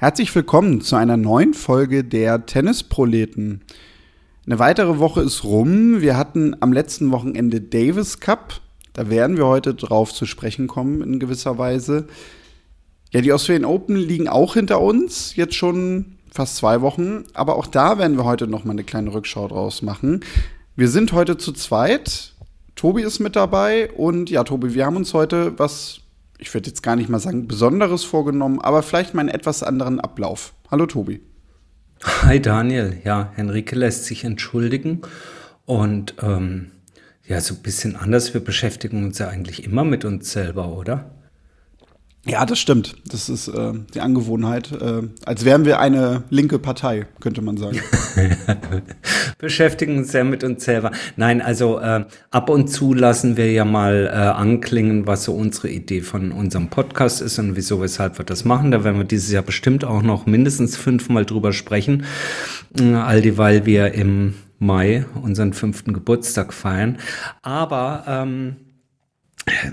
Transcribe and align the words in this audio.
Herzlich 0.00 0.34
willkommen 0.34 0.80
zu 0.80 0.96
einer 0.96 1.18
neuen 1.18 1.52
Folge 1.52 2.04
der 2.04 2.46
Tennisproleten. 2.46 3.60
Eine 4.46 4.58
weitere 4.58 4.98
Woche 4.98 5.20
ist 5.20 5.44
rum. 5.44 6.00
Wir 6.00 6.16
hatten 6.16 6.56
am 6.60 6.72
letzten 6.72 7.12
Wochenende 7.12 7.60
Davis 7.60 8.18
Cup. 8.18 8.62
Da 8.94 9.10
werden 9.10 9.36
wir 9.36 9.46
heute 9.46 9.74
drauf 9.74 10.14
zu 10.14 10.24
sprechen 10.24 10.68
kommen 10.68 11.02
in 11.02 11.20
gewisser 11.20 11.58
Weise. 11.58 12.06
Ja, 13.10 13.20
die 13.20 13.30
Australian 13.30 13.66
Open 13.66 13.94
liegen 13.94 14.26
auch 14.26 14.54
hinter 14.54 14.80
uns, 14.80 15.36
jetzt 15.36 15.54
schon 15.54 16.16
fast 16.32 16.56
zwei 16.56 16.80
Wochen. 16.80 17.24
Aber 17.34 17.56
auch 17.56 17.66
da 17.66 17.98
werden 17.98 18.16
wir 18.16 18.24
heute 18.24 18.46
noch 18.46 18.64
mal 18.64 18.72
eine 18.72 18.84
kleine 18.84 19.12
Rückschau 19.12 19.48
draus 19.48 19.82
machen. 19.82 20.20
Wir 20.76 20.88
sind 20.88 21.12
heute 21.12 21.36
zu 21.36 21.52
zweit. 21.52 22.32
Tobi 22.74 23.02
ist 23.02 23.18
mit 23.18 23.36
dabei 23.36 23.92
und 23.92 24.30
ja, 24.30 24.44
Tobi, 24.44 24.72
wir 24.72 24.86
haben 24.86 24.96
uns 24.96 25.12
heute 25.12 25.58
was 25.58 26.00
ich 26.40 26.52
würde 26.54 26.68
jetzt 26.68 26.82
gar 26.82 26.96
nicht 26.96 27.08
mal 27.08 27.20
sagen 27.20 27.46
Besonderes 27.46 28.04
vorgenommen, 28.04 28.60
aber 28.60 28.82
vielleicht 28.82 29.14
mal 29.14 29.20
einen 29.20 29.28
etwas 29.28 29.62
anderen 29.62 30.00
Ablauf. 30.00 30.54
Hallo 30.70 30.86
Tobi. 30.86 31.20
Hi 32.02 32.40
Daniel, 32.40 32.98
ja, 33.04 33.30
Henrike 33.34 33.76
lässt 33.76 34.06
sich 34.06 34.24
entschuldigen 34.24 35.02
und 35.66 36.14
ähm, 36.22 36.70
ja, 37.26 37.40
so 37.40 37.54
ein 37.54 37.62
bisschen 37.62 37.94
anders. 37.94 38.32
Wir 38.32 38.42
beschäftigen 38.42 39.04
uns 39.04 39.18
ja 39.18 39.28
eigentlich 39.28 39.64
immer 39.64 39.84
mit 39.84 40.04
uns 40.04 40.32
selber, 40.32 40.76
oder? 40.76 41.10
Ja, 42.26 42.44
das 42.44 42.58
stimmt. 42.58 42.96
Das 43.10 43.30
ist 43.30 43.48
äh, 43.48 43.72
die 43.94 44.00
Angewohnheit. 44.00 44.72
Äh, 44.72 45.08
als 45.24 45.46
wären 45.46 45.64
wir 45.64 45.80
eine 45.80 46.24
linke 46.28 46.58
Partei, 46.58 47.06
könnte 47.18 47.40
man 47.40 47.56
sagen. 47.56 47.80
Beschäftigen 49.38 49.96
uns 49.96 50.12
sehr 50.12 50.24
mit 50.24 50.44
uns 50.44 50.64
selber. 50.64 50.90
Nein, 51.16 51.40
also 51.40 51.78
äh, 51.78 52.04
ab 52.30 52.50
und 52.50 52.68
zu 52.68 52.92
lassen 52.92 53.38
wir 53.38 53.50
ja 53.50 53.64
mal 53.64 54.06
äh, 54.06 54.16
anklingen, 54.16 55.06
was 55.06 55.24
so 55.24 55.32
unsere 55.32 55.70
Idee 55.70 56.02
von 56.02 56.30
unserem 56.32 56.68
Podcast 56.68 57.22
ist 57.22 57.38
und 57.38 57.56
wieso, 57.56 57.80
weshalb 57.80 58.18
wir 58.18 58.26
das 58.26 58.44
machen. 58.44 58.70
Da 58.70 58.84
werden 58.84 58.98
wir 58.98 59.04
dieses 59.04 59.32
Jahr 59.32 59.42
bestimmt 59.42 59.84
auch 59.86 60.02
noch 60.02 60.26
mindestens 60.26 60.76
fünfmal 60.76 61.24
drüber 61.24 61.54
sprechen. 61.54 62.04
Äh, 62.78 62.94
all 62.96 63.22
dieweil 63.22 63.64
wir 63.64 63.94
im 63.94 64.34
Mai 64.58 65.06
unseren 65.22 65.54
fünften 65.54 65.94
Geburtstag 65.94 66.52
feiern. 66.52 66.98
Aber 67.40 68.04
ähm, 68.06 68.56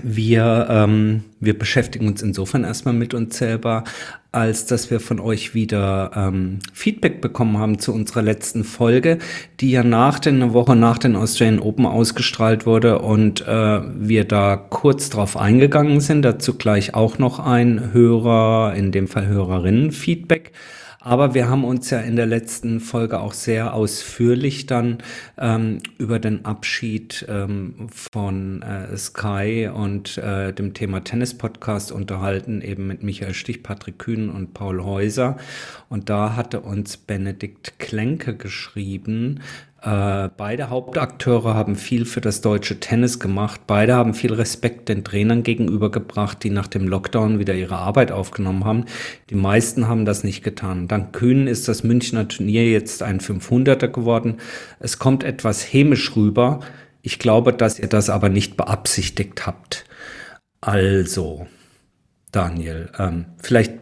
wir, 0.02 0.66
ähm, 0.70 1.24
wir 1.40 1.58
beschäftigen 1.58 2.08
uns 2.08 2.22
insofern 2.22 2.64
erstmal 2.64 2.94
mit 2.94 3.14
uns 3.14 3.38
selber, 3.38 3.84
als 4.32 4.66
dass 4.66 4.90
wir 4.90 5.00
von 5.00 5.20
euch 5.20 5.54
wieder 5.54 6.10
ähm, 6.14 6.58
Feedback 6.72 7.20
bekommen 7.20 7.58
haben 7.58 7.78
zu 7.78 7.94
unserer 7.94 8.22
letzten 8.22 8.64
Folge, 8.64 9.18
die 9.60 9.70
ja 9.70 9.82
nach 9.82 10.18
den, 10.18 10.42
eine 10.42 10.52
Woche 10.52 10.76
nach 10.76 10.98
den 10.98 11.16
Australian 11.16 11.60
Open 11.60 11.86
ausgestrahlt 11.86 12.66
wurde 12.66 12.98
und 12.98 13.46
äh, 13.46 13.80
wir 13.98 14.24
da 14.24 14.56
kurz 14.56 15.10
drauf 15.10 15.36
eingegangen 15.36 16.00
sind. 16.00 16.22
Dazu 16.22 16.54
gleich 16.54 16.94
auch 16.94 17.18
noch 17.18 17.38
ein 17.38 17.92
Hörer, 17.92 18.74
in 18.74 18.92
dem 18.92 19.08
Fall 19.08 19.26
Hörerinnen-Feedback. 19.26 20.52
Aber 21.00 21.32
wir 21.32 21.48
haben 21.48 21.64
uns 21.64 21.90
ja 21.90 22.00
in 22.00 22.16
der 22.16 22.26
letzten 22.26 22.80
Folge 22.80 23.20
auch 23.20 23.32
sehr 23.32 23.72
ausführlich 23.72 24.66
dann 24.66 24.98
ähm, 25.38 25.78
über 25.96 26.18
den 26.18 26.44
Abschied 26.44 27.24
ähm, 27.28 27.86
von 27.92 28.62
äh, 28.62 28.96
Sky 28.96 29.70
und 29.72 30.18
äh, 30.18 30.52
dem 30.52 30.74
Thema 30.74 31.04
Tennis-Podcast 31.04 31.92
unterhalten, 31.92 32.62
eben 32.62 32.88
mit 32.88 33.04
Michael 33.04 33.34
Stich, 33.34 33.62
Patrick 33.62 34.00
Kühn 34.00 34.28
und 34.28 34.54
Paul 34.54 34.82
Häuser. 34.82 35.36
Und 35.88 36.10
da 36.10 36.34
hatte 36.34 36.60
uns 36.60 36.96
Benedikt 36.96 37.78
Klenke 37.78 38.36
geschrieben, 38.36 39.40
äh, 39.80 40.28
beide 40.36 40.70
Hauptakteure 40.70 41.54
haben 41.54 41.76
viel 41.76 42.04
für 42.04 42.20
das 42.20 42.40
deutsche 42.40 42.80
Tennis 42.80 43.20
gemacht. 43.20 43.60
Beide 43.68 43.94
haben 43.94 44.12
viel 44.12 44.32
Respekt 44.32 44.88
den 44.88 45.04
Trainern 45.04 45.44
gegenübergebracht, 45.44 46.42
die 46.42 46.50
nach 46.50 46.66
dem 46.66 46.88
Lockdown 46.88 47.38
wieder 47.38 47.54
ihre 47.54 47.76
Arbeit 47.76 48.10
aufgenommen 48.10 48.64
haben. 48.64 48.86
Die 49.30 49.36
meisten 49.36 49.86
haben 49.86 50.04
das 50.04 50.24
nicht 50.24 50.42
getan. 50.42 50.88
Dank 50.88 51.12
Kühn 51.12 51.46
ist 51.46 51.68
das 51.68 51.84
Münchner 51.84 52.26
Turnier 52.26 52.68
jetzt 52.68 53.04
ein 53.04 53.20
500er 53.20 53.86
geworden. 53.86 54.38
Es 54.80 54.98
kommt 54.98 55.22
etwas 55.22 55.72
hämisch 55.72 56.16
rüber. 56.16 56.58
Ich 57.02 57.20
glaube, 57.20 57.52
dass 57.52 57.78
ihr 57.78 57.88
das 57.88 58.10
aber 58.10 58.28
nicht 58.28 58.56
beabsichtigt 58.56 59.46
habt. 59.46 59.84
Also, 60.60 61.46
Daniel, 62.32 62.90
ähm, 62.98 63.26
vielleicht 63.40 63.74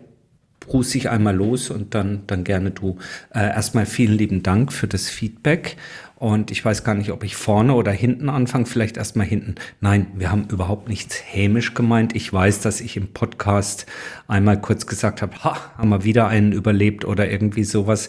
ruß 0.72 0.94
ich 0.94 1.10
einmal 1.10 1.34
los 1.34 1.70
und 1.70 1.94
dann, 1.94 2.22
dann 2.26 2.44
gerne 2.44 2.70
du. 2.70 2.98
Äh, 3.34 3.40
erstmal 3.40 3.86
vielen 3.86 4.16
lieben 4.16 4.42
Dank 4.42 4.72
für 4.72 4.86
das 4.88 5.08
Feedback. 5.08 5.76
Und 6.18 6.50
ich 6.50 6.64
weiß 6.64 6.82
gar 6.82 6.94
nicht, 6.94 7.12
ob 7.12 7.24
ich 7.24 7.36
vorne 7.36 7.74
oder 7.74 7.92
hinten 7.92 8.30
anfange. 8.30 8.64
Vielleicht 8.64 8.96
erstmal 8.96 9.26
hinten. 9.26 9.56
Nein, 9.80 10.06
wir 10.14 10.30
haben 10.30 10.48
überhaupt 10.50 10.88
nichts 10.88 11.22
hämisch 11.26 11.74
gemeint. 11.74 12.16
Ich 12.16 12.32
weiß, 12.32 12.60
dass 12.60 12.80
ich 12.80 12.96
im 12.96 13.08
Podcast 13.08 13.84
einmal 14.26 14.58
kurz 14.60 14.86
gesagt 14.86 15.20
habe, 15.20 15.44
ha, 15.44 15.58
haben 15.76 15.90
wir 15.90 16.04
wieder 16.04 16.28
einen 16.28 16.52
überlebt 16.52 17.04
oder 17.04 17.30
irgendwie 17.30 17.64
sowas. 17.64 18.08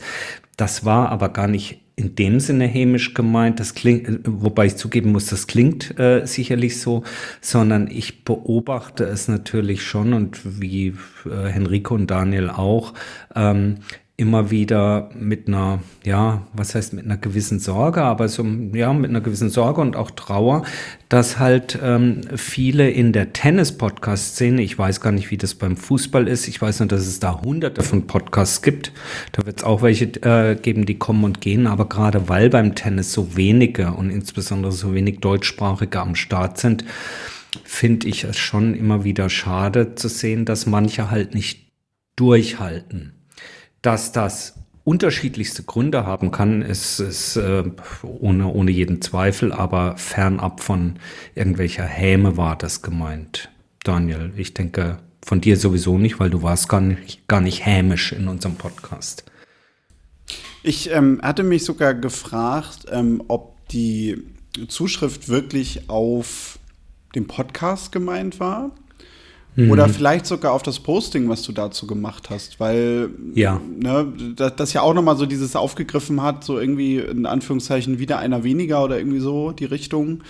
Das 0.56 0.86
war 0.86 1.10
aber 1.10 1.30
gar 1.30 1.48
nicht 1.48 1.82
in 1.98 2.14
dem 2.14 2.40
Sinne 2.40 2.68
hämisch 2.68 3.16
gemeint, 3.16 3.60
das 3.60 3.74
klingt, 3.74 4.22
wobei 4.24 4.68
ich 4.68 4.76
zugeben 4.76 5.12
muss, 5.12 5.26
das 5.26 5.48
klingt 5.48 6.00
äh, 6.00 6.26
sicherlich 6.28 6.80
so, 6.80 7.04
sondern 7.42 7.90
ich 7.90 8.24
beobachte 8.24 9.04
es 9.04 9.28
natürlich 9.28 9.82
schon 9.82 10.14
und 10.14 10.62
wie 10.62 10.94
äh, 11.26 11.48
Henrico 11.48 11.96
und 11.96 12.12
Daniel 12.12 12.52
auch, 12.52 12.94
ähm, 13.36 13.80
immer 14.20 14.50
wieder 14.50 15.12
mit 15.14 15.48
einer, 15.48 15.80
ja, 16.04 16.48
was 16.54 16.74
heißt 16.74 16.94
mit 16.94 17.06
einer 17.06 17.18
gewissen 17.18 17.60
Sorge, 17.60 18.02
aber 18.02 18.28
so, 18.28 18.44
ja, 18.74 18.92
mit 18.92 19.12
einer 19.12 19.22
gewissen 19.22 19.52
Sorge 19.52 19.80
und 19.80 19.96
auch 19.96 20.10
Trauer, 20.10 20.64
dass 21.08 21.38
halt 21.38 21.78
ähm, 21.84 22.22
viele 22.36 22.90
in 22.90 23.14
der 23.14 23.32
Tennis-Podcast-Szene, 23.34 24.64
ich 24.64 24.76
weiß 24.76 25.02
gar 25.02 25.12
nicht, 25.12 25.30
wie 25.30 25.38
das 25.38 25.54
beim 25.54 25.78
Fußball 25.78 26.28
ist, 26.28 26.48
ich 26.48 26.60
weiß 26.60 26.80
nur, 26.80 26.88
dass 26.88 27.06
es 27.06 27.20
da 27.20 27.42
hunderte 27.42 27.84
von 27.84 28.08
Podcasts 28.08 28.64
gibt, 28.64 28.92
da 29.34 29.46
wird 29.46 29.60
es 29.60 29.64
auch 29.64 29.84
welche 29.84 30.06
äh, 30.24 30.56
geben, 30.56 30.88
die 30.88 30.98
kommen 30.98 31.24
und 31.24 31.40
gehen, 31.40 31.68
aber 31.68 31.88
gerade 31.88 32.28
weil 32.28 32.50
beim 32.50 32.74
Tennis 32.74 33.14
so 33.14 33.38
wenige 33.38 33.92
und 33.92 34.10
insbesondere 34.10 34.72
so 34.72 34.96
wenig 34.96 35.20
Deutschsprachige 35.20 36.00
am 36.00 36.16
Start 36.16 36.58
sind, 36.58 36.86
finde 37.64 38.08
ich 38.08 38.24
es 38.24 38.38
schon 38.38 38.74
immer 38.74 39.04
wieder 39.04 39.30
schade 39.30 39.94
zu 39.94 40.08
sehen, 40.08 40.46
dass 40.46 40.66
manche 40.66 41.12
halt 41.12 41.36
nicht 41.36 41.72
durchhalten 42.16 43.17
dass 43.82 44.12
das 44.12 44.56
unterschiedlichste 44.84 45.64
Gründe 45.64 46.06
haben 46.06 46.32
kann, 46.32 46.62
ist, 46.62 47.00
ist 47.00 47.36
äh, 47.36 47.64
ohne, 48.04 48.48
ohne 48.48 48.72
jeden 48.72 49.02
Zweifel, 49.02 49.52
aber 49.52 49.98
fernab 49.98 50.62
von 50.62 50.98
irgendwelcher 51.36 51.84
Häme 51.84 52.38
war 52.38 52.58
das 52.58 52.82
gemeint. 52.82 53.50
Daniel, 53.84 54.32
ich 54.38 54.54
denke 54.54 55.00
von 55.26 55.42
dir 55.42 55.58
sowieso 55.58 55.98
nicht, 55.98 56.22
weil 56.22 56.30
du 56.30 56.42
warst 56.42 56.70
gar 56.70 56.80
nicht, 56.80 57.28
gar 57.28 57.42
nicht 57.42 57.66
hämisch 57.66 58.14
in 58.14 58.30
unserem 58.30 58.56
Podcast. 58.56 59.26
Ich 60.64 60.90
ähm, 60.90 61.20
hatte 61.22 61.44
mich 61.44 61.66
sogar 61.66 61.94
gefragt, 61.94 62.86
ähm, 62.90 63.22
ob 63.28 63.68
die 63.68 64.24
Zuschrift 64.70 65.28
wirklich 65.28 65.90
auf 65.90 66.60
den 67.14 67.28
Podcast 67.28 67.92
gemeint 67.92 68.40
war 68.40 68.72
Mhm. 69.58 69.72
Oder 69.72 69.90
vielleicht 69.90 70.28
sogar 70.28 70.54
auf 70.54 70.62
das 70.62 70.80
Posting, 70.80 71.30
was 71.30 71.42
du 71.42 71.52
dazu 71.52 71.88
gemacht 71.88 72.30
hast, 72.30 72.60
weil 72.60 73.10
ja. 73.34 73.60
ne, 73.80 74.14
das, 74.36 74.56
das 74.56 74.74
ja 74.74 74.82
auch 74.82 74.94
nochmal 74.94 75.18
so 75.18 75.26
dieses 75.26 75.56
aufgegriffen 75.56 76.22
hat, 76.22 76.44
so 76.44 76.60
irgendwie 76.60 77.00
in 77.00 77.26
Anführungszeichen 77.26 77.98
wieder 77.98 78.20
einer 78.20 78.44
weniger 78.44 78.84
oder 78.84 79.00
irgendwie 79.00 79.20
so 79.20 79.52
die 79.52 79.66
Richtung. 79.66 80.22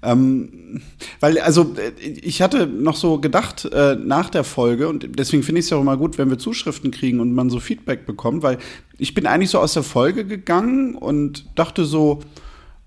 Ähm, 0.00 0.80
weil, 1.18 1.40
also, 1.40 1.74
ich 2.00 2.40
hatte 2.40 2.68
noch 2.68 2.94
so 2.94 3.18
gedacht 3.18 3.64
äh, 3.64 3.96
nach 3.96 4.30
der 4.30 4.44
Folge, 4.44 4.88
und 4.88 5.18
deswegen 5.18 5.42
finde 5.42 5.58
ich 5.58 5.64
es 5.64 5.70
ja 5.70 5.76
auch 5.76 5.80
immer 5.80 5.96
gut, 5.96 6.16
wenn 6.16 6.30
wir 6.30 6.38
Zuschriften 6.38 6.92
kriegen 6.92 7.18
und 7.18 7.34
man 7.34 7.50
so 7.50 7.58
Feedback 7.58 8.06
bekommt, 8.06 8.44
weil 8.44 8.58
ich 8.96 9.12
bin 9.12 9.26
eigentlich 9.26 9.50
so 9.50 9.58
aus 9.58 9.74
der 9.74 9.82
Folge 9.82 10.24
gegangen 10.24 10.94
und 10.94 11.46
dachte 11.56 11.84
so, 11.84 12.20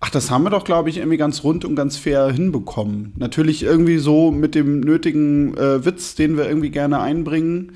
Ach, 0.03 0.09
das 0.09 0.31
haben 0.31 0.43
wir 0.43 0.49
doch, 0.49 0.63
glaube 0.63 0.89
ich, 0.89 0.97
irgendwie 0.97 1.17
ganz 1.17 1.43
rund 1.43 1.63
und 1.63 1.75
ganz 1.75 1.95
fair 1.95 2.31
hinbekommen. 2.31 3.13
Natürlich 3.17 3.61
irgendwie 3.61 3.99
so 3.99 4.31
mit 4.31 4.55
dem 4.55 4.79
nötigen 4.79 5.55
äh, 5.55 5.85
Witz, 5.85 6.15
den 6.15 6.37
wir 6.37 6.47
irgendwie 6.47 6.71
gerne 6.71 6.99
einbringen. 6.99 7.73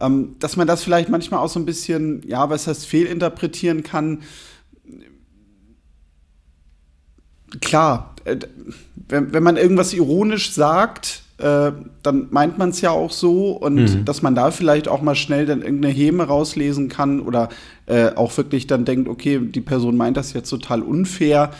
Ähm, 0.00 0.36
dass 0.38 0.56
man 0.56 0.68
das 0.68 0.84
vielleicht 0.84 1.08
manchmal 1.08 1.40
auch 1.40 1.48
so 1.48 1.58
ein 1.58 1.66
bisschen, 1.66 2.22
ja, 2.28 2.48
was 2.48 2.68
heißt, 2.68 2.86
fehlinterpretieren 2.86 3.82
kann. 3.82 4.22
Klar, 7.60 8.14
äh, 8.24 8.36
wenn, 8.94 9.32
wenn 9.32 9.42
man 9.42 9.56
irgendwas 9.56 9.92
ironisch 9.92 10.52
sagt, 10.52 11.23
äh, 11.38 11.72
dann 12.02 12.28
meint 12.30 12.58
man 12.58 12.68
es 12.70 12.80
ja 12.80 12.90
auch 12.90 13.10
so 13.10 13.52
und 13.52 13.74
mhm. 13.74 14.04
dass 14.04 14.22
man 14.22 14.34
da 14.34 14.50
vielleicht 14.50 14.86
auch 14.86 15.02
mal 15.02 15.16
schnell 15.16 15.46
dann 15.46 15.62
irgendeine 15.62 15.92
Häme 15.92 16.24
rauslesen 16.24 16.88
kann 16.88 17.20
oder 17.20 17.48
äh, 17.86 18.10
auch 18.14 18.36
wirklich 18.36 18.66
dann 18.66 18.84
denkt, 18.84 19.08
okay, 19.08 19.40
die 19.40 19.60
Person 19.60 19.96
meint 19.96 20.16
das 20.16 20.32
jetzt 20.32 20.50
total 20.50 20.82
unfair. 20.82 21.50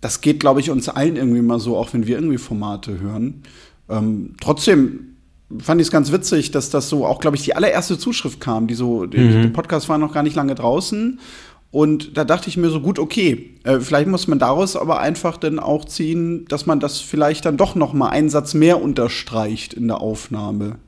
Das 0.00 0.20
geht, 0.20 0.40
glaube 0.40 0.60
ich, 0.60 0.70
uns 0.70 0.88
allen 0.88 1.16
irgendwie 1.16 1.42
mal 1.42 1.60
so, 1.60 1.76
auch 1.76 1.92
wenn 1.92 2.06
wir 2.06 2.16
irgendwie 2.16 2.38
Formate 2.38 2.98
hören. 3.00 3.44
Ähm, 3.88 4.34
trotzdem 4.40 5.16
fand 5.58 5.80
ich 5.80 5.86
es 5.86 5.92
ganz 5.92 6.12
witzig, 6.12 6.50
dass 6.50 6.70
das 6.70 6.88
so 6.88 7.06
auch, 7.06 7.20
glaube 7.20 7.36
ich, 7.36 7.42
die 7.44 7.54
allererste 7.54 7.98
Zuschrift 7.98 8.40
kam, 8.40 8.66
die 8.66 8.74
so, 8.74 9.04
mhm. 9.04 9.10
der 9.10 9.48
Podcast 9.48 9.88
war 9.88 9.98
noch 9.98 10.12
gar 10.12 10.22
nicht 10.22 10.36
lange 10.36 10.54
draußen 10.54 11.20
und 11.70 12.16
da 12.16 12.24
dachte 12.24 12.48
ich 12.48 12.56
mir 12.56 12.70
so, 12.70 12.80
gut, 12.80 12.98
okay, 12.98 13.54
äh, 13.64 13.80
vielleicht 13.80 14.08
muss 14.08 14.26
man 14.26 14.38
daraus 14.38 14.76
aber 14.76 15.00
einfach 15.00 15.36
dann 15.36 15.58
auch 15.58 15.84
ziehen, 15.84 16.46
dass 16.48 16.66
man 16.66 16.80
das 16.80 17.00
vielleicht 17.00 17.44
dann 17.44 17.56
doch 17.56 17.74
noch 17.74 17.92
mal 17.92 18.08
einen 18.08 18.30
Satz 18.30 18.54
mehr 18.54 18.80
unterstreicht 18.82 19.74
in 19.74 19.88
der 19.88 20.00
Aufnahme. 20.00 20.78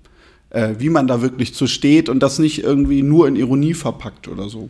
äh, 0.50 0.74
wie 0.78 0.90
man 0.90 1.06
da 1.06 1.22
wirklich 1.22 1.54
zu 1.54 1.66
steht 1.66 2.08
und 2.08 2.20
das 2.20 2.38
nicht 2.38 2.62
irgendwie 2.62 3.02
nur 3.02 3.28
in 3.28 3.36
Ironie 3.36 3.74
verpackt 3.74 4.28
oder 4.28 4.48
so. 4.48 4.68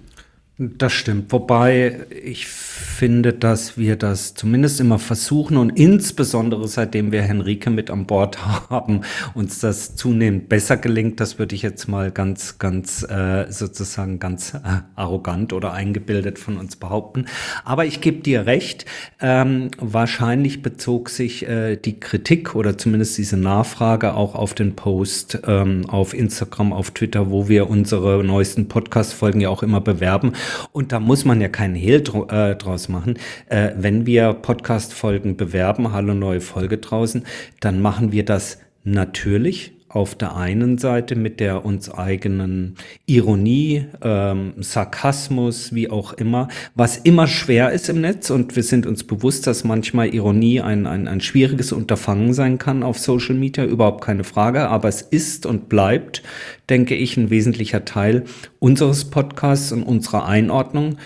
Das 0.63 0.93
stimmt. 0.93 1.33
Wobei 1.33 2.01
ich 2.23 2.47
finde, 2.47 3.33
dass 3.33 3.79
wir 3.79 3.97
das 3.97 4.35
zumindest 4.35 4.79
immer 4.79 4.99
versuchen 4.99 5.57
und 5.57 5.71
insbesondere 5.71 6.69
seitdem 6.69 7.13
wir 7.13 7.23
Henrike 7.23 7.71
mit 7.71 7.89
an 7.89 8.05
Bord 8.05 8.45
haben, 8.69 9.01
uns 9.33 9.61
das 9.61 9.97
zunehmend 9.97 10.51
besser 10.51 10.77
gelingt. 10.77 11.19
Das 11.19 11.39
würde 11.39 11.55
ich 11.55 11.63
jetzt 11.63 11.89
mal 11.89 12.11
ganz, 12.11 12.59
ganz 12.59 13.03
äh, 13.05 13.47
sozusagen 13.49 14.19
ganz 14.19 14.53
äh, 14.53 14.83
arrogant 14.97 15.55
oder 15.55 15.73
eingebildet 15.73 16.39
von 16.39 16.59
uns 16.59 16.77
behaupten. 16.77 17.25
Aber 17.65 17.87
ich 17.87 18.03
gebe 18.03 18.21
dir 18.21 18.45
recht. 18.45 18.85
Ähm, 19.19 19.71
wahrscheinlich 19.79 20.61
bezog 20.61 21.09
sich 21.09 21.49
äh, 21.49 21.77
die 21.77 22.01
Kritik 22.01 22.55
oder 22.55 22.77
zumindest 22.77 23.17
diese 23.17 23.39
Nachfrage 23.39 24.13
auch 24.13 24.35
auf 24.35 24.53
den 24.53 24.77
Post 24.77 25.39
ähm, 25.47 25.89
auf 25.89 26.13
Instagram, 26.13 26.75
auf 26.75 26.91
Twitter, 26.91 27.31
wo 27.31 27.49
wir 27.49 27.71
unsere 27.71 28.23
neuesten 28.23 28.69
Podcast-Folgen 28.69 29.41
ja 29.41 29.49
auch 29.49 29.63
immer 29.63 29.81
bewerben. 29.81 30.35
Und 30.73 30.93
da 30.93 31.01
muss 31.01 31.25
man 31.25 31.41
ja 31.41 31.49
keinen 31.49 31.75
Hehl 31.75 32.03
äh, 32.29 32.55
draus 32.57 32.89
machen. 32.89 33.19
Äh, 33.49 33.71
wenn 33.77 34.07
wir 34.07 34.33
Podcast-Folgen 34.33 35.37
bewerben, 35.37 35.93
hallo 35.93 36.15
neue 36.15 36.41
Folge 36.41 36.79
draußen, 36.79 37.25
dann 37.61 37.81
machen 37.81 38.13
wir 38.13 38.25
das 38.25 38.59
natürlich 38.85 39.80
auf 39.93 40.15
der 40.15 40.37
einen 40.37 40.79
Seite 40.79 41.17
mit 41.17 41.41
der 41.41 41.65
uns 41.65 41.91
eigenen 41.91 42.77
Ironie, 43.07 43.87
ähm, 44.03 44.55
Sarkasmus, 44.61 45.75
wie 45.75 45.91
auch 45.91 46.13
immer, 46.13 46.47
was 46.77 46.97
immer 46.97 47.27
schwer 47.27 47.73
ist 47.73 47.89
im 47.89 48.01
Netz. 48.01 48.31
Und 48.31 48.55
wir 48.55 48.63
sind 48.63 48.87
uns 48.87 49.03
bewusst, 49.03 49.49
dass 49.49 49.65
manchmal 49.65 50.15
Ironie 50.15 50.61
ein, 50.61 50.87
ein, 50.87 51.09
ein 51.09 51.21
schwieriges 51.21 51.73
Unterfangen 51.73 52.33
sein 52.35 52.59
kann 52.59 52.85
auf 52.85 53.01
Social 53.01 53.35
Media, 53.35 53.65
überhaupt 53.65 54.05
keine 54.05 54.23
Frage, 54.23 54.69
aber 54.69 54.89
es 54.89 55.03
ist 55.03 55.45
und 55.45 55.69
bleibt, 55.69 56.23
denke 56.69 56.95
ich, 56.95 57.17
ein 57.17 57.31
wesentlicher 57.31 57.85
Teil 57.85 58.25
unseres 58.61 59.11
Podcasts 59.11 59.73
und 59.73 59.83
unserer 59.83 60.25
Einordnung. 60.27 60.99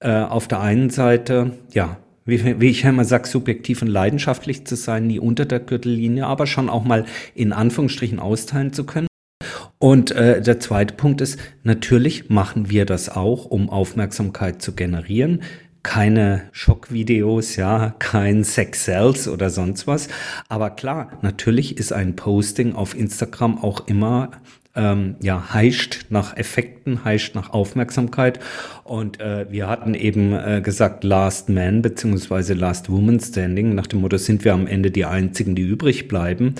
Äh, 0.00 0.12
auf 0.12 0.46
der 0.46 0.60
einen 0.60 0.90
Seite, 0.90 1.52
ja, 1.72 1.96
wie, 2.28 2.60
wie 2.60 2.68
ich 2.68 2.84
immer 2.84 3.04
sage, 3.04 3.26
subjektiv 3.26 3.82
und 3.82 3.88
leidenschaftlich 3.88 4.66
zu 4.66 4.76
sein, 4.76 5.06
nie 5.06 5.18
unter 5.18 5.46
der 5.46 5.60
Gürtellinie, 5.60 6.26
aber 6.26 6.46
schon 6.46 6.68
auch 6.68 6.84
mal 6.84 7.06
in 7.34 7.52
Anführungsstrichen 7.52 8.20
austeilen 8.20 8.72
zu 8.72 8.84
können. 8.84 9.08
Und 9.78 10.10
äh, 10.10 10.42
der 10.42 10.60
zweite 10.60 10.94
Punkt 10.94 11.20
ist, 11.20 11.38
natürlich 11.62 12.28
machen 12.30 12.68
wir 12.68 12.84
das 12.84 13.08
auch, 13.08 13.44
um 13.46 13.70
Aufmerksamkeit 13.70 14.60
zu 14.60 14.74
generieren. 14.74 15.42
Keine 15.84 16.42
Schockvideos, 16.52 17.56
ja, 17.56 17.94
kein 17.98 18.44
Sex 18.44 18.84
Cells 18.84 19.28
oder 19.28 19.48
sonst 19.48 19.86
was. 19.86 20.08
Aber 20.48 20.70
klar, 20.70 21.12
natürlich 21.22 21.78
ist 21.78 21.92
ein 21.92 22.16
Posting 22.16 22.74
auf 22.74 22.96
Instagram 22.96 23.58
auch 23.58 23.86
immer 23.86 24.32
ähm, 24.78 25.16
ja, 25.20 25.52
heischt 25.52 26.06
nach 26.08 26.36
Effekten, 26.36 27.04
heischt 27.04 27.34
nach 27.34 27.50
Aufmerksamkeit. 27.50 28.38
Und 28.88 29.20
äh, 29.20 29.44
wir 29.50 29.68
hatten 29.68 29.92
eben 29.92 30.32
äh, 30.32 30.62
gesagt, 30.64 31.04
Last 31.04 31.50
Man 31.50 31.82
beziehungsweise 31.82 32.54
Last 32.54 32.90
Woman 32.90 33.20
Standing, 33.20 33.74
nach 33.74 33.86
dem 33.86 34.00
Motto, 34.00 34.16
sind 34.16 34.46
wir 34.46 34.54
am 34.54 34.66
Ende 34.66 34.90
die 34.90 35.04
Einzigen, 35.04 35.54
die 35.54 35.60
übrig 35.60 36.08
bleiben. 36.08 36.54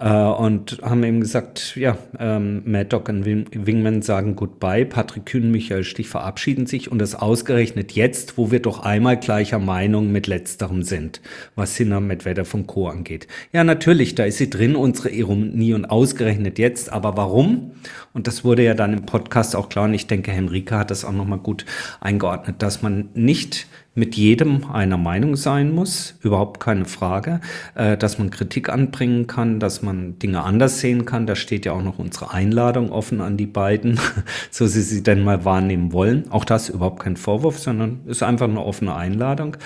Äh, 0.00 0.10
und 0.14 0.78
haben 0.82 1.04
eben 1.04 1.20
gesagt, 1.20 1.76
ja, 1.76 1.98
ähm, 2.18 2.62
Mad 2.64 2.86
Dog 2.88 3.10
und 3.10 3.26
Wingman 3.26 4.00
sagen 4.00 4.34
Goodbye, 4.34 4.86
Patrick 4.86 5.26
Kühn, 5.26 5.50
Michael 5.50 5.84
Stich 5.84 6.08
verabschieden 6.08 6.64
sich 6.64 6.90
und 6.90 6.98
das 7.00 7.14
ausgerechnet 7.14 7.92
jetzt, 7.92 8.38
wo 8.38 8.50
wir 8.50 8.60
doch 8.60 8.80
einmal 8.80 9.18
gleicher 9.18 9.58
Meinung 9.58 10.10
mit 10.10 10.26
letzterem 10.26 10.82
sind, 10.84 11.20
was 11.54 11.76
Sinner 11.76 12.00
Medvedev 12.00 12.48
von 12.48 12.66
Co. 12.66 12.88
angeht. 12.88 13.28
Ja, 13.52 13.62
natürlich, 13.62 14.14
da 14.14 14.24
ist 14.24 14.38
sie 14.38 14.48
drin, 14.48 14.74
unsere 14.74 15.10
Ironie 15.10 15.74
und 15.74 15.84
ausgerechnet 15.84 16.58
jetzt, 16.58 16.90
aber 16.90 17.18
warum? 17.18 17.72
Und 18.14 18.26
das 18.26 18.42
wurde 18.42 18.64
ja 18.64 18.72
dann 18.72 18.94
im 18.94 19.04
Podcast 19.04 19.54
auch 19.54 19.68
klar. 19.68 19.84
Und 19.84 19.94
ich 19.94 20.06
denke, 20.06 20.30
Henrike 20.30 20.78
hat 20.78 20.90
das 20.90 21.04
auch 21.04 21.12
nochmal 21.12 21.40
gut 21.40 21.66
eingeordnet, 22.00 22.62
dass 22.62 22.82
man 22.82 23.08
nicht 23.14 23.66
mit 23.96 24.16
jedem 24.16 24.70
einer 24.72 24.96
Meinung 24.96 25.36
sein 25.36 25.72
muss, 25.72 26.18
überhaupt 26.20 26.58
keine 26.58 26.84
Frage, 26.84 27.40
äh, 27.76 27.96
dass 27.96 28.18
man 28.18 28.30
Kritik 28.30 28.68
anbringen 28.68 29.28
kann, 29.28 29.60
dass 29.60 29.82
man 29.82 30.18
Dinge 30.18 30.42
anders 30.42 30.80
sehen 30.80 31.04
kann. 31.04 31.26
Da 31.26 31.36
steht 31.36 31.64
ja 31.64 31.72
auch 31.72 31.82
noch 31.82 32.00
unsere 32.00 32.32
Einladung 32.32 32.90
offen 32.90 33.20
an 33.20 33.36
die 33.36 33.46
beiden, 33.46 34.00
so 34.50 34.66
sie 34.66 34.82
sie 34.82 35.02
denn 35.04 35.22
mal 35.22 35.44
wahrnehmen 35.44 35.92
wollen. 35.92 36.30
Auch 36.30 36.44
das 36.44 36.70
überhaupt 36.70 37.00
kein 37.00 37.16
Vorwurf, 37.16 37.58
sondern 37.58 38.00
ist 38.06 38.22
einfach 38.24 38.48
eine 38.48 38.64
offene 38.64 38.96
Einladung. 38.96 39.56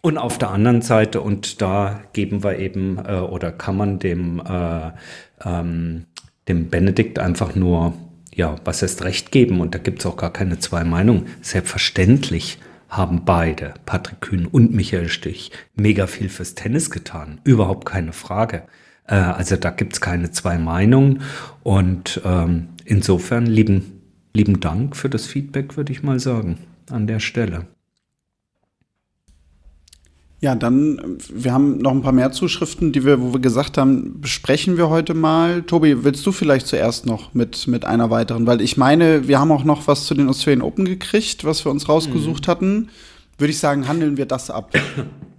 Und 0.00 0.16
auf 0.16 0.38
der 0.38 0.50
anderen 0.50 0.82
Seite, 0.82 1.20
und 1.20 1.60
da 1.60 2.02
geben 2.12 2.44
wir 2.44 2.58
eben 2.60 2.98
äh, 2.98 3.14
oder 3.14 3.50
kann 3.50 3.76
man 3.76 3.98
dem 3.98 4.40
äh, 4.40 4.92
ähm, 5.44 6.06
dem 6.48 6.70
Benedikt 6.70 7.18
einfach 7.18 7.54
nur, 7.54 7.94
ja, 8.34 8.56
was 8.64 8.82
heißt 8.82 9.04
Recht 9.04 9.30
geben 9.30 9.60
und 9.60 9.74
da 9.74 9.78
gibt 9.78 10.00
es 10.00 10.06
auch 10.06 10.16
gar 10.16 10.32
keine 10.32 10.58
zwei 10.58 10.84
Meinungen. 10.84 11.26
Selbstverständlich 11.40 12.58
haben 12.88 13.24
beide, 13.24 13.74
Patrick 13.86 14.20
Kühn 14.20 14.46
und 14.46 14.72
Michael 14.72 15.08
Stich, 15.08 15.50
mega 15.74 16.06
viel 16.06 16.28
fürs 16.28 16.54
Tennis 16.54 16.90
getan. 16.90 17.40
Überhaupt 17.44 17.86
keine 17.86 18.12
Frage. 18.12 18.64
Äh, 19.06 19.14
also 19.14 19.56
da 19.56 19.70
gibt 19.70 19.94
es 19.94 20.00
keine 20.00 20.30
zwei 20.30 20.58
Meinungen 20.58 21.22
und 21.62 22.20
ähm, 22.24 22.68
insofern 22.84 23.46
lieben, 23.46 24.00
lieben 24.34 24.60
Dank 24.60 24.96
für 24.96 25.08
das 25.08 25.26
Feedback, 25.26 25.76
würde 25.76 25.92
ich 25.92 26.02
mal 26.02 26.20
sagen, 26.20 26.58
an 26.90 27.06
der 27.06 27.20
Stelle. 27.20 27.66
Ja, 30.42 30.56
dann, 30.56 31.18
wir 31.32 31.52
haben 31.52 31.78
noch 31.78 31.92
ein 31.92 32.02
paar 32.02 32.10
mehr 32.10 32.32
Zuschriften, 32.32 32.90
die 32.90 33.04
wir, 33.04 33.22
wo 33.22 33.32
wir 33.32 33.38
gesagt 33.38 33.78
haben, 33.78 34.20
besprechen 34.20 34.76
wir 34.76 34.88
heute 34.88 35.14
mal. 35.14 35.62
Tobi, 35.62 36.02
willst 36.02 36.26
du 36.26 36.32
vielleicht 36.32 36.66
zuerst 36.66 37.06
noch 37.06 37.32
mit, 37.32 37.68
mit 37.68 37.84
einer 37.84 38.10
weiteren? 38.10 38.44
Weil 38.44 38.60
ich 38.60 38.76
meine, 38.76 39.28
wir 39.28 39.38
haben 39.38 39.52
auch 39.52 39.62
noch 39.62 39.86
was 39.86 40.04
zu 40.04 40.14
den 40.14 40.28
Australian 40.28 40.62
Open 40.62 40.84
gekriegt, 40.84 41.44
was 41.44 41.64
wir 41.64 41.70
uns 41.70 41.88
rausgesucht 41.88 42.48
mhm. 42.48 42.50
hatten. 42.50 42.88
Würde 43.38 43.52
ich 43.52 43.60
sagen, 43.60 43.86
handeln 43.86 44.16
wir 44.16 44.26
das 44.26 44.50
ab. 44.50 44.72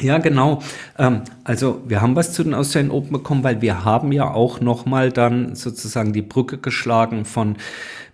Ja, 0.00 0.18
genau. 0.18 0.62
Ähm, 0.98 1.22
also 1.44 1.82
wir 1.86 2.00
haben 2.00 2.16
was 2.16 2.32
zu 2.32 2.42
den 2.42 2.54
Australian 2.54 2.90
Open 2.90 3.12
bekommen, 3.12 3.44
weil 3.44 3.60
wir 3.60 3.84
haben 3.84 4.12
ja 4.12 4.32
auch 4.32 4.60
noch 4.60 4.86
mal 4.86 5.12
dann 5.12 5.54
sozusagen 5.54 6.12
die 6.12 6.22
Brücke 6.22 6.58
geschlagen 6.58 7.24
von 7.24 7.56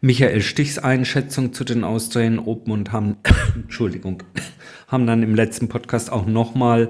Michael 0.01 0.41
Stichs 0.43 0.79
Einschätzung 0.79 1.53
zu 1.53 1.65
den 1.65 1.85
Australian 1.85 2.41
Open 2.41 2.73
und 2.73 2.93
haben, 2.93 3.17
Entschuldigung, 3.55 4.23
haben 4.89 5.07
dann 5.07 5.23
im 5.23 5.35
letzten 5.35 5.69
Podcast 5.69 6.11
auch 6.11 6.27
nochmal 6.27 6.89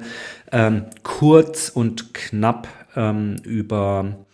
ähm, 0.50 0.84
kurz 1.02 1.68
und 1.68 2.14
knapp 2.14 2.68
ähm, 2.96 3.36
über 3.44 4.26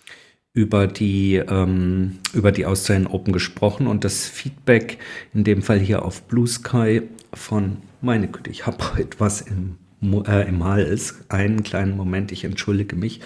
über 0.55 0.87
die, 0.87 1.37
ähm, 1.37 2.19
über 2.35 2.53
die 2.53 2.67
Australian 2.67 3.07
Open 3.07 3.33
gesprochen 3.33 3.87
und 3.87 4.05
das 4.05 4.27
Feedback, 4.29 4.99
in 5.33 5.45
dem 5.45 5.63
Fall 5.63 5.79
hier 5.79 6.05
auf 6.05 6.25
Blue 6.25 6.47
Sky 6.47 7.03
von, 7.33 7.79
meine 8.03 8.29
Güte, 8.29 8.51
ich 8.51 8.67
habe 8.67 8.85
etwas 8.99 9.41
im, 9.41 9.79
äh, 10.03 10.49
im 10.49 10.65
Hals. 10.65 11.25
Einen 11.29 11.63
kleinen 11.63 11.97
Moment, 11.97 12.33
ich 12.33 12.45
entschuldige 12.45 12.97
mich. 12.97 13.21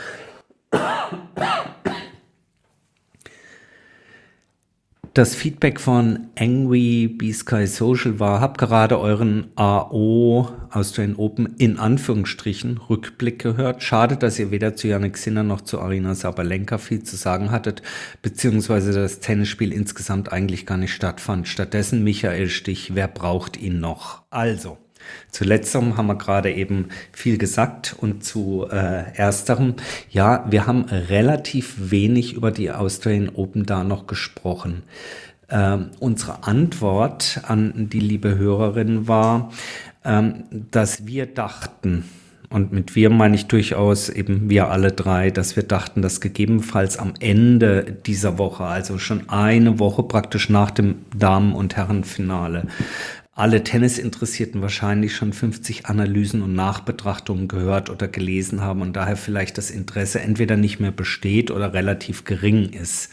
das 5.16 5.34
Feedback 5.34 5.80
von 5.80 6.26
Angry 6.38 7.08
B 7.08 7.32
Sky 7.32 7.66
Social 7.66 8.20
war, 8.20 8.42
hab 8.42 8.58
gerade 8.58 9.00
euren 9.00 9.46
AO 9.56 10.50
Australian 10.70 11.16
Open 11.16 11.54
in 11.56 11.78
Anführungsstrichen 11.78 12.76
Rückblick 12.76 13.38
gehört. 13.38 13.82
Schade, 13.82 14.18
dass 14.18 14.38
ihr 14.38 14.50
weder 14.50 14.76
zu 14.76 14.88
Janik 14.88 15.16
Sinner 15.16 15.42
noch 15.42 15.62
zu 15.62 15.80
Arina 15.80 16.14
Sabalenka 16.14 16.76
viel 16.76 17.02
zu 17.02 17.16
sagen 17.16 17.50
hattet, 17.50 17.80
beziehungsweise 18.20 18.92
das 18.92 19.20
Tennisspiel 19.20 19.72
insgesamt 19.72 20.32
eigentlich 20.32 20.66
gar 20.66 20.76
nicht 20.76 20.92
stattfand. 20.92 21.48
Stattdessen 21.48 22.04
Michael 22.04 22.50
Stich, 22.50 22.94
wer 22.94 23.08
braucht 23.08 23.56
ihn 23.56 23.80
noch? 23.80 24.22
Also. 24.28 24.76
Zu 25.30 25.44
letzterem 25.44 25.96
haben 25.96 26.06
wir 26.06 26.16
gerade 26.16 26.52
eben 26.52 26.88
viel 27.12 27.38
gesagt 27.38 27.96
und 27.98 28.24
zu 28.24 28.66
äh, 28.70 29.14
ersterem, 29.14 29.74
ja, 30.10 30.46
wir 30.48 30.66
haben 30.66 30.84
relativ 30.84 31.90
wenig 31.90 32.34
über 32.34 32.50
die 32.50 32.70
Australian 32.70 33.30
Open 33.30 33.66
da 33.66 33.84
noch 33.84 34.06
gesprochen. 34.06 34.82
Ähm, 35.48 35.90
unsere 36.00 36.44
Antwort 36.44 37.40
an 37.46 37.88
die 37.88 38.00
liebe 38.00 38.36
Hörerin 38.36 39.06
war, 39.06 39.52
ähm, 40.04 40.44
dass 40.50 41.06
wir 41.06 41.26
dachten, 41.26 42.04
und 42.50 42.72
mit 42.72 42.94
wir 42.94 43.10
meine 43.10 43.34
ich 43.34 43.46
durchaus 43.46 44.08
eben 44.08 44.48
wir 44.48 44.70
alle 44.70 44.92
drei, 44.92 45.30
dass 45.30 45.56
wir 45.56 45.62
dachten, 45.62 46.02
dass 46.02 46.20
gegebenenfalls 46.20 46.98
am 46.98 47.14
Ende 47.18 47.96
dieser 48.06 48.38
Woche, 48.38 48.64
also 48.64 48.98
schon 48.98 49.28
eine 49.28 49.78
Woche 49.78 50.02
praktisch 50.02 50.48
nach 50.48 50.70
dem 50.70 50.96
Damen- 51.16 51.54
und 51.54 51.76
Herrenfinale, 51.76 52.66
alle 53.36 53.62
Tennisinteressierten 53.62 54.62
wahrscheinlich 54.62 55.14
schon 55.14 55.34
50 55.34 55.86
Analysen 55.86 56.40
und 56.40 56.54
Nachbetrachtungen 56.54 57.48
gehört 57.48 57.90
oder 57.90 58.08
gelesen 58.08 58.62
haben 58.62 58.80
und 58.80 58.96
daher 58.96 59.16
vielleicht 59.16 59.58
das 59.58 59.70
Interesse 59.70 60.20
entweder 60.20 60.56
nicht 60.56 60.80
mehr 60.80 60.90
besteht 60.90 61.50
oder 61.50 61.74
relativ 61.74 62.24
gering 62.24 62.70
ist. 62.70 63.10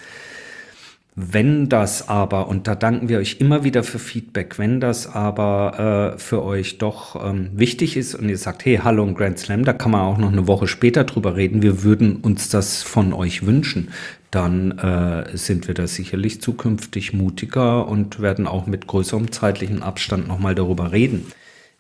wenn 1.15 1.69
das 1.69 2.09
aber, 2.09 2.47
und 2.47 2.67
da 2.67 2.73
danken 2.73 3.07
wir 3.07 3.19
euch 3.19 3.37
immer 3.39 3.63
wieder 3.63 3.83
für 3.83 3.99
Feedback, 3.99 4.57
wenn 4.57 4.79
das 4.79 5.05
aber 5.05 6.15
äh, 6.15 6.19
für 6.19 6.41
euch 6.41 6.79
doch 6.79 7.23
ähm, 7.23 7.51
wichtig 7.53 7.97
ist 7.97 8.15
und 8.15 8.29
ihr 8.29 8.37
sagt, 8.37 8.65
hey, 8.65 8.79
hallo 8.83 9.03
ein 9.03 9.13
Grand 9.13 9.37
Slam, 9.37 9.63
da 9.63 9.73
kann 9.73 9.91
man 9.91 10.01
auch 10.01 10.17
noch 10.17 10.31
eine 10.31 10.47
Woche 10.47 10.67
später 10.67 11.03
drüber 11.03 11.35
reden, 11.35 11.61
wir 11.61 11.83
würden 11.83 12.15
uns 12.15 12.49
das 12.49 12.81
von 12.81 13.13
euch 13.13 13.45
wünschen, 13.45 13.89
dann 14.33 14.71
äh, 14.79 15.37
sind 15.37 15.67
wir 15.67 15.75
da 15.75 15.85
sicherlich 15.85 16.41
zukünftig 16.41 17.13
mutiger 17.13 17.87
und 17.87 18.19
werden 18.19 18.47
auch 18.47 18.65
mit 18.65 18.87
größerem 18.87 19.31
zeitlichen 19.31 19.83
Abstand 19.83 20.27
nochmal 20.27 20.55
darüber 20.55 20.91
reden. 20.91 21.25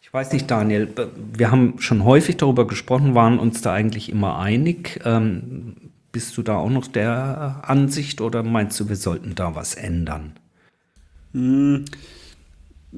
Ich 0.01 0.13
weiß 0.13 0.31
nicht, 0.33 0.51
Daniel, 0.51 0.89
wir 1.35 1.49
haben 1.49 1.79
schon 1.79 2.03
häufig 2.03 2.37
darüber 2.37 2.67
gesprochen, 2.67 3.15
waren 3.15 3.39
uns 3.39 3.61
da 3.61 3.73
eigentlich 3.73 4.09
immer 4.11 4.37
einig. 4.37 4.99
Ähm, 5.03 5.75
bist 6.11 6.37
du 6.37 6.43
da 6.43 6.57
auch 6.57 6.69
noch 6.69 6.85
der 6.85 7.61
Ansicht 7.63 8.21
oder 8.21 8.43
meinst 8.43 8.79
du, 8.79 8.87
wir 8.87 8.95
sollten 8.95 9.33
da 9.33 9.55
was 9.55 9.73
ändern? 9.73 10.33
Hm, 11.33 11.85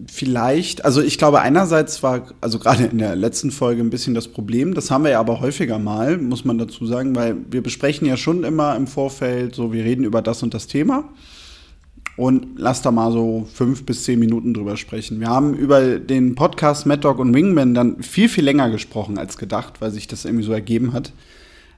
vielleicht, 0.08 0.84
also 0.84 1.02
ich 1.02 1.18
glaube, 1.18 1.42
einerseits 1.42 2.04
war, 2.04 2.28
also 2.42 2.60
gerade 2.60 2.86
in 2.86 2.98
der 2.98 3.16
letzten 3.16 3.52
Folge 3.52 3.82
ein 3.82 3.90
bisschen 3.90 4.14
das 4.14 4.28
Problem, 4.28 4.74
das 4.74 4.92
haben 4.92 5.04
wir 5.04 5.12
ja 5.12 5.20
aber 5.20 5.40
häufiger 5.40 5.80
mal, 5.80 6.18
muss 6.18 6.46
man 6.46 6.58
dazu 6.58 6.86
sagen, 6.86 7.16
weil 7.16 7.38
wir 7.50 7.64
besprechen 7.64 8.08
ja 8.08 8.18
schon 8.18 8.44
immer 8.44 8.76
im 8.76 8.88
Vorfeld, 8.88 9.56
so 9.56 9.72
wir 9.72 9.84
reden 9.84 10.04
über 10.04 10.22
das 10.22 10.44
und 10.44 10.54
das 10.54 10.68
Thema 10.68 11.10
und 12.18 12.48
lass 12.58 12.82
da 12.82 12.92
mal 12.92 13.12
so 13.12 13.46
fünf 13.54 13.86
bis 13.86 14.04
zehn 14.04 14.20
Minuten 14.20 14.54
drüber 14.54 14.78
sprechen. 14.78 15.20
Wir 15.20 15.28
haben 15.28 15.54
über 15.54 16.00
den 16.00 16.36
Podcast 16.36 16.86
Mad 16.86 17.02
Dog 17.02 17.20
und 17.20 17.34
Wingman 17.34 17.74
dann 17.74 18.02
viel, 18.04 18.30
viel 18.30 18.46
länger 18.46 18.70
gesprochen 18.70 19.18
als 19.18 19.38
gedacht, 19.38 19.82
weil 19.82 19.92
sich 19.92 20.08
das 20.08 20.26
irgendwie 20.26 20.46
so 20.46 20.54
ergeben 20.54 20.94
hat. 20.94 21.12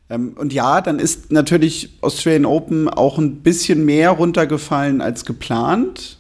Ähm, 0.10 0.34
und 0.38 0.54
ja, 0.54 0.82
dann 0.82 1.00
ist 1.00 1.32
natürlich 1.32 1.98
Australian 2.02 2.46
Open 2.46 2.88
auch 2.88 3.18
ein 3.18 3.38
bisschen 3.38 3.86
mehr 3.86 4.12
runtergefallen 4.12 5.02
als 5.02 5.26
geplant. 5.26 6.18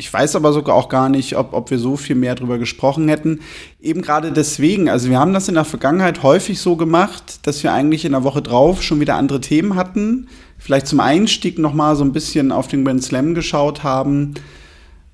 Ich 0.00 0.10
weiß 0.10 0.34
aber 0.34 0.54
sogar 0.54 0.76
auch 0.76 0.88
gar 0.88 1.10
nicht, 1.10 1.36
ob, 1.36 1.52
ob 1.52 1.70
wir 1.70 1.78
so 1.78 1.94
viel 1.98 2.16
mehr 2.16 2.34
drüber 2.34 2.56
gesprochen 2.56 3.06
hätten. 3.08 3.40
Eben 3.82 4.00
gerade 4.00 4.32
deswegen, 4.32 4.88
also 4.88 5.10
wir 5.10 5.18
haben 5.18 5.34
das 5.34 5.48
in 5.48 5.56
der 5.56 5.66
Vergangenheit 5.66 6.22
häufig 6.22 6.58
so 6.58 6.74
gemacht, 6.74 7.40
dass 7.42 7.62
wir 7.62 7.74
eigentlich 7.74 8.06
in 8.06 8.12
der 8.12 8.24
Woche 8.24 8.40
drauf 8.40 8.82
schon 8.82 8.98
wieder 8.98 9.16
andere 9.16 9.42
Themen 9.42 9.74
hatten. 9.76 10.28
Vielleicht 10.56 10.86
zum 10.86 11.00
Einstieg 11.00 11.58
noch 11.58 11.74
mal 11.74 11.96
so 11.96 12.04
ein 12.04 12.12
bisschen 12.12 12.50
auf 12.50 12.66
den 12.66 12.82
Grand 12.82 13.04
Slam 13.04 13.34
geschaut 13.34 13.82
haben 13.82 14.36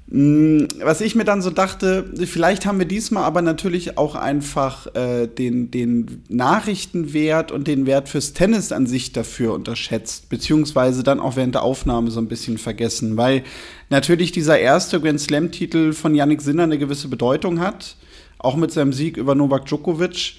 was 0.08 1.00
ich 1.00 1.16
mir 1.16 1.24
dann 1.24 1.42
so 1.42 1.50
dachte, 1.50 2.04
vielleicht 2.26 2.64
haben 2.64 2.78
wir 2.78 2.86
diesmal 2.86 3.24
aber 3.24 3.42
natürlich 3.42 3.98
auch 3.98 4.14
einfach 4.14 4.94
äh, 4.94 5.26
den, 5.26 5.72
den 5.72 6.22
Nachrichtenwert 6.28 7.50
und 7.50 7.66
den 7.66 7.86
Wert 7.86 8.08
fürs 8.08 8.32
Tennis 8.32 8.70
an 8.70 8.86
sich 8.86 9.12
dafür 9.12 9.52
unterschätzt, 9.52 10.28
beziehungsweise 10.28 11.02
dann 11.02 11.18
auch 11.18 11.34
während 11.34 11.56
der 11.56 11.64
Aufnahme 11.64 12.12
so 12.12 12.20
ein 12.20 12.28
bisschen 12.28 12.56
vergessen, 12.56 13.16
weil 13.16 13.42
natürlich 13.90 14.30
dieser 14.30 14.60
erste 14.60 15.00
Grand 15.00 15.20
Slam-Titel 15.20 15.92
von 15.92 16.14
Yannick 16.14 16.40
Sinner 16.40 16.64
eine 16.64 16.78
gewisse 16.78 17.08
Bedeutung 17.08 17.58
hat, 17.58 17.96
auch 18.38 18.54
mit 18.54 18.70
seinem 18.70 18.92
Sieg 18.92 19.16
über 19.16 19.34
Novak 19.34 19.66
Djokovic. 19.66 20.34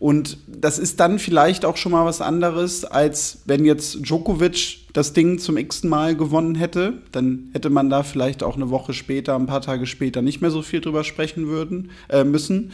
Und 0.00 0.38
das 0.46 0.78
ist 0.78 0.98
dann 0.98 1.18
vielleicht 1.18 1.66
auch 1.66 1.76
schon 1.76 1.92
mal 1.92 2.06
was 2.06 2.22
anderes, 2.22 2.86
als 2.86 3.42
wenn 3.44 3.66
jetzt 3.66 3.98
Djokovic 4.00 4.78
das 4.94 5.12
Ding 5.12 5.38
zum 5.38 5.58
x-ten 5.58 5.90
Mal 5.90 6.16
gewonnen 6.16 6.54
hätte. 6.54 6.94
Dann 7.12 7.50
hätte 7.52 7.68
man 7.68 7.90
da 7.90 8.02
vielleicht 8.02 8.42
auch 8.42 8.56
eine 8.56 8.70
Woche 8.70 8.94
später, 8.94 9.36
ein 9.36 9.46
paar 9.46 9.60
Tage 9.60 9.86
später 9.86 10.22
nicht 10.22 10.40
mehr 10.40 10.50
so 10.50 10.62
viel 10.62 10.80
drüber 10.80 11.04
sprechen 11.04 11.48
würden, 11.48 11.90
äh, 12.08 12.24
müssen. 12.24 12.72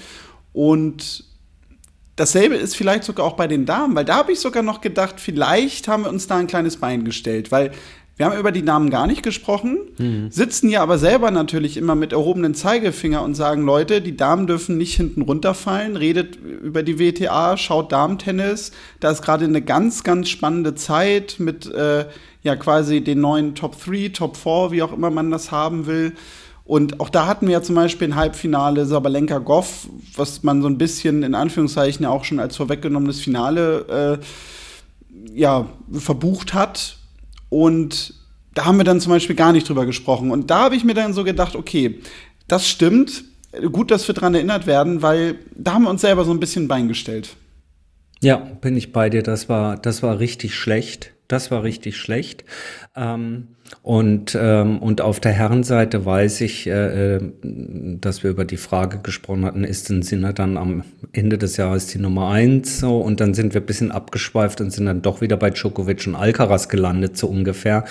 Und 0.52 1.25
dasselbe 2.14 2.54
ist 2.54 2.76
vielleicht 2.76 3.02
sogar 3.02 3.26
auch 3.26 3.35
bei 3.35 3.49
den 3.49 3.66
Damen, 3.66 3.97
weil 3.97 4.04
da 4.04 4.18
habe 4.18 4.30
ich 4.30 4.38
sogar 4.38 4.62
noch 4.62 4.80
gedacht, 4.80 5.16
vielleicht 5.18 5.88
haben 5.88 6.04
wir 6.04 6.11
uns 6.11 6.28
da 6.28 6.37
ein 6.37 6.47
kleines 6.47 6.76
Bein 6.76 7.04
gestellt, 7.04 7.50
weil 7.50 7.73
wir 8.16 8.25
haben 8.25 8.38
über 8.38 8.50
die 8.50 8.62
Namen 8.62 8.88
gar 8.88 9.06
nicht 9.06 9.23
gesprochen, 9.23 9.78
mhm. 9.99 10.30
sitzen 10.30 10.70
ja 10.70 10.82
aber 10.82 10.96
selber 10.96 11.30
natürlich 11.30 11.76
immer 11.76 11.94
mit 11.94 12.12
erhobenen 12.12 12.54
Zeigefinger 12.54 13.23
und 13.23 13.35
sagen, 13.35 13.62
Leute, 13.62 14.00
die 14.00 14.16
Damen 14.16 14.46
dürfen 14.46 14.78
nicht 14.78 14.96
hinten 14.96 15.20
runterfallen, 15.20 15.96
redet 15.96 16.37
über 16.37 16.82
die 16.82 16.99
WTA, 16.99 17.58
schaut 17.58 17.92
Damentennis. 17.92 18.73
Da 19.00 19.11
ist 19.11 19.20
gerade 19.20 19.44
eine 19.44 19.61
ganz, 19.61 20.02
ganz 20.02 20.30
spannende 20.30 20.75
Zeit 20.75 21.37
mit 21.38 21.66
äh, 21.66 22.06
ja 22.42 22.56
quasi 22.56 23.02
den 23.02 23.20
neuen 23.20 23.54
Top 23.54 23.76
3, 23.85 24.08
Top 24.08 24.38
4, 24.38 24.70
wie 24.70 24.82
auch 24.82 24.94
immer 24.94 25.11
man 25.11 25.30
das 25.30 25.50
haben 25.50 25.87
will. 25.87 26.14
Und 26.64 27.00
auch 27.00 27.11
da 27.11 27.26
hatten 27.26 27.46
wir 27.46 27.52
ja 27.52 27.62
zum 27.62 27.75
Beispiel 27.75 28.08
ein 28.08 28.16
Halbfinale 28.16 28.87
Sabalenka 28.87 29.38
Goff, 29.38 29.88
was 30.16 30.42
man 30.42 30.62
so 30.62 30.68
ein 30.68 30.78
bisschen 30.78 31.23
in 31.23 31.35
Anführungszeichen 31.35 32.04
ja 32.04 32.11
auch 32.11 32.25
schon 32.25 32.40
als 32.40 32.56
vorweggenommenes 32.56 33.20
Finale 33.20 34.18
äh, 34.18 35.38
ja, 35.38 35.66
verbucht 35.92 36.54
hat 36.54 36.96
und 37.49 38.15
da 38.55 38.65
haben 38.65 38.79
wir 38.79 38.85
dann 38.85 39.00
zum 39.00 39.12
Beispiel 39.12 39.37
gar 39.37 39.53
nicht 39.53 39.69
drüber 39.69 39.87
gesprochen. 39.87 40.31
Und 40.31 40.50
da 40.50 40.61
habe 40.65 40.76
ich 40.76 40.85
mir 40.85 40.95
dann 40.95 41.12
so 41.12 41.25
gedacht, 41.25 41.55
okay, 41.55 42.00
das 42.49 42.67
stimmt. 42.67 43.25
Gut, 43.73 43.91
dass 43.91 44.09
wir 44.09 44.15
daran 44.15 44.35
erinnert 44.35 44.67
werden, 44.67 45.03
weil 45.03 45.38
da 45.55 45.75
haben 45.75 45.85
wir 45.85 45.91
uns 45.91 46.00
selber 46.00 46.25
so 46.25 46.31
ein 46.31 46.41
bisschen 46.41 46.69
Bein 46.69 46.88
gestellt. 46.88 47.37
Ja, 48.23 48.37
bin 48.37 48.76
ich 48.76 48.93
bei 48.93 49.11
dir. 49.11 49.23
Das 49.23 49.49
war, 49.49 49.76
das 49.76 50.03
war 50.03 50.19
richtig 50.19 50.55
schlecht. 50.55 51.12
Das 51.29 51.50
war 51.50 51.65
richtig 51.65 51.97
schlecht. 51.97 52.45
Ähm, 52.95 53.55
und, 53.82 54.37
ähm, 54.40 54.78
und 54.78 55.00
auf 55.00 55.20
der 55.20 55.32
Herrenseite 55.32 56.04
weiß 56.04 56.40
ich, 56.40 56.66
äh, 56.66 57.16
äh, 57.16 57.20
dass 58.00 58.23
wir 58.23 58.30
über 58.30 58.44
die 58.44 58.56
Frage 58.56 58.99
gesprochen 58.99 59.44
hatten, 59.44 59.64
ist 59.64 59.90
ein 59.90 60.02
Sinner 60.02 60.32
dann 60.32 60.56
am 60.56 60.82
Ende 61.12 61.38
des 61.38 61.56
Jahres 61.56 61.87
die 61.87 61.99
Nummer 61.99 62.30
eins? 62.30 62.80
So, 62.80 62.99
und 62.99 63.20
dann 63.20 63.35
sind 63.35 63.54
wir 63.54 63.61
ein 63.61 63.66
bisschen 63.66 63.92
abgeschweift 63.92 64.61
und 64.61 64.70
sind 64.70 64.87
dann 64.87 65.02
doch 65.02 65.20
wieder 65.20 65.37
bei 65.37 65.50
Djokovic 65.50 66.06
und 66.06 66.14
Alcaraz 66.14 66.68
gelandet, 66.68 67.16
so 67.16 67.28
ungefähr. 67.28 67.85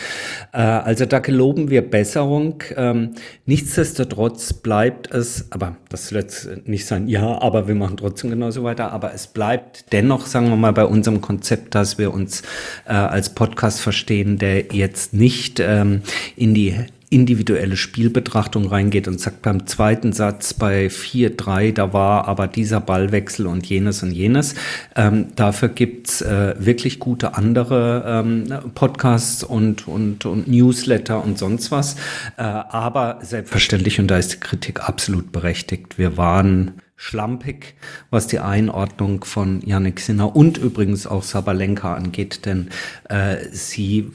Äh, 0.53 0.57
also 0.57 1.05
da 1.05 1.19
geloben 1.19 1.69
wir 1.69 1.81
Besserung. 1.89 2.63
Ähm, 2.75 3.11
nichtsdestotrotz 3.45 4.53
bleibt 4.53 5.11
es, 5.13 5.47
aber 5.51 5.77
das 5.89 6.11
wird 6.11 6.67
nicht 6.67 6.85
sein, 6.85 7.07
ja, 7.07 7.41
aber 7.41 7.67
wir 7.67 7.75
machen 7.75 7.97
trotzdem 7.97 8.29
genauso 8.29 8.63
weiter, 8.63 8.91
aber 8.91 9.13
es 9.13 9.27
bleibt 9.27 9.93
dennoch, 9.93 10.25
sagen 10.25 10.49
wir 10.49 10.57
mal, 10.57 10.73
bei 10.73 10.85
unserem 10.85 11.21
Konzept, 11.21 11.75
dass 11.75 11.97
wir 11.97 12.13
uns 12.13 12.41
äh, 12.85 12.93
als 12.93 13.29
Podcast 13.29 13.81
verstehen, 13.81 14.37
der 14.37 14.73
jetzt 14.73 15.13
nicht 15.13 15.59
ähm, 15.65 16.01
in 16.35 16.53
die 16.53 16.75
individuelle 17.09 17.77
Spielbetrachtung 17.77 18.67
reingeht 18.67 19.07
und 19.07 19.19
sagt 19.19 19.43
beim 19.43 19.67
zweiten 19.67 20.11
Satz 20.11 20.53
bei 20.53 20.87
4-3, 20.87 21.71
da 21.71 21.93
war 21.93 22.27
aber 22.27 22.47
dieser 22.47 22.81
Ballwechsel 22.81 23.47
und 23.47 23.65
jenes 23.65 24.01
und 24.03 24.11
jenes. 24.11 24.55
Ähm, 24.95 25.27
dafür 25.35 25.69
gibt's 25.69 26.21
äh, 26.21 26.55
wirklich 26.57 26.99
gute 26.99 27.35
andere 27.35 28.03
ähm, 28.05 28.71
Podcasts 28.73 29.43
und, 29.43 29.87
und, 29.87 30.25
und 30.25 30.47
Newsletter 30.47 31.23
und 31.23 31.37
sonst 31.37 31.71
was. 31.71 31.95
Äh, 32.37 32.41
aber 32.41 33.19
selbstverständlich, 33.21 33.99
und 33.99 34.07
da 34.07 34.17
ist 34.17 34.33
die 34.33 34.39
Kritik 34.39 34.81
absolut 34.81 35.31
berechtigt, 35.31 35.97
wir 35.97 36.17
waren 36.17 36.73
schlampig, 36.97 37.75
was 38.09 38.27
die 38.27 38.39
Einordnung 38.39 39.23
von 39.25 39.61
Yannick 39.61 39.99
Sinner 39.99 40.35
und 40.35 40.57
übrigens 40.57 41.07
auch 41.07 41.23
Sabalenka 41.23 41.93
angeht, 41.93 42.45
denn 42.45 42.69
äh, 43.09 43.37
sie 43.51 44.11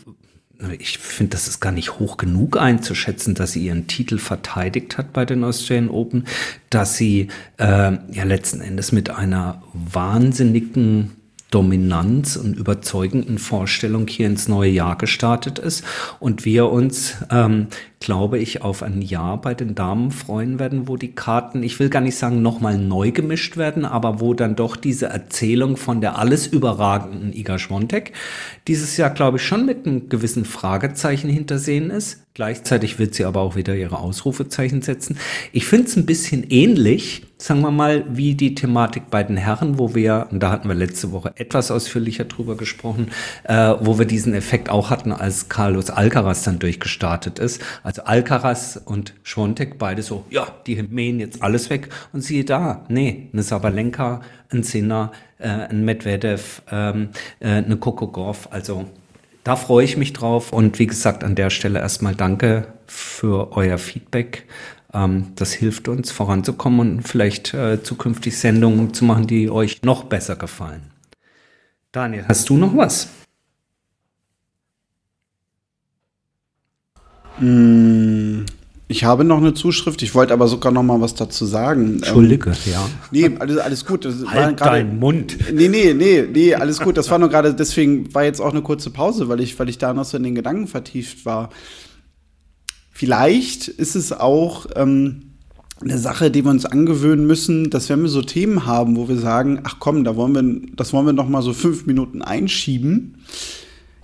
ich 0.78 0.98
finde, 0.98 1.30
das 1.30 1.48
ist 1.48 1.60
gar 1.60 1.72
nicht 1.72 1.98
hoch 1.98 2.16
genug 2.16 2.58
einzuschätzen, 2.58 3.34
dass 3.34 3.52
sie 3.52 3.64
ihren 3.64 3.86
Titel 3.86 4.18
verteidigt 4.18 4.98
hat 4.98 5.12
bei 5.12 5.24
den 5.24 5.44
Australian 5.44 5.90
Open, 5.90 6.26
dass 6.68 6.96
sie 6.96 7.28
äh, 7.58 7.64
ja 8.12 8.24
letzten 8.24 8.60
Endes 8.60 8.92
mit 8.92 9.10
einer 9.10 9.62
wahnsinnigen 9.72 11.12
Dominanz 11.50 12.36
und 12.36 12.56
überzeugenden 12.56 13.38
Vorstellung 13.38 14.06
hier 14.06 14.26
ins 14.26 14.48
neue 14.48 14.70
Jahr 14.70 14.96
gestartet 14.96 15.58
ist 15.58 15.84
und 16.20 16.44
wir 16.44 16.70
uns, 16.70 17.16
ähm, 17.30 17.66
glaube 18.02 18.38
ich, 18.38 18.62
auf 18.62 18.82
ein 18.82 19.02
Jahr 19.02 19.38
bei 19.38 19.52
den 19.52 19.74
Damen 19.74 20.10
freuen 20.10 20.58
werden, 20.58 20.88
wo 20.88 20.96
die 20.96 21.12
Karten, 21.12 21.62
ich 21.62 21.78
will 21.78 21.90
gar 21.90 22.00
nicht 22.00 22.16
sagen, 22.16 22.40
nochmal 22.40 22.78
neu 22.78 23.10
gemischt 23.10 23.58
werden, 23.58 23.84
aber 23.84 24.20
wo 24.20 24.32
dann 24.32 24.56
doch 24.56 24.76
diese 24.76 25.06
Erzählung 25.06 25.76
von 25.76 26.00
der 26.00 26.18
alles 26.18 26.46
überragenden 26.46 27.34
Iga 27.34 27.58
Schwontek 27.58 28.14
dieses 28.68 28.96
Jahr, 28.96 29.10
glaube 29.10 29.36
ich, 29.36 29.44
schon 29.44 29.66
mit 29.66 29.86
einem 29.86 30.08
gewissen 30.08 30.46
Fragezeichen 30.46 31.28
hintersehen 31.28 31.90
ist. 31.90 32.24
Gleichzeitig 32.32 32.98
wird 32.98 33.14
sie 33.14 33.24
aber 33.24 33.40
auch 33.40 33.56
wieder 33.56 33.74
ihre 33.74 33.98
Ausrufezeichen 33.98 34.80
setzen. 34.80 35.18
Ich 35.52 35.66
finde 35.66 35.88
es 35.88 35.96
ein 35.96 36.06
bisschen 36.06 36.48
ähnlich, 36.48 37.26
sagen 37.38 37.60
wir 37.60 37.72
mal, 37.72 38.04
wie 38.08 38.34
die 38.34 38.54
Thematik 38.54 39.10
bei 39.10 39.24
den 39.24 39.36
Herren, 39.36 39.78
wo 39.78 39.94
wir, 39.94 40.28
und 40.30 40.40
da 40.40 40.50
hatten 40.50 40.68
wir 40.68 40.74
letzte 40.74 41.10
Woche 41.10 41.32
etwas 41.34 41.70
ausführlicher 41.70 42.24
drüber 42.24 42.56
gesprochen, 42.56 43.08
äh, 43.44 43.74
wo 43.80 43.98
wir 43.98 44.06
diesen 44.06 44.32
Effekt 44.32 44.70
auch 44.70 44.90
hatten, 44.90 45.12
als 45.12 45.48
Carlos 45.48 45.90
Alcaraz 45.90 46.44
dann 46.44 46.60
durchgestartet 46.60 47.38
ist. 47.40 47.60
Also 47.90 48.04
Alcaraz 48.04 48.80
und 48.84 49.14
Schwontek 49.24 49.76
beide 49.76 50.02
so, 50.04 50.24
ja, 50.30 50.46
die 50.64 50.80
mähen 50.80 51.18
jetzt 51.18 51.42
alles 51.42 51.70
weg 51.70 51.88
und 52.12 52.20
siehe 52.20 52.44
da, 52.44 52.84
nee, 52.88 53.28
eine 53.32 53.42
Sabalenka, 53.42 54.20
ein 54.48 54.62
Sinner, 54.62 55.10
äh, 55.38 55.48
ein 55.48 55.84
Medvedev, 55.84 56.62
ähm, 56.70 57.08
äh, 57.40 57.48
eine 57.48 57.78
Coco 57.78 58.06
Goff, 58.06 58.46
also 58.52 58.84
da 59.42 59.56
freue 59.56 59.84
ich 59.84 59.96
mich 59.96 60.12
drauf 60.12 60.52
und 60.52 60.78
wie 60.78 60.86
gesagt, 60.86 61.24
an 61.24 61.34
der 61.34 61.50
Stelle 61.50 61.80
erstmal 61.80 62.14
danke 62.14 62.68
für 62.86 63.56
euer 63.56 63.76
Feedback. 63.76 64.46
Ähm, 64.94 65.32
das 65.34 65.52
hilft 65.52 65.88
uns 65.88 66.12
voranzukommen 66.12 66.98
und 66.98 67.08
vielleicht 67.08 67.54
äh, 67.54 67.82
zukünftig 67.82 68.38
Sendungen 68.38 68.94
zu 68.94 69.04
machen, 69.04 69.26
die 69.26 69.50
euch 69.50 69.82
noch 69.82 70.04
besser 70.04 70.36
gefallen. 70.36 70.92
Daniel, 71.90 72.24
hast 72.28 72.48
du 72.50 72.56
noch 72.56 72.76
was? 72.76 73.08
Mm, 77.40 78.44
ich 78.88 79.04
habe 79.04 79.24
noch 79.24 79.38
eine 79.38 79.54
Zuschrift, 79.54 80.02
ich 80.02 80.14
wollte 80.14 80.32
aber 80.32 80.48
sogar 80.48 80.72
noch 80.72 80.82
mal 80.82 81.00
was 81.00 81.14
dazu 81.14 81.46
sagen. 81.46 81.94
Entschuldige, 81.94 82.50
ähm, 82.50 82.72
ja. 82.72 82.90
Nee, 83.12 83.36
alles, 83.38 83.58
alles 83.58 83.84
gut. 83.84 84.04
Das 84.04 84.14
halt 84.26 84.56
grade, 84.56 84.78
deinen 84.78 84.98
Mund. 84.98 85.38
Nee, 85.52 85.68
nee, 85.68 85.94
nee, 85.94 86.22
nee, 86.22 86.54
alles 86.54 86.80
gut. 86.80 86.96
Das 86.96 87.08
war 87.08 87.18
nur 87.18 87.28
gerade, 87.28 87.54
deswegen 87.54 88.12
war 88.12 88.24
jetzt 88.24 88.40
auch 88.40 88.50
eine 88.50 88.62
kurze 88.62 88.90
Pause, 88.90 89.28
weil 89.28 89.40
ich, 89.40 89.58
weil 89.58 89.68
ich 89.68 89.78
da 89.78 89.94
noch 89.94 90.04
so 90.04 90.16
in 90.16 90.24
den 90.24 90.34
Gedanken 90.34 90.66
vertieft 90.66 91.24
war. 91.24 91.50
Vielleicht 92.90 93.68
ist 93.68 93.94
es 93.94 94.12
auch 94.12 94.66
ähm, 94.74 95.30
eine 95.80 95.98
Sache, 95.98 96.30
die 96.30 96.44
wir 96.44 96.50
uns 96.50 96.66
angewöhnen 96.66 97.26
müssen, 97.26 97.70
dass 97.70 97.88
wenn 97.88 98.02
wir 98.02 98.08
so 98.08 98.22
Themen 98.22 98.66
haben, 98.66 98.96
wo 98.96 99.08
wir 99.08 99.16
sagen, 99.16 99.60
ach 99.62 99.76
komm, 99.78 100.04
da 100.04 100.16
wollen 100.16 100.34
wir, 100.34 100.74
das 100.76 100.92
wollen 100.92 101.06
wir 101.06 101.12
noch 101.12 101.28
mal 101.28 101.42
so 101.42 101.52
fünf 101.52 101.86
Minuten 101.86 102.22
einschieben, 102.22 103.18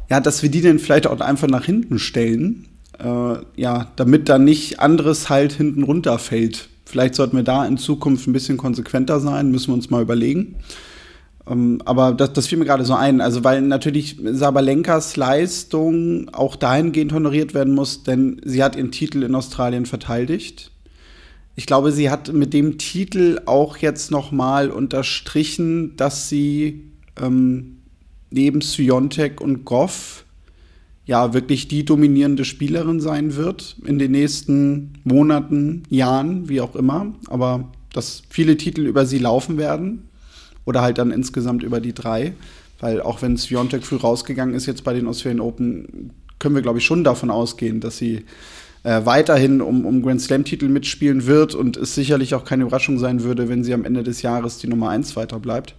ja, 0.08 0.20
dass 0.20 0.42
wir 0.42 0.50
die 0.50 0.62
dann 0.62 0.78
vielleicht 0.78 1.06
auch 1.06 1.20
einfach 1.20 1.48
nach 1.48 1.64
hinten 1.64 1.98
stellen, 1.98 2.66
äh, 2.98 3.60
ja, 3.60 3.92
damit 3.96 4.28
dann 4.28 4.44
nicht 4.44 4.80
anderes 4.80 5.28
halt 5.28 5.52
hinten 5.52 5.82
runterfällt. 5.82 6.68
Vielleicht 6.84 7.14
sollten 7.14 7.36
wir 7.36 7.42
da 7.42 7.66
in 7.66 7.78
Zukunft 7.78 8.26
ein 8.26 8.32
bisschen 8.32 8.56
konsequenter 8.56 9.20
sein, 9.20 9.50
müssen 9.50 9.68
wir 9.68 9.74
uns 9.74 9.90
mal 9.90 10.02
überlegen. 10.02 10.56
Ähm, 11.48 11.82
aber 11.84 12.12
das, 12.12 12.32
das 12.32 12.46
fiel 12.46 12.58
mir 12.58 12.64
gerade 12.64 12.84
so 12.84 12.94
ein, 12.94 13.20
also 13.20 13.44
weil 13.44 13.62
natürlich 13.62 14.16
Sabalenkas 14.24 15.16
Leistung 15.16 16.28
auch 16.32 16.56
dahingehend 16.56 17.12
honoriert 17.12 17.54
werden 17.54 17.74
muss, 17.74 18.02
denn 18.02 18.40
sie 18.44 18.62
hat 18.62 18.76
ihren 18.76 18.92
Titel 18.92 19.22
in 19.22 19.34
Australien 19.34 19.86
verteidigt 19.86 20.70
ich 21.58 21.66
glaube, 21.66 21.90
sie 21.90 22.10
hat 22.10 22.32
mit 22.32 22.52
dem 22.52 22.76
Titel 22.76 23.40
auch 23.46 23.78
jetzt 23.78 24.10
noch 24.10 24.30
mal 24.30 24.70
unterstrichen, 24.70 25.96
dass 25.96 26.28
sie 26.28 26.84
ähm, 27.20 27.78
neben 28.30 28.60
Sviontek 28.60 29.40
und 29.40 29.64
Goff 29.64 30.25
ja 31.06 31.32
wirklich 31.32 31.68
die 31.68 31.84
dominierende 31.84 32.44
Spielerin 32.44 33.00
sein 33.00 33.36
wird 33.36 33.76
in 33.84 33.98
den 33.98 34.10
nächsten 34.10 34.94
Monaten, 35.04 35.84
Jahren, 35.88 36.48
wie 36.48 36.60
auch 36.60 36.74
immer. 36.74 37.14
Aber 37.28 37.70
dass 37.92 38.22
viele 38.28 38.56
Titel 38.56 38.82
über 38.82 39.06
sie 39.06 39.18
laufen 39.18 39.56
werden 39.56 40.08
oder 40.64 40.82
halt 40.82 40.98
dann 40.98 41.12
insgesamt 41.12 41.62
über 41.62 41.80
die 41.80 41.94
drei. 41.94 42.34
Weil 42.80 43.00
auch 43.00 43.22
wenn 43.22 43.36
Sviontek 43.36 43.84
früh 43.84 43.96
rausgegangen 43.96 44.54
ist 44.54 44.66
jetzt 44.66 44.84
bei 44.84 44.92
den 44.92 45.06
Australian 45.06 45.40
Open, 45.40 46.10
können 46.38 46.54
wir, 46.54 46.62
glaube 46.62 46.78
ich, 46.78 46.84
schon 46.84 47.04
davon 47.04 47.30
ausgehen, 47.30 47.80
dass 47.80 47.96
sie 47.96 48.24
äh, 48.82 49.00
weiterhin 49.04 49.62
um, 49.62 49.86
um 49.86 50.02
Grand 50.02 50.20
Slam-Titel 50.20 50.68
mitspielen 50.68 51.26
wird 51.26 51.54
und 51.54 51.76
es 51.76 51.94
sicherlich 51.94 52.34
auch 52.34 52.44
keine 52.44 52.64
Überraschung 52.64 52.98
sein 52.98 53.22
würde, 53.22 53.48
wenn 53.48 53.64
sie 53.64 53.72
am 53.72 53.84
Ende 53.84 54.02
des 54.02 54.22
Jahres 54.22 54.58
die 54.58 54.66
Nummer 54.66 54.90
1 54.90 55.16
weiter 55.16 55.38
bleibt. 55.38 55.74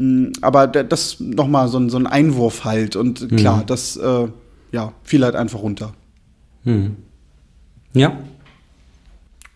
Mhm, 0.00 0.32
aber 0.40 0.66
das 0.66 1.20
nochmal 1.20 1.68
so, 1.68 1.78
ein, 1.78 1.90
so 1.90 1.98
ein 1.98 2.06
Einwurf 2.06 2.64
halt 2.64 2.96
und 2.96 3.28
klar, 3.36 3.58
mhm. 3.58 3.66
das 3.66 3.98
äh, 3.98 4.28
ja, 4.72 4.94
fiel 5.04 5.22
halt 5.22 5.36
einfach 5.36 5.60
runter. 5.60 5.92
Mhm. 6.64 6.96
Ja. 7.92 8.18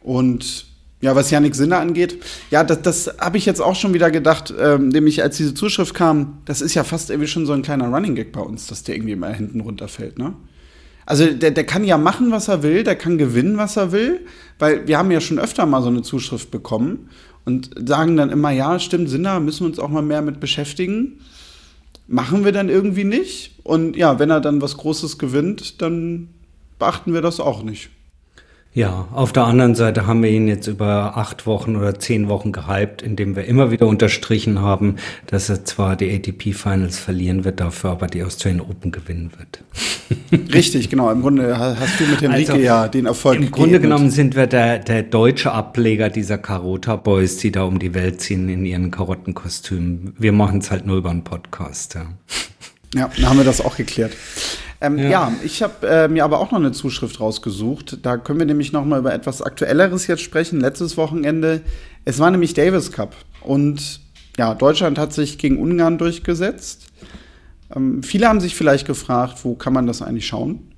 Und 0.00 0.66
ja, 1.00 1.16
was 1.16 1.30
Janik 1.30 1.54
Sinner 1.54 1.78
angeht, 1.78 2.22
ja, 2.50 2.62
das, 2.62 2.82
das 2.82 3.14
habe 3.18 3.38
ich 3.38 3.46
jetzt 3.46 3.62
auch 3.62 3.74
schon 3.74 3.94
wieder 3.94 4.10
gedacht, 4.10 4.52
ähm, 4.58 4.88
nämlich 4.88 5.22
als 5.22 5.38
diese 5.38 5.54
Zuschrift 5.54 5.94
kam, 5.94 6.42
das 6.44 6.60
ist 6.60 6.74
ja 6.74 6.84
fast 6.84 7.08
irgendwie 7.08 7.28
schon 7.28 7.46
so 7.46 7.54
ein 7.54 7.62
kleiner 7.62 7.88
Running 7.88 8.14
Gag 8.14 8.32
bei 8.32 8.40
uns, 8.40 8.66
dass 8.66 8.82
der 8.82 8.96
irgendwie 8.96 9.12
immer 9.12 9.30
hinten 9.30 9.60
runterfällt, 9.60 10.18
ne? 10.18 10.34
Also 11.06 11.26
der, 11.26 11.50
der 11.50 11.64
kann 11.64 11.84
ja 11.84 11.98
machen, 11.98 12.30
was 12.30 12.48
er 12.48 12.62
will, 12.62 12.82
der 12.82 12.96
kann 12.96 13.18
gewinnen, 13.18 13.58
was 13.58 13.76
er 13.76 13.92
will, 13.92 14.20
weil 14.58 14.86
wir 14.86 14.98
haben 14.98 15.10
ja 15.10 15.20
schon 15.20 15.38
öfter 15.38 15.66
mal 15.66 15.82
so 15.82 15.88
eine 15.88 16.02
Zuschrift 16.02 16.50
bekommen 16.50 17.10
und 17.44 17.70
sagen 17.86 18.16
dann 18.16 18.30
immer, 18.30 18.50
ja, 18.50 18.78
stimmt, 18.78 19.10
Sinner, 19.10 19.40
müssen 19.40 19.60
wir 19.60 19.66
uns 19.66 19.78
auch 19.78 19.90
mal 19.90 20.02
mehr 20.02 20.22
mit 20.22 20.40
beschäftigen. 20.40 21.20
Machen 22.06 22.44
wir 22.44 22.52
dann 22.52 22.68
irgendwie 22.68 23.04
nicht. 23.04 23.58
Und 23.64 23.96
ja, 23.96 24.18
wenn 24.18 24.30
er 24.30 24.40
dann 24.40 24.62
was 24.62 24.76
Großes 24.76 25.18
gewinnt, 25.18 25.82
dann 25.82 26.28
beachten 26.78 27.12
wir 27.12 27.22
das 27.22 27.40
auch 27.40 27.62
nicht. 27.62 27.90
Ja, 28.76 29.06
auf 29.12 29.32
der 29.32 29.44
anderen 29.44 29.76
Seite 29.76 30.08
haben 30.08 30.20
wir 30.24 30.30
ihn 30.30 30.48
jetzt 30.48 30.66
über 30.66 31.16
acht 31.16 31.46
Wochen 31.46 31.76
oder 31.76 32.00
zehn 32.00 32.28
Wochen 32.28 32.50
gehypt, 32.50 33.02
indem 33.02 33.36
wir 33.36 33.44
immer 33.44 33.70
wieder 33.70 33.86
unterstrichen 33.86 34.60
haben, 34.60 34.96
dass 35.28 35.48
er 35.48 35.64
zwar 35.64 35.94
die 35.94 36.12
ATP 36.12 36.52
Finals 36.54 36.98
verlieren 36.98 37.44
wird, 37.44 37.60
dafür 37.60 37.90
aber 37.90 38.08
die 38.08 38.24
Australian 38.24 38.60
Open 38.60 38.90
gewinnen 38.90 39.30
wird. 39.38 39.62
Richtig, 40.52 40.90
genau. 40.90 41.08
Im 41.12 41.22
Grunde 41.22 41.56
hast 41.56 42.00
du 42.00 42.04
mit 42.04 42.20
Henrike 42.20 42.52
also, 42.52 42.64
ja 42.64 42.88
den 42.88 43.06
Erfolg 43.06 43.38
Im 43.38 43.52
Grunde 43.52 43.78
genommen 43.78 44.10
sind 44.10 44.34
wir 44.34 44.48
der, 44.48 44.80
der 44.80 45.04
deutsche 45.04 45.52
Ableger 45.52 46.10
dieser 46.10 46.38
Carota 46.38 46.96
Boys, 46.96 47.36
die 47.36 47.52
da 47.52 47.62
um 47.62 47.78
die 47.78 47.94
Welt 47.94 48.20
ziehen 48.20 48.48
in 48.48 48.66
ihren 48.66 48.90
Karottenkostümen. 48.90 50.14
Wir 50.18 50.32
machen 50.32 50.58
es 50.58 50.72
halt 50.72 50.84
nur 50.84 50.96
über 50.96 51.10
einen 51.10 51.22
Podcast, 51.22 51.94
ja. 51.94 52.06
Ja, 52.92 53.10
dann 53.16 53.28
haben 53.28 53.38
wir 53.38 53.44
das 53.44 53.60
auch 53.60 53.76
geklärt. 53.76 54.12
Ähm, 54.84 54.98
ja. 54.98 55.10
ja. 55.10 55.32
ich 55.42 55.62
habe 55.62 55.86
äh, 55.86 56.08
mir 56.08 56.24
aber 56.24 56.40
auch 56.40 56.50
noch 56.50 56.58
eine 56.58 56.72
Zuschrift 56.72 57.20
rausgesucht. 57.20 57.98
Da 58.02 58.16
können 58.16 58.38
wir 58.38 58.46
nämlich 58.46 58.72
noch 58.72 58.84
mal 58.84 58.98
über 58.98 59.14
etwas 59.14 59.42
Aktuelleres 59.42 60.06
jetzt 60.06 60.22
sprechen. 60.22 60.60
Letztes 60.60 60.96
Wochenende, 60.96 61.62
es 62.04 62.18
war 62.18 62.30
nämlich 62.30 62.54
Davis 62.54 62.92
Cup 62.92 63.14
und 63.40 64.00
ja, 64.36 64.54
Deutschland 64.54 64.98
hat 64.98 65.12
sich 65.12 65.38
gegen 65.38 65.58
Ungarn 65.58 65.98
durchgesetzt. 65.98 66.86
Ähm, 67.74 68.02
viele 68.02 68.28
haben 68.28 68.40
sich 68.40 68.54
vielleicht 68.54 68.86
gefragt, 68.86 69.44
wo 69.44 69.54
kann 69.54 69.72
man 69.72 69.86
das 69.86 70.02
eigentlich 70.02 70.26
schauen? 70.26 70.73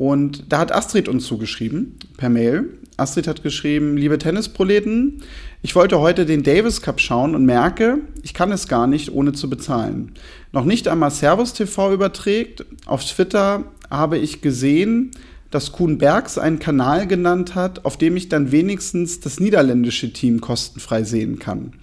Und 0.00 0.44
da 0.48 0.60
hat 0.60 0.72
Astrid 0.72 1.10
uns 1.10 1.26
zugeschrieben 1.26 1.96
per 2.16 2.30
Mail. 2.30 2.70
Astrid 2.96 3.28
hat 3.28 3.42
geschrieben, 3.42 3.98
liebe 3.98 4.16
Tennisproleten, 4.16 5.22
ich 5.60 5.74
wollte 5.74 6.00
heute 6.00 6.24
den 6.24 6.42
Davis 6.42 6.80
Cup 6.80 7.02
schauen 7.02 7.34
und 7.34 7.44
merke, 7.44 7.98
ich 8.22 8.32
kann 8.32 8.50
es 8.50 8.66
gar 8.66 8.86
nicht, 8.86 9.12
ohne 9.12 9.34
zu 9.34 9.50
bezahlen. 9.50 10.12
Noch 10.52 10.64
nicht 10.64 10.88
einmal 10.88 11.10
Servus 11.10 11.52
TV 11.52 11.92
überträgt. 11.92 12.64
Auf 12.86 13.04
Twitter 13.04 13.64
habe 13.90 14.16
ich 14.16 14.40
gesehen, 14.40 15.10
dass 15.50 15.70
Kuhn 15.70 15.98
Bergs 15.98 16.38
einen 16.38 16.60
Kanal 16.60 17.06
genannt 17.06 17.54
hat, 17.54 17.84
auf 17.84 17.98
dem 17.98 18.16
ich 18.16 18.30
dann 18.30 18.52
wenigstens 18.52 19.20
das 19.20 19.38
niederländische 19.38 20.14
Team 20.14 20.40
kostenfrei 20.40 21.04
sehen 21.04 21.38
kann. 21.38 21.74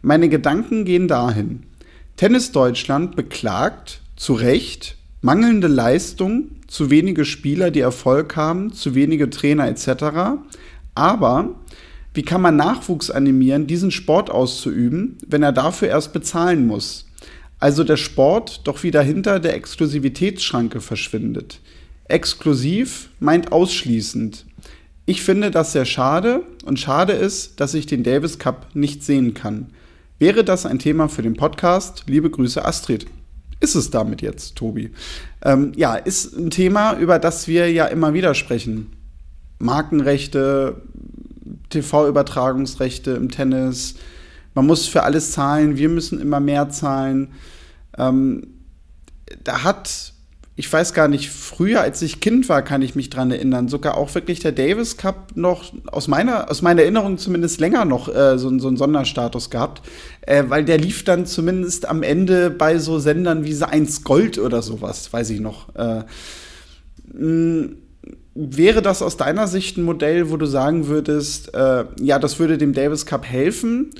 Meine 0.00 0.28
Gedanken 0.28 0.84
gehen 0.84 1.08
dahin. 1.08 1.64
Tennis 2.16 2.52
Deutschland 2.52 3.16
beklagt, 3.16 4.00
zu 4.14 4.34
Recht, 4.34 4.96
mangelnde 5.22 5.66
Leistung, 5.66 6.50
zu 6.74 6.90
wenige 6.90 7.24
Spieler, 7.24 7.70
die 7.70 7.78
Erfolg 7.78 8.34
haben, 8.34 8.72
zu 8.72 8.96
wenige 8.96 9.30
Trainer 9.30 9.68
etc. 9.68 10.40
Aber 10.96 11.54
wie 12.14 12.24
kann 12.24 12.42
man 12.42 12.56
Nachwuchs 12.56 13.12
animieren, 13.12 13.68
diesen 13.68 13.92
Sport 13.92 14.28
auszuüben, 14.28 15.16
wenn 15.24 15.44
er 15.44 15.52
dafür 15.52 15.86
erst 15.86 16.12
bezahlen 16.12 16.66
muss? 16.66 17.06
Also 17.60 17.84
der 17.84 17.96
Sport 17.96 18.62
doch 18.64 18.82
wieder 18.82 19.02
hinter 19.02 19.38
der 19.38 19.54
Exklusivitätsschranke 19.54 20.80
verschwindet. 20.80 21.60
Exklusiv 22.06 23.08
meint 23.20 23.52
ausschließend. 23.52 24.44
Ich 25.06 25.22
finde 25.22 25.52
das 25.52 25.70
sehr 25.70 25.84
schade 25.84 26.42
und 26.64 26.80
schade 26.80 27.12
ist, 27.12 27.60
dass 27.60 27.74
ich 27.74 27.86
den 27.86 28.02
Davis 28.02 28.40
Cup 28.40 28.66
nicht 28.74 29.04
sehen 29.04 29.32
kann. 29.32 29.68
Wäre 30.18 30.42
das 30.42 30.66
ein 30.66 30.80
Thema 30.80 31.08
für 31.08 31.22
den 31.22 31.34
Podcast? 31.34 32.02
Liebe 32.08 32.30
Grüße, 32.30 32.64
Astrid. 32.64 33.06
Ist 33.60 33.74
es 33.74 33.90
damit 33.90 34.22
jetzt, 34.22 34.56
Tobi? 34.56 34.90
Ähm, 35.42 35.72
ja, 35.76 35.94
ist 35.94 36.36
ein 36.36 36.50
Thema, 36.50 36.98
über 36.98 37.18
das 37.18 37.48
wir 37.48 37.70
ja 37.70 37.86
immer 37.86 38.14
wieder 38.14 38.34
sprechen. 38.34 38.92
Markenrechte, 39.58 40.82
TV-Übertragungsrechte 41.70 43.12
im 43.12 43.30
Tennis. 43.30 43.94
Man 44.54 44.66
muss 44.66 44.86
für 44.86 45.02
alles 45.02 45.32
zahlen, 45.32 45.76
wir 45.76 45.88
müssen 45.88 46.20
immer 46.20 46.40
mehr 46.40 46.70
zahlen. 46.70 47.32
Ähm, 47.96 48.46
da 49.42 49.64
hat, 49.64 50.13
ich 50.56 50.72
weiß 50.72 50.94
gar 50.94 51.08
nicht, 51.08 51.30
früher, 51.30 51.80
als 51.80 52.00
ich 52.00 52.20
Kind 52.20 52.48
war, 52.48 52.62
kann 52.62 52.80
ich 52.80 52.94
mich 52.94 53.10
dran 53.10 53.32
erinnern, 53.32 53.68
sogar 53.68 53.96
auch 53.96 54.14
wirklich 54.14 54.38
der 54.38 54.52
Davis 54.52 54.96
Cup 54.96 55.32
noch, 55.34 55.72
aus 55.86 56.06
meiner, 56.06 56.48
aus 56.48 56.62
meiner 56.62 56.82
Erinnerung 56.82 57.18
zumindest 57.18 57.58
länger 57.58 57.84
noch 57.84 58.08
äh, 58.08 58.38
so, 58.38 58.56
so 58.58 58.68
einen 58.68 58.76
Sonderstatus 58.76 59.50
gehabt, 59.50 59.82
äh, 60.20 60.44
weil 60.48 60.64
der 60.64 60.78
lief 60.78 61.02
dann 61.02 61.26
zumindest 61.26 61.88
am 61.88 62.04
Ende 62.04 62.50
bei 62.50 62.78
so 62.78 63.00
Sendern 63.00 63.44
wie 63.44 63.52
Seins 63.52 64.04
Gold 64.04 64.38
oder 64.38 64.62
sowas, 64.62 65.12
weiß 65.12 65.30
ich 65.30 65.40
noch. 65.40 65.74
Äh, 65.74 66.04
Wäre 68.36 68.82
das 68.82 69.02
aus 69.02 69.16
deiner 69.16 69.46
Sicht 69.46 69.76
ein 69.76 69.84
Modell, 69.84 70.30
wo 70.30 70.36
du 70.36 70.46
sagen 70.46 70.88
würdest, 70.88 71.54
äh, 71.54 71.84
ja, 72.00 72.18
das 72.18 72.38
würde 72.38 72.58
dem 72.58 72.72
Davis 72.72 73.06
Cup 73.06 73.24
helfen? 73.24 73.90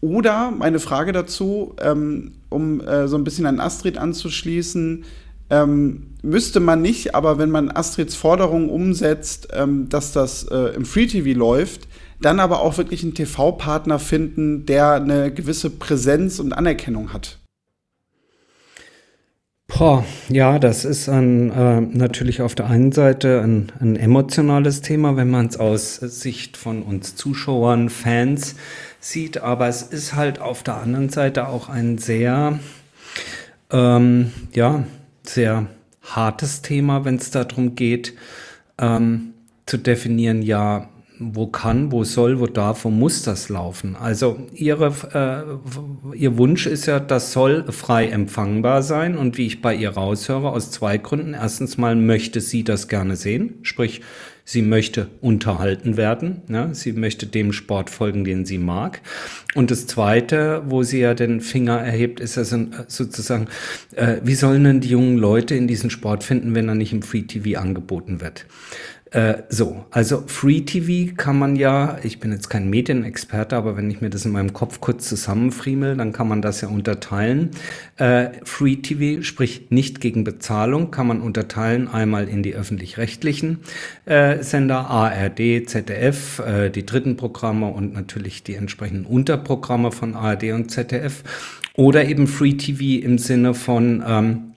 Oder 0.00 0.50
meine 0.50 0.78
Frage 0.78 1.12
dazu, 1.12 1.74
ähm, 1.80 2.32
um 2.48 2.80
äh, 2.80 3.06
so 3.06 3.16
ein 3.16 3.24
bisschen 3.24 3.46
an 3.46 3.60
Astrid 3.60 3.98
anzuschließen, 3.98 5.04
ähm, 5.52 6.14
müsste 6.22 6.60
man 6.60 6.80
nicht, 6.80 7.14
aber 7.14 7.36
wenn 7.36 7.50
man 7.50 7.70
Astrids 7.70 8.14
Forderung 8.14 8.70
umsetzt, 8.70 9.48
ähm, 9.52 9.88
dass 9.90 10.12
das 10.12 10.44
äh, 10.44 10.74
im 10.74 10.86
Free 10.86 11.06
TV 11.06 11.38
läuft, 11.38 11.88
dann 12.22 12.40
aber 12.40 12.62
auch 12.62 12.78
wirklich 12.78 13.02
einen 13.02 13.14
TV-Partner 13.14 13.98
finden, 13.98 14.64
der 14.64 14.94
eine 14.94 15.32
gewisse 15.32 15.68
Präsenz 15.68 16.38
und 16.38 16.54
Anerkennung 16.54 17.12
hat? 17.12 17.38
Boah, 19.66 20.04
ja, 20.28 20.58
das 20.58 20.84
ist 20.86 21.08
ein, 21.08 21.50
äh, 21.50 21.80
natürlich 21.80 22.40
auf 22.40 22.54
der 22.54 22.66
einen 22.68 22.92
Seite 22.92 23.42
ein, 23.42 23.72
ein 23.78 23.96
emotionales 23.96 24.80
Thema, 24.80 25.16
wenn 25.16 25.30
man 25.30 25.46
es 25.46 25.58
aus 25.58 25.96
Sicht 25.96 26.56
von 26.56 26.82
uns 26.82 27.14
Zuschauern, 27.14 27.90
Fans 27.90 28.54
sieht, 29.00 29.38
aber 29.38 29.68
es 29.68 29.82
ist 29.82 30.14
halt 30.14 30.40
auf 30.40 30.62
der 30.62 30.76
anderen 30.76 31.10
Seite 31.10 31.48
auch 31.48 31.68
ein 31.68 31.98
sehr, 31.98 32.58
ähm, 33.70 34.32
ja, 34.52 34.84
sehr 35.24 35.66
hartes 36.02 36.62
Thema, 36.62 37.04
wenn 37.04 37.16
es 37.16 37.30
darum 37.30 37.74
geht, 37.74 38.14
ähm, 38.78 39.34
zu 39.66 39.76
definieren, 39.76 40.42
ja, 40.42 40.88
wo 41.18 41.46
kann, 41.46 41.92
wo 41.92 42.04
soll, 42.04 42.40
wo 42.40 42.46
darf, 42.46 42.84
wo 42.84 42.90
muss 42.90 43.22
das 43.22 43.48
laufen? 43.48 43.94
Also 43.96 44.40
ihre, 44.52 44.92
äh, 46.12 46.16
ihr 46.16 46.36
Wunsch 46.36 46.66
ist 46.66 46.86
ja, 46.86 46.98
das 46.98 47.32
soll 47.32 47.70
frei 47.70 48.08
empfangbar 48.08 48.82
sein 48.82 49.16
und 49.16 49.38
wie 49.38 49.46
ich 49.46 49.62
bei 49.62 49.74
ihr 49.74 49.90
raushöre, 49.90 50.50
aus 50.50 50.70
zwei 50.70 50.98
Gründen. 50.98 51.34
Erstens 51.34 51.78
mal 51.78 51.94
möchte 51.94 52.40
sie 52.40 52.64
das 52.64 52.88
gerne 52.88 53.16
sehen, 53.16 53.58
sprich, 53.62 54.00
sie 54.44 54.62
möchte 54.62 55.08
unterhalten 55.20 55.96
werden, 55.96 56.42
ne? 56.48 56.70
sie 56.72 56.92
möchte 56.92 57.26
dem 57.26 57.52
Sport 57.52 57.90
folgen, 57.90 58.24
den 58.24 58.44
sie 58.44 58.58
mag. 58.58 59.00
Und 59.54 59.70
das 59.70 59.86
Zweite, 59.86 60.62
wo 60.66 60.82
sie 60.82 61.00
ja 61.00 61.14
den 61.14 61.40
Finger 61.40 61.78
erhebt, 61.78 62.20
ist 62.20 62.38
also 62.38 62.66
sozusagen, 62.88 63.46
äh, 63.94 64.16
wie 64.22 64.34
sollen 64.34 64.64
denn 64.64 64.80
die 64.80 64.88
jungen 64.88 65.18
Leute 65.18 65.54
in 65.54 65.68
diesen 65.68 65.90
Sport 65.90 66.24
finden, 66.24 66.54
wenn 66.54 66.68
er 66.68 66.74
nicht 66.74 66.92
im 66.92 67.02
Free 67.02 67.22
TV 67.22 67.60
angeboten 67.60 68.20
wird? 68.20 68.46
Äh, 69.12 69.42
so, 69.50 69.84
also 69.90 70.24
Free 70.26 70.62
TV 70.62 71.12
kann 71.14 71.38
man 71.38 71.54
ja, 71.54 71.98
ich 72.02 72.18
bin 72.18 72.32
jetzt 72.32 72.48
kein 72.48 72.70
Medienexperte, 72.70 73.54
aber 73.56 73.76
wenn 73.76 73.90
ich 73.90 74.00
mir 74.00 74.08
das 74.08 74.24
in 74.24 74.32
meinem 74.32 74.54
Kopf 74.54 74.80
kurz 74.80 75.06
zusammenfriemel, 75.06 75.96
dann 75.98 76.12
kann 76.12 76.28
man 76.28 76.40
das 76.40 76.62
ja 76.62 76.68
unterteilen. 76.68 77.50
Äh, 77.98 78.30
Free 78.44 78.76
TV, 78.76 79.22
sprich 79.22 79.66
nicht 79.68 80.00
gegen 80.00 80.24
Bezahlung, 80.24 80.90
kann 80.90 81.06
man 81.06 81.20
unterteilen 81.20 81.88
einmal 81.88 82.26
in 82.26 82.42
die 82.42 82.54
öffentlich-rechtlichen 82.54 83.58
äh, 84.06 84.42
Sender, 84.42 84.88
ARD, 84.88 85.68
ZDF, 85.68 86.38
äh, 86.38 86.70
die 86.70 86.86
dritten 86.86 87.18
Programme 87.18 87.68
und 87.68 87.92
natürlich 87.92 88.42
die 88.42 88.54
entsprechenden 88.54 89.04
Unterprogramme 89.04 89.92
von 89.92 90.14
ARD 90.14 90.52
und 90.52 90.70
ZDF. 90.70 91.22
Oder 91.74 92.06
eben 92.06 92.26
Free 92.26 92.54
TV 92.54 93.04
im 93.04 93.18
Sinne 93.18 93.52
von 93.52 94.02
ähm, 94.06 94.51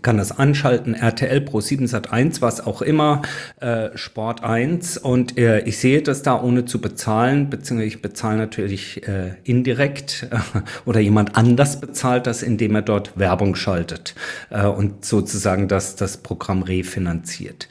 kann 0.00 0.16
das 0.16 0.32
anschalten, 0.32 0.94
RTL 0.94 1.42
Pro 1.42 1.60
7 1.60 1.86
Sat 1.86 2.10
1, 2.12 2.40
was 2.40 2.66
auch 2.66 2.80
immer, 2.80 3.20
äh, 3.60 3.90
Sport 3.94 4.42
1 4.42 4.96
und 4.96 5.36
äh, 5.36 5.60
ich 5.60 5.78
sehe 5.78 6.00
das 6.00 6.22
da 6.22 6.40
ohne 6.40 6.64
zu 6.64 6.80
bezahlen, 6.80 7.50
beziehungsweise 7.50 7.88
ich 7.88 8.00
bezahle 8.00 8.38
natürlich 8.38 9.06
äh, 9.06 9.34
indirekt 9.44 10.28
oder 10.86 11.00
jemand 11.00 11.36
anders 11.36 11.78
bezahlt 11.78 12.26
das, 12.26 12.42
indem 12.42 12.74
er 12.76 12.82
dort 12.82 13.18
Werbung 13.18 13.54
schaltet 13.54 14.14
äh, 14.48 14.66
und 14.66 15.04
sozusagen 15.04 15.68
das, 15.68 15.94
das 15.94 16.16
Programm 16.16 16.62
refinanziert. 16.62 17.68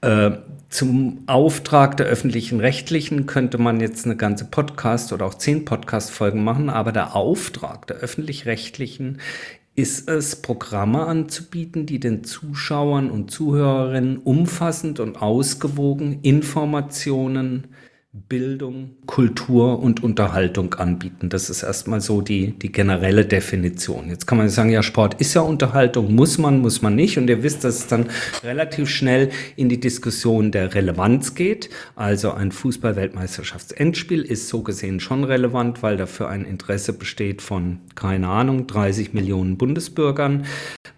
Äh, 0.00 0.30
zum 0.70 1.22
Auftrag 1.26 1.96
der 1.96 2.06
öffentlichen 2.06 2.60
Rechtlichen 2.60 3.24
könnte 3.24 3.56
man 3.56 3.80
jetzt 3.80 4.04
eine 4.04 4.16
ganze 4.16 4.44
Podcast 4.44 5.14
oder 5.14 5.24
auch 5.24 5.34
zehn 5.34 5.64
Podcast-Folgen 5.64 6.44
machen, 6.44 6.68
aber 6.68 6.92
der 6.92 7.16
Auftrag 7.16 7.86
der 7.86 7.96
öffentlich-rechtlichen 7.96 9.18
ist 9.78 10.08
es, 10.08 10.34
Programme 10.34 11.06
anzubieten, 11.06 11.86
die 11.86 12.00
den 12.00 12.24
Zuschauern 12.24 13.12
und 13.12 13.30
Zuhörerinnen 13.30 14.18
umfassend 14.18 14.98
und 14.98 15.22
ausgewogen 15.22 16.18
Informationen 16.22 17.68
Bildung, 18.28 18.90
Kultur 19.06 19.78
und 19.80 20.02
Unterhaltung 20.02 20.74
anbieten. 20.74 21.28
Das 21.28 21.50
ist 21.50 21.62
erstmal 21.62 22.00
so 22.00 22.20
die, 22.20 22.58
die 22.58 22.72
generelle 22.72 23.24
Definition. 23.24 24.08
Jetzt 24.08 24.26
kann 24.26 24.38
man 24.38 24.48
sagen, 24.48 24.70
ja, 24.70 24.82
Sport 24.82 25.20
ist 25.20 25.34
ja 25.34 25.42
Unterhaltung, 25.42 26.14
muss 26.14 26.38
man, 26.38 26.60
muss 26.60 26.82
man 26.82 26.94
nicht. 26.94 27.18
Und 27.18 27.28
ihr 27.28 27.42
wisst, 27.42 27.64
dass 27.64 27.78
es 27.78 27.86
dann 27.86 28.06
relativ 28.42 28.88
schnell 28.88 29.30
in 29.56 29.68
die 29.68 29.80
Diskussion 29.80 30.50
der 30.50 30.74
Relevanz 30.74 31.34
geht. 31.34 31.70
Also 31.96 32.32
ein 32.32 32.52
Fußball-Weltmeisterschaftsendspiel 32.52 34.22
ist 34.22 34.48
so 34.48 34.62
gesehen 34.62 35.00
schon 35.00 35.24
relevant, 35.24 35.82
weil 35.82 35.96
dafür 35.96 36.28
ein 36.28 36.44
Interesse 36.44 36.92
besteht 36.92 37.42
von, 37.42 37.78
keine 37.94 38.28
Ahnung, 38.28 38.66
30 38.66 39.14
Millionen 39.14 39.58
Bundesbürgern 39.58 40.44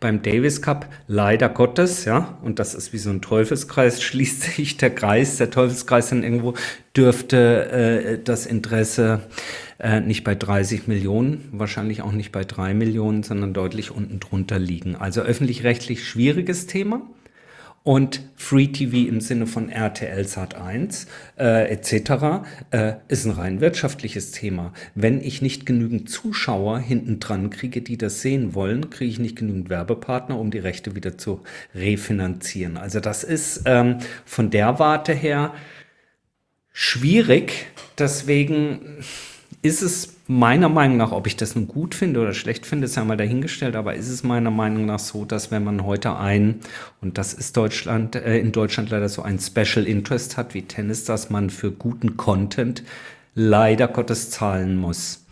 beim 0.00 0.22
Davis 0.22 0.62
Cup 0.62 0.88
leider 1.06 1.48
Gottes, 1.48 2.04
ja, 2.04 2.38
und 2.42 2.58
das 2.58 2.74
ist 2.74 2.92
wie 2.92 2.98
so 2.98 3.10
ein 3.10 3.20
Teufelskreis, 3.20 4.02
schließt 4.02 4.42
sich 4.42 4.76
der 4.76 4.90
Kreis, 4.90 5.36
der 5.36 5.50
Teufelskreis 5.50 6.08
dann 6.08 6.24
irgendwo, 6.24 6.54
dürfte 7.00 7.70
äh, 7.70 8.18
das 8.22 8.44
Interesse 8.44 9.20
äh, 9.78 10.00
nicht 10.00 10.22
bei 10.22 10.34
30 10.34 10.86
Millionen, 10.86 11.48
wahrscheinlich 11.50 12.02
auch 12.02 12.12
nicht 12.12 12.30
bei 12.30 12.44
3 12.44 12.74
Millionen, 12.74 13.22
sondern 13.22 13.54
deutlich 13.54 13.90
unten 13.90 14.20
drunter 14.20 14.58
liegen. 14.58 14.96
Also 14.96 15.22
öffentlich-rechtlich 15.22 16.06
schwieriges 16.06 16.66
Thema 16.66 17.00
und 17.82 18.20
Free 18.36 18.66
TV 18.66 19.08
im 19.08 19.22
Sinne 19.22 19.46
von 19.46 19.70
RTL 19.70 20.26
Sat 20.26 20.54
1 20.54 21.06
äh, 21.38 21.70
etc. 21.70 22.44
Äh, 22.70 22.92
ist 23.08 23.24
ein 23.24 23.32
rein 23.32 23.62
wirtschaftliches 23.62 24.32
Thema. 24.32 24.74
Wenn 24.94 25.22
ich 25.22 25.40
nicht 25.40 25.64
genügend 25.64 26.10
Zuschauer 26.10 26.80
hinten 26.80 27.20
dran 27.20 27.48
kriege, 27.48 27.80
die 27.80 27.96
das 27.96 28.20
sehen 28.20 28.54
wollen, 28.54 28.90
kriege 28.90 29.10
ich 29.10 29.18
nicht 29.18 29.36
genügend 29.36 29.70
Werbepartner, 29.70 30.38
um 30.38 30.50
die 30.50 30.58
Rechte 30.58 30.94
wieder 30.94 31.16
zu 31.16 31.40
refinanzieren. 31.74 32.76
Also 32.76 33.00
das 33.00 33.24
ist 33.24 33.62
ähm, 33.64 33.96
von 34.26 34.50
der 34.50 34.78
Warte 34.78 35.14
her 35.14 35.54
schwierig. 36.72 37.66
Deswegen 37.98 38.98
ist 39.62 39.82
es 39.82 40.16
meiner 40.26 40.68
Meinung 40.68 40.96
nach, 40.96 41.12
ob 41.12 41.26
ich 41.26 41.36
das 41.36 41.54
nun 41.54 41.68
gut 41.68 41.94
finde 41.94 42.20
oder 42.20 42.32
schlecht 42.32 42.64
finde, 42.64 42.86
ist 42.86 42.96
ja 42.96 43.04
mal 43.04 43.16
dahingestellt, 43.16 43.76
aber 43.76 43.94
ist 43.94 44.08
es 44.08 44.22
meiner 44.22 44.50
Meinung 44.50 44.86
nach 44.86 44.98
so, 44.98 45.24
dass 45.24 45.50
wenn 45.50 45.64
man 45.64 45.84
heute 45.84 46.16
ein, 46.16 46.60
und 47.00 47.18
das 47.18 47.34
ist 47.34 47.56
Deutschland, 47.56 48.14
äh, 48.14 48.38
in 48.38 48.52
Deutschland 48.52 48.90
leider 48.90 49.08
so 49.08 49.22
ein 49.22 49.38
Special 49.38 49.86
Interest 49.86 50.36
hat 50.36 50.54
wie 50.54 50.62
Tennis, 50.62 51.04
dass 51.04 51.30
man 51.30 51.50
für 51.50 51.72
guten 51.72 52.16
Content 52.16 52.84
leider 53.34 53.88
Gottes 53.88 54.30
zahlen 54.30 54.76
muss. 54.76 55.26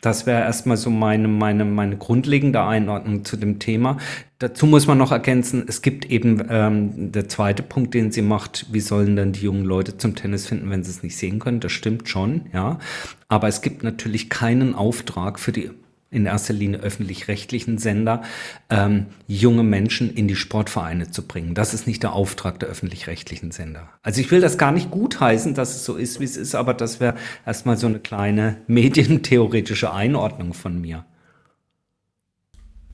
Das 0.00 0.26
wäre 0.26 0.42
erstmal 0.42 0.76
so 0.76 0.90
meine, 0.90 1.26
meine, 1.26 1.64
meine 1.64 1.96
grundlegende 1.96 2.62
Einordnung 2.62 3.24
zu 3.24 3.36
dem 3.36 3.58
Thema. 3.58 3.98
Dazu 4.38 4.66
muss 4.66 4.86
man 4.86 4.98
noch 4.98 5.10
ergänzen, 5.10 5.64
es 5.66 5.82
gibt 5.82 6.04
eben 6.04 6.46
ähm, 6.48 7.10
der 7.10 7.28
zweite 7.28 7.64
Punkt, 7.64 7.94
den 7.94 8.12
sie 8.12 8.22
macht, 8.22 8.66
wie 8.70 8.80
sollen 8.80 9.16
denn 9.16 9.32
die 9.32 9.40
jungen 9.40 9.64
Leute 9.64 9.96
zum 9.96 10.14
Tennis 10.14 10.46
finden, 10.46 10.70
wenn 10.70 10.84
sie 10.84 10.90
es 10.90 11.02
nicht 11.02 11.16
sehen 11.16 11.40
können? 11.40 11.58
Das 11.58 11.72
stimmt 11.72 12.08
schon, 12.08 12.42
ja. 12.52 12.78
Aber 13.26 13.48
es 13.48 13.60
gibt 13.60 13.82
natürlich 13.82 14.30
keinen 14.30 14.76
Auftrag 14.76 15.40
für 15.40 15.50
die 15.50 15.70
in 16.10 16.24
erster 16.24 16.54
Linie 16.54 16.80
öffentlich-rechtlichen 16.80 17.76
Sender, 17.76 18.22
ähm, 18.70 19.06
junge 19.26 19.62
Menschen 19.62 20.12
in 20.14 20.26
die 20.26 20.36
Sportvereine 20.36 21.10
zu 21.10 21.26
bringen. 21.26 21.54
Das 21.54 21.74
ist 21.74 21.86
nicht 21.86 22.02
der 22.02 22.14
Auftrag 22.14 22.58
der 22.60 22.70
öffentlich-rechtlichen 22.70 23.50
Sender. 23.50 23.90
Also 24.02 24.20
ich 24.20 24.30
will 24.30 24.40
das 24.40 24.56
gar 24.56 24.72
nicht 24.72 24.90
gutheißen, 24.90 25.54
dass 25.54 25.76
es 25.76 25.84
so 25.84 25.96
ist, 25.96 26.18
wie 26.20 26.24
es 26.24 26.36
ist, 26.36 26.54
aber 26.54 26.72
das 26.72 27.00
wäre 27.00 27.14
erstmal 27.44 27.76
so 27.76 27.86
eine 27.86 27.98
kleine 27.98 28.56
medientheoretische 28.66 29.92
Einordnung 29.92 30.54
von 30.54 30.80
mir. 30.80 31.04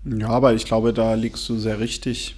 Ja, 0.05 0.29
aber 0.29 0.55
ich 0.55 0.65
glaube, 0.65 0.93
da 0.93 1.15
liegst 1.15 1.49
du 1.49 1.57
sehr 1.57 1.79
richtig. 1.79 2.37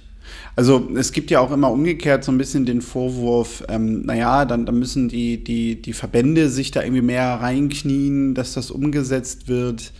Also 0.55 0.89
es 0.95 1.11
gibt 1.11 1.31
ja 1.31 1.39
auch 1.39 1.51
immer 1.51 1.71
umgekehrt 1.71 2.23
so 2.23 2.31
ein 2.31 2.37
bisschen 2.37 2.65
den 2.65 2.81
Vorwurf, 2.81 3.63
ähm, 3.67 4.05
naja, 4.05 4.45
dann, 4.45 4.65
dann 4.65 4.77
müssen 4.77 5.09
die, 5.09 5.43
die, 5.43 5.81
die 5.81 5.93
Verbände 5.93 6.49
sich 6.49 6.71
da 6.71 6.83
irgendwie 6.83 7.01
mehr 7.01 7.35
reinknien, 7.35 8.35
dass 8.35 8.53
das 8.53 8.69
umgesetzt 8.69 9.47
wird. 9.47 9.91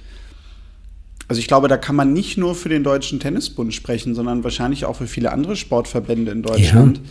Also 1.27 1.39
ich 1.39 1.47
glaube, 1.47 1.67
da 1.67 1.77
kann 1.77 1.95
man 1.95 2.13
nicht 2.13 2.37
nur 2.37 2.55
für 2.55 2.69
den 2.69 2.83
Deutschen 2.83 3.19
Tennisbund 3.19 3.73
sprechen, 3.73 4.15
sondern 4.15 4.43
wahrscheinlich 4.43 4.85
auch 4.85 4.95
für 4.95 5.07
viele 5.07 5.31
andere 5.31 5.55
Sportverbände 5.55 6.31
in 6.31 6.41
Deutschland. 6.41 6.97
Ja. 6.97 7.03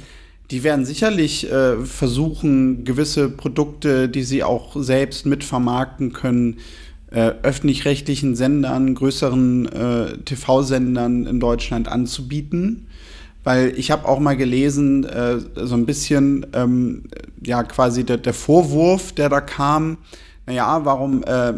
Die 0.50 0.62
werden 0.62 0.84
sicherlich 0.84 1.50
äh, 1.50 1.76
versuchen, 1.84 2.84
gewisse 2.84 3.28
Produkte, 3.28 4.08
die 4.08 4.22
sie 4.22 4.44
auch 4.44 4.76
selbst 4.80 5.26
mitvermarkten 5.26 6.12
können, 6.12 6.58
äh, 7.10 7.32
öffentlich-rechtlichen 7.42 8.36
Sendern, 8.36 8.94
größeren 8.94 9.66
äh, 9.66 10.18
TV-Sendern 10.18 11.26
in 11.26 11.40
Deutschland 11.40 11.88
anzubieten. 11.88 12.86
Weil 13.44 13.74
ich 13.76 13.90
habe 13.90 14.08
auch 14.08 14.18
mal 14.18 14.36
gelesen, 14.36 15.04
äh, 15.04 15.38
so 15.54 15.74
ein 15.74 15.86
bisschen, 15.86 16.46
ähm, 16.52 17.04
ja, 17.44 17.62
quasi 17.62 18.04
der, 18.04 18.16
der 18.16 18.34
Vorwurf, 18.34 19.12
der 19.12 19.28
da 19.28 19.40
kam, 19.40 19.98
naja, 20.46 20.84
warum 20.84 21.22
äh, 21.24 21.52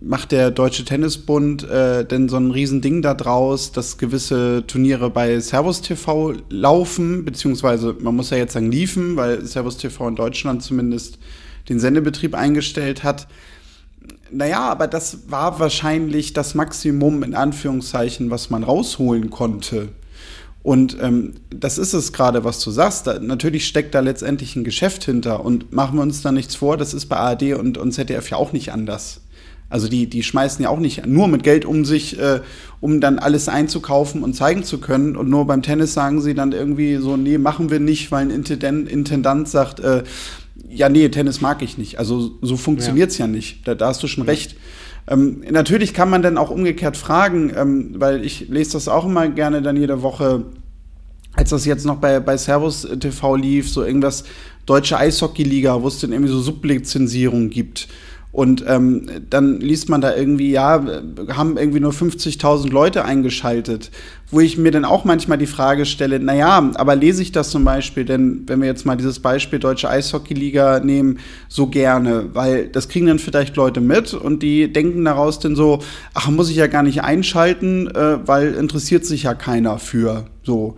macht 0.00 0.32
der 0.32 0.50
Deutsche 0.50 0.84
Tennisbund 0.84 1.68
äh, 1.68 2.04
denn 2.04 2.28
so 2.28 2.36
ein 2.36 2.50
Riesending 2.50 3.02
da 3.02 3.14
draus, 3.14 3.72
dass 3.72 3.98
gewisse 3.98 4.64
Turniere 4.66 5.10
bei 5.10 5.40
Servus 5.40 5.82
TV 5.82 6.34
laufen, 6.50 7.24
beziehungsweise 7.24 7.96
man 8.00 8.14
muss 8.14 8.30
ja 8.30 8.36
jetzt 8.36 8.52
sagen 8.52 8.70
liefen, 8.70 9.16
weil 9.16 9.44
Servus 9.44 9.76
TV 9.76 10.08
in 10.08 10.16
Deutschland 10.16 10.62
zumindest 10.62 11.18
den 11.68 11.80
Sendebetrieb 11.80 12.34
eingestellt 12.34 13.02
hat. 13.02 13.26
Naja, 14.30 14.60
aber 14.60 14.86
das 14.86 15.30
war 15.30 15.58
wahrscheinlich 15.58 16.32
das 16.32 16.54
Maximum 16.54 17.22
in 17.22 17.34
Anführungszeichen, 17.34 18.30
was 18.30 18.50
man 18.50 18.62
rausholen 18.62 19.30
konnte. 19.30 19.88
Und 20.62 20.98
ähm, 21.00 21.34
das 21.50 21.78
ist 21.78 21.94
es 21.94 22.12
gerade, 22.12 22.44
was 22.44 22.60
du 22.62 22.70
sagst. 22.70 23.06
Da, 23.06 23.18
natürlich 23.18 23.66
steckt 23.66 23.94
da 23.94 24.00
letztendlich 24.00 24.54
ein 24.54 24.64
Geschäft 24.64 25.04
hinter. 25.04 25.44
Und 25.44 25.72
machen 25.72 25.96
wir 25.96 26.02
uns 26.02 26.20
da 26.20 26.30
nichts 26.30 26.56
vor, 26.56 26.76
das 26.76 26.94
ist 26.94 27.06
bei 27.06 27.16
ARD 27.16 27.54
und, 27.54 27.78
und 27.78 27.92
ZDF 27.92 28.30
ja 28.30 28.36
auch 28.36 28.52
nicht 28.52 28.72
anders. 28.72 29.22
Also 29.70 29.88
die, 29.88 30.06
die 30.06 30.22
schmeißen 30.22 30.62
ja 30.62 30.70
auch 30.70 30.78
nicht 30.78 31.06
nur 31.06 31.28
mit 31.28 31.42
Geld 31.42 31.64
um 31.64 31.84
sich, 31.84 32.18
äh, 32.18 32.40
um 32.80 33.00
dann 33.00 33.18
alles 33.18 33.48
einzukaufen 33.48 34.22
und 34.22 34.34
zeigen 34.34 34.64
zu 34.64 34.78
können. 34.78 35.16
Und 35.16 35.28
nur 35.28 35.46
beim 35.46 35.62
Tennis 35.62 35.92
sagen 35.92 36.20
sie 36.22 36.34
dann 36.34 36.52
irgendwie 36.52 36.96
so, 36.96 37.16
nee, 37.16 37.38
machen 37.38 37.70
wir 37.70 37.78
nicht, 37.78 38.10
weil 38.10 38.22
ein 38.22 38.30
Intendant, 38.30 38.88
Intendant 38.88 39.48
sagt, 39.48 39.80
äh, 39.80 40.04
ja, 40.68 40.88
nee, 40.88 41.08
Tennis 41.08 41.40
mag 41.40 41.62
ich 41.62 41.76
nicht. 41.76 41.98
Also 41.98 42.38
so 42.40 42.56
funktioniert's 42.56 43.18
ja. 43.18 43.26
ja 43.26 43.30
nicht. 43.30 43.66
Da, 43.68 43.74
da 43.74 43.88
hast 43.88 44.02
du 44.02 44.06
schon 44.06 44.24
ja. 44.24 44.30
recht. 44.30 44.56
Ähm, 45.06 45.42
natürlich 45.50 45.92
kann 45.92 46.10
man 46.10 46.22
dann 46.22 46.38
auch 46.38 46.50
umgekehrt 46.50 46.96
fragen, 46.96 47.52
ähm, 47.54 47.94
weil 47.98 48.24
ich 48.24 48.48
lese 48.48 48.72
das 48.72 48.88
auch 48.88 49.04
immer 49.04 49.28
gerne 49.28 49.62
dann 49.62 49.76
jede 49.76 50.02
Woche 50.02 50.44
als 51.38 51.50
das 51.50 51.64
jetzt 51.66 51.86
noch 51.86 51.96
bei, 51.96 52.18
bei 52.18 52.36
Servus 52.36 52.86
TV 52.98 53.36
lief, 53.36 53.70
so 53.70 53.84
irgendwas 53.84 54.24
deutsche 54.66 54.98
Eishockey-Liga, 54.98 55.80
wo 55.80 55.86
es 55.86 56.00
dann 56.00 56.10
irgendwie 56.10 56.32
so 56.32 56.40
Sublizenzierung 56.40 57.48
gibt. 57.48 57.86
Und 58.30 58.62
ähm, 58.68 59.06
dann 59.30 59.58
liest 59.58 59.88
man 59.88 60.02
da 60.02 60.14
irgendwie, 60.14 60.50
ja, 60.50 60.84
haben 61.30 61.56
irgendwie 61.56 61.80
nur 61.80 61.92
50.000 61.92 62.70
Leute 62.70 63.04
eingeschaltet, 63.04 63.90
wo 64.30 64.40
ich 64.40 64.58
mir 64.58 64.70
dann 64.70 64.84
auch 64.84 65.06
manchmal 65.06 65.38
die 65.38 65.46
Frage 65.46 65.86
stelle, 65.86 66.20
naja, 66.20 66.70
aber 66.74 66.94
lese 66.94 67.22
ich 67.22 67.32
das 67.32 67.48
zum 67.48 67.64
Beispiel, 67.64 68.04
denn 68.04 68.42
wenn 68.46 68.60
wir 68.60 68.68
jetzt 68.68 68.84
mal 68.84 68.96
dieses 68.96 69.20
Beispiel 69.20 69.58
Deutsche 69.58 69.88
Eishockey-Liga 69.88 70.80
nehmen, 70.80 71.20
so 71.48 71.68
gerne, 71.68 72.26
weil 72.34 72.68
das 72.68 72.90
kriegen 72.90 73.06
dann 73.06 73.18
vielleicht 73.18 73.56
Leute 73.56 73.80
mit 73.80 74.12
und 74.12 74.42
die 74.42 74.70
denken 74.70 75.06
daraus 75.06 75.38
dann 75.38 75.56
so, 75.56 75.78
ach, 76.12 76.28
muss 76.28 76.50
ich 76.50 76.56
ja 76.56 76.66
gar 76.66 76.82
nicht 76.82 77.02
einschalten, 77.02 77.88
äh, 77.88 78.26
weil 78.26 78.54
interessiert 78.54 79.06
sich 79.06 79.22
ja 79.22 79.32
keiner 79.32 79.78
für, 79.78 80.26
so. 80.42 80.76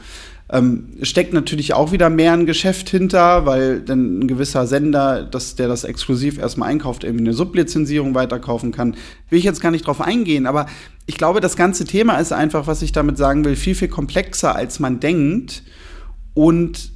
Ähm, 0.53 0.95
steckt 1.03 1.33
natürlich 1.33 1.75
auch 1.75 1.93
wieder 1.93 2.11
mehr 2.11 2.33
ein 2.33 2.45
Geschäft 2.45 2.89
hinter, 2.91 3.47
weil 3.47 3.81
dann 3.83 4.19
ein 4.19 4.29
gewisser 4.29 4.67
Sender, 4.67 5.23
das, 5.23 5.55
der 5.55 5.69
das 5.69 5.85
exklusiv 5.85 6.39
erstmal 6.39 6.71
einkauft, 6.71 7.05
irgendwie 7.05 7.25
eine 7.25 7.35
Sublizenzierung 7.35 8.17
weiterkaufen 8.17 8.73
kann. 8.73 8.97
Will 9.29 9.39
ich 9.39 9.45
jetzt 9.45 9.61
gar 9.61 9.71
nicht 9.71 9.87
drauf 9.87 10.01
eingehen, 10.01 10.47
aber 10.47 10.67
ich 11.07 11.17
glaube, 11.17 11.41
das 11.41 11.57
ganze 11.57 11.85
Thema 11.85 12.17
ist 12.17 12.33
einfach, 12.33 12.67
was 12.67 12.83
ich 12.83 12.91
damit 12.91 13.17
sagen 13.17 13.45
will, 13.45 13.55
viel, 13.55 13.77
viel 13.77 13.89
komplexer, 13.89 14.57
als 14.57 14.81
man 14.81 14.99
denkt. 14.99 15.63
Und 16.35 16.91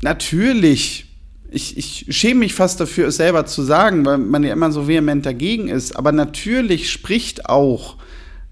natürlich, 0.00 1.06
ich, 1.50 1.76
ich 1.76 2.06
schäme 2.16 2.40
mich 2.40 2.54
fast 2.54 2.78
dafür, 2.78 3.08
es 3.08 3.16
selber 3.16 3.46
zu 3.46 3.62
sagen, 3.62 4.06
weil 4.06 4.18
man 4.18 4.44
ja 4.44 4.52
immer 4.52 4.70
so 4.70 4.86
vehement 4.86 5.26
dagegen 5.26 5.66
ist, 5.66 5.96
aber 5.96 6.12
natürlich 6.12 6.92
spricht 6.92 7.46
auch 7.46 7.96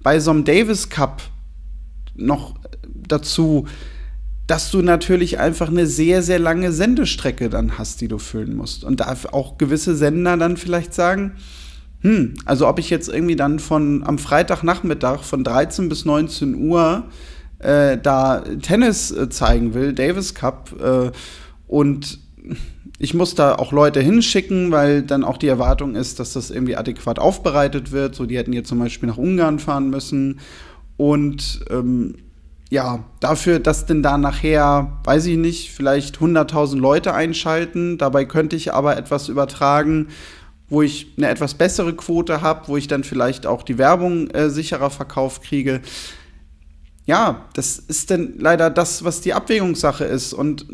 bei 0.02 0.18
so 0.18 0.32
einem 0.32 0.44
Davis 0.44 0.88
Cup 0.88 1.22
noch 2.16 2.56
dazu, 2.94 3.66
dass 4.50 4.72
du 4.72 4.82
natürlich 4.82 5.38
einfach 5.38 5.68
eine 5.68 5.86
sehr, 5.86 6.22
sehr 6.22 6.40
lange 6.40 6.72
Sendestrecke 6.72 7.48
dann 7.50 7.78
hast, 7.78 8.00
die 8.00 8.08
du 8.08 8.18
füllen 8.18 8.56
musst. 8.56 8.82
Und 8.82 8.98
da 8.98 9.16
auch 9.30 9.58
gewisse 9.58 9.94
Sender 9.94 10.36
dann 10.36 10.56
vielleicht 10.56 10.92
sagen, 10.92 11.36
hm, 12.00 12.34
also 12.46 12.66
ob 12.66 12.80
ich 12.80 12.90
jetzt 12.90 13.08
irgendwie 13.08 13.36
dann 13.36 13.60
von 13.60 14.02
am 14.04 14.18
Freitagnachmittag 14.18 15.22
von 15.22 15.44
13 15.44 15.88
bis 15.88 16.04
19 16.04 16.56
Uhr 16.56 17.04
äh, 17.60 17.96
da 17.96 18.40
Tennis 18.40 19.12
äh, 19.12 19.28
zeigen 19.28 19.72
will, 19.72 19.92
Davis 19.92 20.34
Cup, 20.34 20.74
äh, 20.82 21.12
und 21.68 22.18
ich 22.98 23.14
muss 23.14 23.36
da 23.36 23.54
auch 23.54 23.70
Leute 23.70 24.00
hinschicken, 24.00 24.72
weil 24.72 25.02
dann 25.02 25.22
auch 25.22 25.38
die 25.38 25.46
Erwartung 25.46 25.94
ist, 25.94 26.18
dass 26.18 26.32
das 26.32 26.50
irgendwie 26.50 26.74
adäquat 26.74 27.20
aufbereitet 27.20 27.92
wird. 27.92 28.16
So, 28.16 28.26
die 28.26 28.36
hätten 28.36 28.52
jetzt 28.52 28.68
zum 28.68 28.80
Beispiel 28.80 29.08
nach 29.08 29.16
Ungarn 29.16 29.60
fahren 29.60 29.90
müssen. 29.90 30.40
Und 30.96 31.60
ähm, 31.70 32.16
ja, 32.70 33.04
dafür, 33.18 33.58
dass 33.58 33.86
denn 33.86 34.02
da 34.02 34.16
nachher, 34.16 34.92
weiß 35.02 35.26
ich 35.26 35.36
nicht, 35.36 35.72
vielleicht 35.72 36.18
100.000 36.18 36.78
Leute 36.78 37.12
einschalten. 37.12 37.98
Dabei 37.98 38.24
könnte 38.24 38.54
ich 38.54 38.72
aber 38.72 38.96
etwas 38.96 39.28
übertragen, 39.28 40.06
wo 40.68 40.80
ich 40.80 41.14
eine 41.16 41.28
etwas 41.28 41.54
bessere 41.54 41.94
Quote 41.94 42.42
habe, 42.42 42.68
wo 42.68 42.76
ich 42.76 42.86
dann 42.86 43.02
vielleicht 43.02 43.44
auch 43.44 43.64
die 43.64 43.76
Werbung 43.76 44.30
äh, 44.30 44.50
sicherer 44.50 44.90
verkauft 44.90 45.42
kriege. 45.42 45.80
Ja, 47.06 47.46
das 47.54 47.80
ist 47.80 48.12
dann 48.12 48.34
leider 48.38 48.70
das, 48.70 49.02
was 49.02 49.20
die 49.20 49.34
Abwägungssache 49.34 50.04
ist. 50.04 50.32
Und 50.32 50.66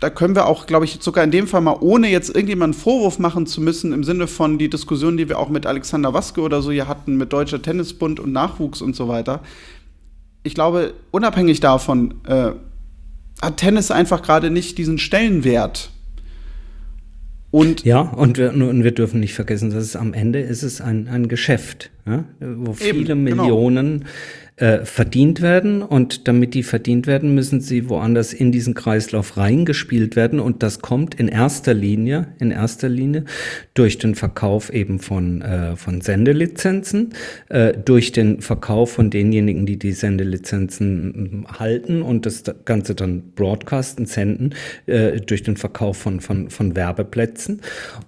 da 0.00 0.10
können 0.10 0.34
wir 0.34 0.44
auch, 0.44 0.66
glaube 0.66 0.84
ich, 0.84 0.98
sogar 1.00 1.24
in 1.24 1.30
dem 1.30 1.46
Fall 1.46 1.62
mal, 1.62 1.78
ohne 1.80 2.10
jetzt 2.10 2.28
irgendjemanden 2.28 2.78
Vorwurf 2.78 3.18
machen 3.18 3.46
zu 3.46 3.62
müssen, 3.62 3.94
im 3.94 4.04
Sinne 4.04 4.26
von 4.26 4.58
die 4.58 4.68
Diskussion, 4.68 5.16
die 5.16 5.30
wir 5.30 5.38
auch 5.38 5.48
mit 5.48 5.64
Alexander 5.64 6.12
Waske 6.12 6.42
oder 6.42 6.60
so 6.60 6.70
hier 6.70 6.88
hatten, 6.88 7.16
mit 7.16 7.32
Deutscher 7.32 7.62
Tennisbund 7.62 8.20
und 8.20 8.32
Nachwuchs 8.32 8.82
und 8.82 8.94
so 8.94 9.08
weiter 9.08 9.40
ich 10.48 10.54
glaube, 10.54 10.94
unabhängig 11.10 11.60
davon 11.60 12.14
äh, 12.26 12.52
hat 13.40 13.58
Tennis 13.58 13.90
einfach 13.90 14.22
gerade 14.22 14.50
nicht 14.50 14.78
diesen 14.78 14.98
Stellenwert. 14.98 15.90
Und 17.50 17.84
ja, 17.84 18.00
und 18.00 18.38
wir, 18.38 18.50
und 18.52 18.82
wir 18.82 18.92
dürfen 18.92 19.20
nicht 19.20 19.34
vergessen, 19.34 19.70
dass 19.70 19.84
es 19.84 19.96
am 19.96 20.14
Ende 20.14 20.40
ist 20.40 20.62
es 20.62 20.80
ein, 20.80 21.06
ein 21.08 21.28
Geschäft, 21.28 21.90
ja, 22.06 22.24
wo 22.40 22.72
viele 22.72 23.12
eben, 23.12 23.24
genau. 23.26 23.42
Millionen 23.42 24.06
äh, 24.58 24.84
verdient 24.84 25.40
werden 25.40 25.82
und 25.82 26.26
damit 26.28 26.54
die 26.54 26.62
verdient 26.62 27.06
werden, 27.06 27.34
müssen 27.34 27.60
sie 27.60 27.88
woanders 27.88 28.32
in 28.32 28.52
diesen 28.52 28.74
Kreislauf 28.74 29.36
reingespielt 29.36 30.16
werden 30.16 30.40
und 30.40 30.62
das 30.62 30.80
kommt 30.80 31.14
in 31.14 31.28
erster 31.28 31.74
Linie, 31.74 32.28
in 32.40 32.50
erster 32.50 32.88
Linie 32.88 33.24
durch 33.74 33.98
den 33.98 34.14
Verkauf 34.14 34.72
eben 34.72 34.98
von, 34.98 35.42
äh, 35.42 35.76
von 35.76 36.00
Sendelizenzen, 36.00 37.14
äh, 37.48 37.72
durch 37.72 38.12
den 38.12 38.40
Verkauf 38.40 38.92
von 38.92 39.10
denjenigen, 39.10 39.66
die 39.66 39.78
die 39.78 39.92
Sendelizenzen 39.92 41.46
halten 41.58 42.02
und 42.02 42.26
das 42.26 42.42
Ganze 42.64 42.94
dann 42.94 43.32
broadcasten, 43.36 44.06
senden, 44.06 44.54
äh, 44.86 45.20
durch 45.20 45.42
den 45.42 45.56
Verkauf 45.56 45.98
von, 45.98 46.20
von, 46.20 46.50
von 46.50 46.74
Werbeplätzen. 46.74 47.60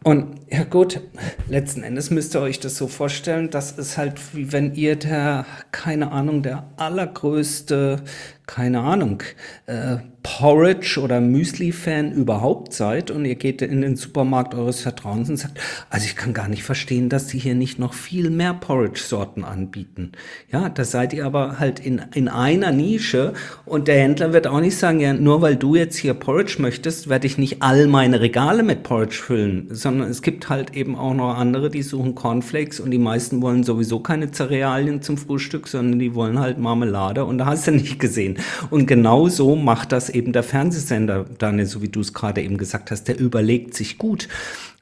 Und 0.02 0.40
ja 0.50 0.64
gut, 0.64 1.00
letzten 1.48 1.84
Endes 1.84 2.10
müsst 2.10 2.34
ihr 2.34 2.40
euch 2.40 2.58
das 2.58 2.76
so 2.76 2.88
vorstellen, 2.88 3.50
das 3.50 3.72
ist 3.72 3.96
halt 3.96 4.14
wie 4.34 4.52
wenn 4.52 4.74
ihr 4.74 4.96
der, 4.96 5.46
keine 5.70 6.10
Ahnung, 6.10 6.39
der 6.42 6.64
allergrößte, 6.76 8.02
keine 8.50 8.80
Ahnung, 8.80 9.22
äh, 9.66 9.98
Porridge 10.22 11.00
oder 11.02 11.20
Müsli-Fan 11.20 12.12
überhaupt 12.12 12.74
seid 12.74 13.10
und 13.10 13.24
ihr 13.24 13.36
geht 13.36 13.62
in 13.62 13.80
den 13.80 13.96
Supermarkt 13.96 14.54
eures 14.54 14.82
Vertrauens 14.82 15.30
und 15.30 15.36
sagt, 15.38 15.58
also 15.88 16.04
ich 16.04 16.14
kann 16.14 16.34
gar 16.34 16.48
nicht 16.48 16.62
verstehen, 16.62 17.08
dass 17.08 17.28
die 17.28 17.38
hier 17.38 17.54
nicht 17.54 17.78
noch 17.78 17.94
viel 17.94 18.28
mehr 18.28 18.52
Porridge-Sorten 18.52 19.44
anbieten. 19.44 20.12
Ja, 20.50 20.68
da 20.68 20.84
seid 20.84 21.14
ihr 21.14 21.24
aber 21.24 21.58
halt 21.58 21.80
in, 21.80 22.02
in 22.12 22.28
einer 22.28 22.70
Nische 22.70 23.32
und 23.64 23.88
der 23.88 24.00
Händler 24.00 24.32
wird 24.32 24.46
auch 24.46 24.60
nicht 24.60 24.76
sagen, 24.76 25.00
ja, 25.00 25.14
nur 25.14 25.40
weil 25.40 25.56
du 25.56 25.76
jetzt 25.76 25.96
hier 25.96 26.12
Porridge 26.12 26.56
möchtest, 26.58 27.08
werde 27.08 27.26
ich 27.26 27.38
nicht 27.38 27.62
all 27.62 27.86
meine 27.86 28.20
Regale 28.20 28.62
mit 28.62 28.82
Porridge 28.82 29.16
füllen, 29.16 29.68
sondern 29.70 30.10
es 30.10 30.22
gibt 30.22 30.50
halt 30.50 30.76
eben 30.76 30.96
auch 30.96 31.14
noch 31.14 31.38
andere, 31.38 31.70
die 31.70 31.82
suchen 31.82 32.14
Cornflakes 32.14 32.80
und 32.80 32.90
die 32.90 32.98
meisten 32.98 33.40
wollen 33.40 33.64
sowieso 33.64 34.00
keine 34.00 34.30
Cerealien 34.32 35.00
zum 35.00 35.16
Frühstück, 35.16 35.68
sondern 35.68 35.98
die 35.98 36.14
wollen 36.14 36.40
halt 36.40 36.58
Marmelade 36.58 37.24
und 37.24 37.38
da 37.38 37.46
hast 37.46 37.68
du 37.68 37.70
nicht 37.70 37.98
gesehen. 37.98 38.36
Und 38.70 38.86
genau 38.86 39.28
so 39.28 39.56
macht 39.56 39.92
das 39.92 40.10
eben 40.10 40.32
der 40.32 40.42
Fernsehsender, 40.42 41.24
Daniel, 41.38 41.66
so 41.66 41.82
wie 41.82 41.88
du 41.88 42.00
es 42.00 42.14
gerade 42.14 42.42
eben 42.42 42.56
gesagt 42.56 42.90
hast, 42.90 43.04
der 43.04 43.18
überlegt 43.18 43.74
sich 43.74 43.98
gut, 43.98 44.28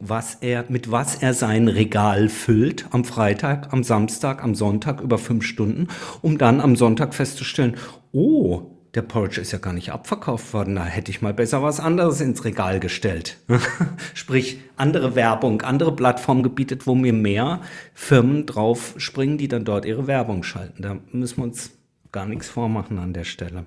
was 0.00 0.38
er, 0.40 0.64
mit 0.68 0.90
was 0.90 1.16
er 1.16 1.34
sein 1.34 1.68
Regal 1.68 2.28
füllt 2.28 2.86
am 2.90 3.04
Freitag, 3.04 3.72
am 3.72 3.82
Samstag, 3.82 4.42
am 4.42 4.54
Sonntag 4.54 5.00
über 5.00 5.18
fünf 5.18 5.44
Stunden, 5.44 5.88
um 6.22 6.38
dann 6.38 6.60
am 6.60 6.76
Sonntag 6.76 7.14
festzustellen, 7.14 7.76
oh, 8.12 8.78
der 8.94 9.02
Porridge 9.02 9.40
ist 9.40 9.52
ja 9.52 9.58
gar 9.58 9.72
nicht 9.72 9.92
abverkauft 9.92 10.52
worden, 10.52 10.76
da 10.76 10.84
hätte 10.84 11.10
ich 11.10 11.20
mal 11.20 11.34
besser 11.34 11.62
was 11.62 11.78
anderes 11.78 12.20
ins 12.20 12.44
Regal 12.44 12.80
gestellt. 12.80 13.36
Sprich, 14.14 14.58
andere 14.76 15.14
Werbung, 15.14 15.62
andere 15.62 15.94
Plattformen 15.94 16.42
gebietet, 16.42 16.86
wo 16.86 16.94
mir 16.94 17.12
mehr 17.12 17.60
Firmen 17.94 18.46
drauf 18.46 18.94
springen, 18.96 19.38
die 19.38 19.48
dann 19.48 19.64
dort 19.64 19.84
ihre 19.84 20.06
Werbung 20.06 20.42
schalten. 20.42 20.82
Da 20.82 20.96
müssen 21.12 21.36
wir 21.38 21.44
uns 21.44 21.77
gar 22.12 22.26
nichts 22.26 22.48
vormachen 22.48 22.98
an 22.98 23.12
der 23.12 23.24
Stelle. 23.24 23.66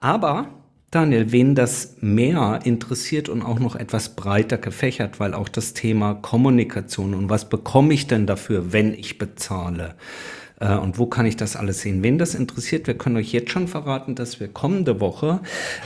Aber 0.00 0.48
Daniel, 0.90 1.32
wen 1.32 1.56
das 1.56 1.96
mehr 2.00 2.60
interessiert 2.62 3.28
und 3.28 3.42
auch 3.42 3.58
noch 3.58 3.74
etwas 3.74 4.14
breiter 4.14 4.58
gefächert, 4.58 5.18
weil 5.18 5.34
auch 5.34 5.48
das 5.48 5.74
Thema 5.74 6.14
Kommunikation 6.14 7.14
und 7.14 7.28
was 7.28 7.48
bekomme 7.48 7.94
ich 7.94 8.06
denn 8.06 8.26
dafür, 8.26 8.72
wenn 8.72 8.94
ich 8.94 9.18
bezahle? 9.18 9.96
Äh, 10.60 10.76
und 10.76 10.98
wo 10.98 11.06
kann 11.06 11.26
ich 11.26 11.36
das 11.36 11.56
alles 11.56 11.80
sehen? 11.80 12.02
Wen 12.02 12.18
das 12.18 12.34
interessiert, 12.34 12.86
wir 12.86 12.96
können 12.96 13.16
euch 13.16 13.32
jetzt 13.32 13.50
schon 13.50 13.66
verraten, 13.66 14.14
dass 14.14 14.38
wir 14.38 14.48
kommende 14.48 15.00
Woche 15.00 15.40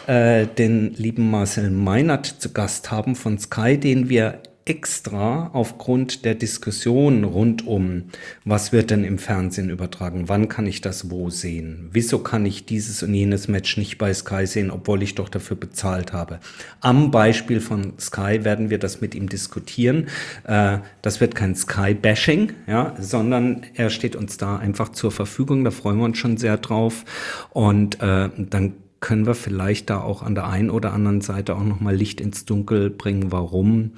äh, 0.07 0.47
den 0.47 0.93
lieben 0.95 1.31
Marcel 1.31 1.71
Meinert 1.71 2.27
zu 2.27 2.53
Gast 2.53 2.91
haben 2.91 3.15
von 3.17 3.39
Sky, 3.39 3.79
den 3.79 4.11
wir 4.11 4.43
extra 4.69 5.51
aufgrund 5.55 6.25
der 6.27 6.35
Diskussion 6.35 7.25
rund 7.25 7.67
um, 7.67 8.05
was 8.45 8.71
wird 8.71 8.91
denn 8.91 9.03
im 9.03 9.19
Fernsehen 9.19 9.71
übertragen, 9.71 10.29
wann 10.29 10.49
kann 10.49 10.67
ich 10.67 10.83
das 10.83 11.11
wo 11.11 11.31
sehen, 11.31 11.89
wieso 11.93 12.19
kann 12.19 12.45
ich 12.45 12.67
dieses 12.67 13.03
und 13.03 13.15
jenes 13.15 13.49
Match 13.49 13.79
nicht 13.79 13.97
bei 13.97 14.13
Sky 14.13 14.47
sehen, 14.47 14.71
obwohl 14.71 15.03
ich 15.03 15.15
doch 15.15 15.31
dafür 15.31 15.57
bezahlt 15.57 16.13
habe. 16.13 16.39
Am 16.81 17.11
Beispiel 17.11 17.61
von 17.61 17.95
Sky 17.99 18.45
werden 18.45 18.69
wir 18.69 18.79
das 18.79 19.01
mit 19.01 19.15
ihm 19.15 19.29
diskutieren. 19.29 20.09
Äh, 20.45 20.79
das 21.01 21.21
wird 21.21 21.35
kein 21.35 21.55
Sky-Bashing, 21.55 22.53
ja, 22.67 22.95
sondern 23.01 23.63
er 23.75 23.89
steht 23.89 24.17
uns 24.17 24.37
da 24.37 24.59
einfach 24.59 24.91
zur 24.91 25.11
Verfügung. 25.11 25.65
Da 25.65 25.71
freuen 25.71 25.99
wir 25.99 26.05
uns 26.05 26.19
schon 26.19 26.37
sehr 26.37 26.59
drauf. 26.59 27.05
Und 27.51 28.03
äh, 28.03 28.29
dann 28.37 28.75
können 29.01 29.27
wir 29.27 29.35
vielleicht 29.35 29.91
da 29.91 30.01
auch 30.01 30.23
an 30.23 30.35
der 30.35 30.49
einen 30.49 30.71
oder 30.71 30.93
anderen 30.93 31.21
Seite 31.21 31.55
auch 31.57 31.65
nochmal 31.65 31.95
Licht 31.95 32.21
ins 32.21 32.45
Dunkel 32.45 32.91
bringen, 32.91 33.33
warum 33.33 33.93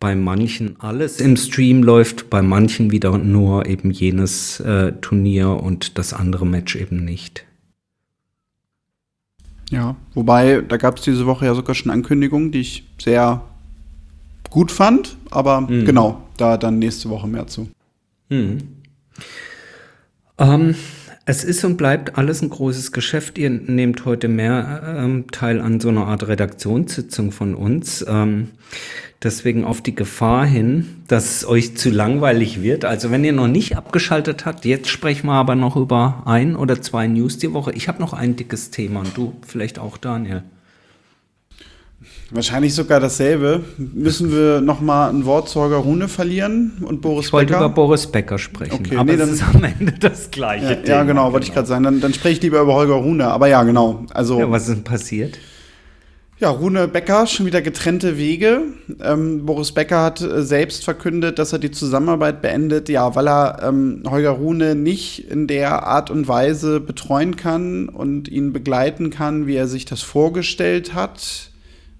bei 0.00 0.14
manchen 0.14 0.80
alles 0.80 1.20
im 1.20 1.36
Stream 1.36 1.82
läuft, 1.82 2.30
bei 2.30 2.42
manchen 2.42 2.90
wieder 2.90 3.18
nur 3.18 3.66
eben 3.66 3.90
jenes 3.90 4.60
äh, 4.60 4.92
Turnier 5.00 5.50
und 5.50 5.98
das 5.98 6.12
andere 6.12 6.46
Match 6.46 6.76
eben 6.76 7.04
nicht. 7.04 7.44
Ja, 9.70 9.96
wobei, 10.14 10.62
da 10.66 10.76
gab 10.76 10.98
es 10.98 11.04
diese 11.04 11.26
Woche 11.26 11.46
ja 11.46 11.54
sogar 11.54 11.74
schon 11.74 11.90
Ankündigungen, 11.90 12.52
die 12.52 12.60
ich 12.60 12.84
sehr 12.98 13.42
gut 14.50 14.72
fand, 14.72 15.16
aber 15.30 15.62
mhm. 15.62 15.84
genau, 15.84 16.22
da 16.36 16.56
dann 16.56 16.78
nächste 16.78 17.10
Woche 17.10 17.26
mehr 17.26 17.46
zu. 17.46 17.68
Mhm. 18.28 18.58
Ähm, 20.38 20.74
Es 21.30 21.44
ist 21.44 21.62
und 21.62 21.76
bleibt 21.76 22.16
alles 22.16 22.40
ein 22.40 22.48
großes 22.48 22.90
Geschäft. 22.92 23.36
Ihr 23.36 23.50
nehmt 23.50 24.06
heute 24.06 24.28
mehr 24.28 24.96
ähm, 24.96 25.26
teil 25.30 25.60
an 25.60 25.78
so 25.78 25.90
einer 25.90 26.06
Art 26.06 26.26
Redaktionssitzung 26.26 27.32
von 27.32 27.54
uns. 27.54 28.02
Ähm, 28.08 28.48
deswegen 29.22 29.64
auf 29.64 29.80
die 29.82 29.94
Gefahr 29.94 30.46
hin, 30.46 31.02
dass 31.08 31.36
es 31.38 31.46
euch 31.48 31.76
zu 31.76 31.90
langweilig 31.90 32.62
wird. 32.62 32.84
Also 32.84 33.10
wenn 33.10 33.24
ihr 33.24 33.32
noch 33.32 33.48
nicht 33.48 33.76
abgeschaltet 33.76 34.46
habt, 34.46 34.64
jetzt 34.64 34.88
sprechen 34.88 35.26
wir 35.26 35.32
aber 35.34 35.54
noch 35.54 35.76
über 35.76 36.22
ein 36.26 36.54
oder 36.56 36.80
zwei 36.80 37.06
News 37.06 37.38
die 37.38 37.52
Woche. 37.52 37.72
Ich 37.72 37.88
habe 37.88 38.00
noch 38.00 38.12
ein 38.12 38.36
dickes 38.36 38.70
Thema 38.70 39.00
und 39.00 39.16
du 39.16 39.34
vielleicht 39.46 39.78
auch, 39.78 39.96
Daniel. 39.98 40.42
Wahrscheinlich 42.30 42.74
sogar 42.74 43.00
dasselbe. 43.00 43.64
Müssen 43.78 44.30
wir 44.30 44.60
noch 44.60 44.80
mal 44.80 45.08
ein 45.08 45.24
Wort 45.24 45.48
zu 45.48 45.60
Holger 45.60 45.78
Rune 45.78 46.08
verlieren 46.08 46.72
und 46.82 47.00
Boris 47.00 47.26
ich 47.26 47.32
wollte 47.32 47.54
Becker? 47.54 47.64
über 47.64 47.74
Boris 47.74 48.06
Becker 48.06 48.38
sprechen, 48.38 48.74
Okay, 48.74 48.96
aber 48.96 49.12
nee, 49.12 49.16
das 49.16 49.38
dann- 49.40 49.50
ist 49.50 49.54
am 49.56 49.64
Ende 49.64 49.92
das 49.98 50.30
gleiche 50.30 50.78
Ja, 50.84 50.96
ja 50.98 51.02
genau, 51.04 51.32
wollte 51.32 51.46
ich 51.46 51.54
gerade 51.54 51.66
sagen. 51.66 51.84
Dann, 51.84 52.00
dann 52.00 52.12
spreche 52.12 52.36
ich 52.36 52.42
lieber 52.42 52.60
über 52.60 52.74
Holger 52.74 52.94
Rune. 52.94 53.26
Aber 53.26 53.48
ja, 53.48 53.62
genau. 53.62 54.04
Also 54.12 54.38
Ja, 54.40 54.50
was 54.50 54.68
ist 54.68 54.74
denn 54.76 54.84
passiert? 54.84 55.38
Ja, 56.40 56.50
Rune 56.50 56.86
Becker, 56.86 57.26
schon 57.26 57.46
wieder 57.46 57.60
getrennte 57.62 58.16
Wege. 58.16 58.62
Ähm, 59.02 59.44
Boris 59.44 59.72
Becker 59.72 60.04
hat 60.04 60.20
äh, 60.20 60.44
selbst 60.44 60.84
verkündet, 60.84 61.40
dass 61.40 61.52
er 61.52 61.58
die 61.58 61.72
Zusammenarbeit 61.72 62.42
beendet, 62.42 62.88
ja, 62.88 63.16
weil 63.16 63.26
er 63.26 63.60
ähm, 63.64 64.04
Holger 64.08 64.30
Rune 64.30 64.76
nicht 64.76 65.28
in 65.28 65.48
der 65.48 65.82
Art 65.84 66.12
und 66.12 66.28
Weise 66.28 66.78
betreuen 66.78 67.34
kann 67.34 67.88
und 67.88 68.28
ihn 68.28 68.52
begleiten 68.52 69.10
kann, 69.10 69.48
wie 69.48 69.56
er 69.56 69.66
sich 69.66 69.84
das 69.84 70.02
vorgestellt 70.02 70.94
hat. 70.94 71.50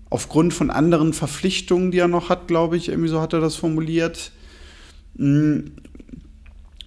Aufgrund 0.09 0.55
von 0.55 0.71
anderen 0.71 1.15
Verpflichtungen, 1.15 1.91
die 1.91 1.99
er 1.99 2.07
noch 2.07 2.29
hat, 2.29 2.47
glaube 2.47 2.77
ich, 2.77 2.91
irgendwie 2.91 3.11
so 3.11 3.21
hat 3.21 3.33
er 3.33 3.41
das 3.41 3.57
formuliert. 3.57 4.31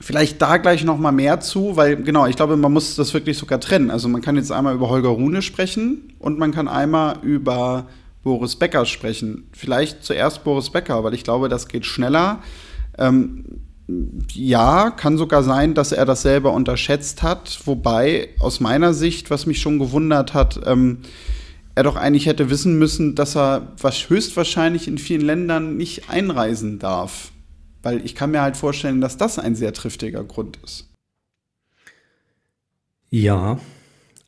Vielleicht 0.02 0.42
da 0.42 0.58
gleich 0.58 0.84
noch 0.84 0.98
mal 0.98 1.12
mehr 1.12 1.40
zu, 1.40 1.78
weil 1.78 1.96
genau, 1.96 2.26
ich 2.26 2.36
glaube, 2.36 2.58
man 2.58 2.74
muss 2.74 2.96
das 2.96 3.14
wirklich 3.14 3.38
sogar 3.38 3.60
trennen. 3.60 3.92
Also 3.92 4.10
man 4.10 4.22
kann 4.22 4.36
jetzt 4.36 4.52
einmal 4.52 4.74
über 4.74 4.90
Holger 4.90 5.10
Rune 5.10 5.42
sprechen 5.42 6.14
und 6.18 6.40
man 6.40 6.52
kann 6.52 6.68
einmal 6.68 7.20
über 7.22 7.88
Boris 8.24 8.56
Becker 8.56 8.86
sprechen. 8.86 9.48
Vielleicht 9.54 10.04
zuerst 10.04 10.44
Boris 10.44 10.72
Becker, 10.72 11.04
weil 11.04 11.14
ich 11.14 11.24
glaube, 11.24 11.50
das 11.50 11.68
geht 11.68 11.86
schneller. 11.86 12.40
Ähm, 12.98 13.46
ja, 14.34 14.90
kann 14.90 15.18
sogar 15.18 15.44
sein, 15.44 15.74
dass 15.74 15.92
er 15.92 16.06
das 16.06 16.24
selber 16.24 16.54
unterschätzt 16.54 17.24
hat. 17.24 17.60
Wobei 17.66 18.30
aus 18.40 18.60
meiner 18.60 18.94
Sicht, 18.94 19.30
was 19.30 19.46
mich 19.46 19.62
schon 19.62 19.80
gewundert 19.80 20.34
hat, 20.34 20.62
ähm, 20.66 21.00
er 21.76 21.84
doch 21.84 21.96
eigentlich 21.96 22.26
hätte 22.26 22.50
wissen 22.50 22.78
müssen, 22.78 23.16
dass 23.16 23.36
er 23.36 23.74
höchstwahrscheinlich 24.08 24.88
in 24.88 24.98
vielen 24.98 25.22
Ländern 25.22 25.78
nicht 25.78 26.10
einreisen 26.10 26.80
darf. 26.80 27.31
Weil 27.84 28.06
ich 28.06 28.16
kann 28.16 28.32
mir 28.32 28.42
halt 28.42 28.58
vorstellen, 28.58 29.02
dass 29.02 29.18
das 29.18 29.40
ein 29.40 29.56
sehr 29.56 29.74
triftiger 29.74 30.24
Grund 30.24 30.58
ist. 30.64 30.90
Ja, 33.10 33.60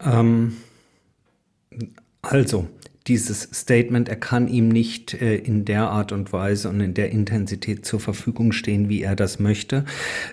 ähm, 0.01 0.57
also 2.21 2.67
dieses 3.07 3.49
Statement, 3.53 4.07
er 4.07 4.15
kann 4.15 4.47
ihm 4.47 4.69
nicht 4.69 5.13
äh, 5.13 5.35
in 5.35 5.65
der 5.65 5.89
Art 5.89 6.13
und 6.13 6.31
Weise 6.31 6.69
und 6.69 6.79
in 6.79 6.93
der 6.93 7.11
Intensität 7.11 7.85
zur 7.85 7.99
Verfügung 7.99 8.53
stehen, 8.53 8.87
wie 8.87 9.01
er 9.01 9.17
das 9.17 9.39
möchte. 9.39 9.83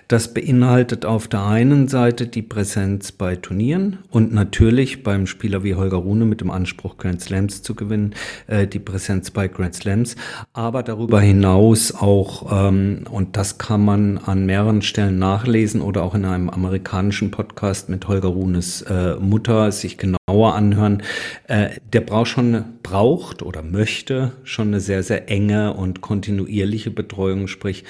Das 0.07 0.33
beinhaltet 0.33 1.05
auf 1.05 1.27
der 1.27 1.45
einen 1.45 1.89
Seite 1.89 2.27
die 2.27 2.41
Präsenz 2.41 3.11
bei 3.11 3.35
Turnieren 3.35 3.97
und 4.09 4.33
natürlich 4.33 5.03
beim 5.03 5.27
Spieler 5.27 5.63
wie 5.63 5.75
Holger 5.75 5.97
Rune 5.97 6.23
mit 6.23 6.39
dem 6.39 6.49
Anspruch, 6.49 6.97
Grand 6.97 7.21
Slams 7.21 7.61
zu 7.61 7.75
gewinnen, 7.75 8.15
äh, 8.47 8.67
die 8.67 8.79
Präsenz 8.79 9.31
bei 9.31 9.49
Grand 9.49 9.75
Slams, 9.75 10.15
aber 10.53 10.81
darüber 10.81 11.19
hinaus 11.19 11.93
auch, 11.93 12.69
ähm, 12.69 13.03
und 13.09 13.35
das 13.35 13.57
kann 13.57 13.83
man 13.83 14.17
an 14.17 14.45
mehreren 14.45 14.81
Stellen 14.81 15.19
nachlesen 15.19 15.81
oder 15.81 16.03
auch 16.03 16.15
in 16.15 16.23
einem 16.23 16.49
amerikanischen 16.49 17.31
Podcast 17.31 17.89
mit 17.89 18.07
Holger 18.07 18.29
Runes 18.29 18.81
äh, 18.83 19.15
Mutter 19.15 19.73
sich 19.73 19.97
genauer 20.31 20.55
anhören, 20.55 21.03
äh, 21.47 21.69
der 21.91 22.01
braucht 22.01 22.29
schon 22.29 22.63
braucht 22.83 23.41
oder 23.41 23.61
möchte 23.61 24.31
schon 24.43 24.69
eine 24.69 24.79
sehr, 24.79 25.03
sehr 25.03 25.29
enge 25.29 25.73
und 25.73 26.01
kontinuierliche 26.01 26.91
Betreuung, 26.91 27.47
sprich, 27.47 27.83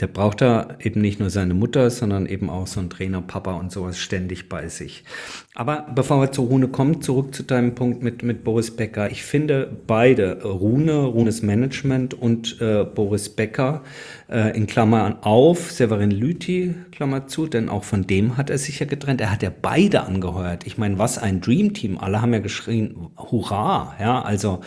der 0.00 0.08
braucht 0.08 0.42
da 0.42 0.76
eben 0.78 1.00
nicht 1.00 1.20
nur 1.20 1.30
seine 1.30 1.54
Mutter, 1.54 1.88
sondern 1.88 2.26
eben 2.26 2.50
auch 2.50 2.66
so 2.66 2.80
einen 2.80 2.90
Trainer, 2.90 3.22
Papa 3.22 3.54
und 3.54 3.72
sowas 3.72 3.98
ständig 3.98 4.48
bei 4.50 4.68
sich. 4.68 5.04
Aber 5.54 5.86
bevor 5.94 6.20
wir 6.20 6.32
zu 6.32 6.42
Rune 6.42 6.68
kommen, 6.68 7.00
zurück 7.00 7.34
zu 7.34 7.42
deinem 7.42 7.74
Punkt 7.74 8.02
mit, 8.02 8.22
mit 8.22 8.44
Boris 8.44 8.70
Becker. 8.70 9.10
Ich 9.10 9.22
finde 9.22 9.70
beide, 9.86 10.42
Rune, 10.42 11.04
Runes 11.04 11.40
Management 11.40 12.12
und 12.12 12.60
äh, 12.60 12.84
Boris 12.84 13.30
Becker, 13.30 13.82
äh, 14.28 14.56
in 14.56 14.66
Klammern 14.66 15.18
auf, 15.22 15.70
Severin 15.70 16.10
Lüthi, 16.10 16.74
Klammer 16.90 17.26
zu, 17.26 17.46
denn 17.46 17.68
auch 17.68 17.84
von 17.84 18.06
dem 18.06 18.36
hat 18.36 18.50
er 18.50 18.58
sich 18.58 18.80
ja 18.80 18.86
getrennt. 18.86 19.20
Er 19.20 19.30
hat 19.30 19.42
ja 19.42 19.50
beide 19.50 20.02
angeheuert. 20.02 20.66
Ich 20.66 20.78
meine, 20.78 20.98
was 20.98 21.18
ein 21.18 21.40
Dreamteam. 21.40 21.98
Alle 21.98 22.22
haben 22.22 22.32
ja 22.32 22.40
geschrien, 22.40 23.08
hurra, 23.16 23.94
ja, 24.00 24.22
also 24.22 24.60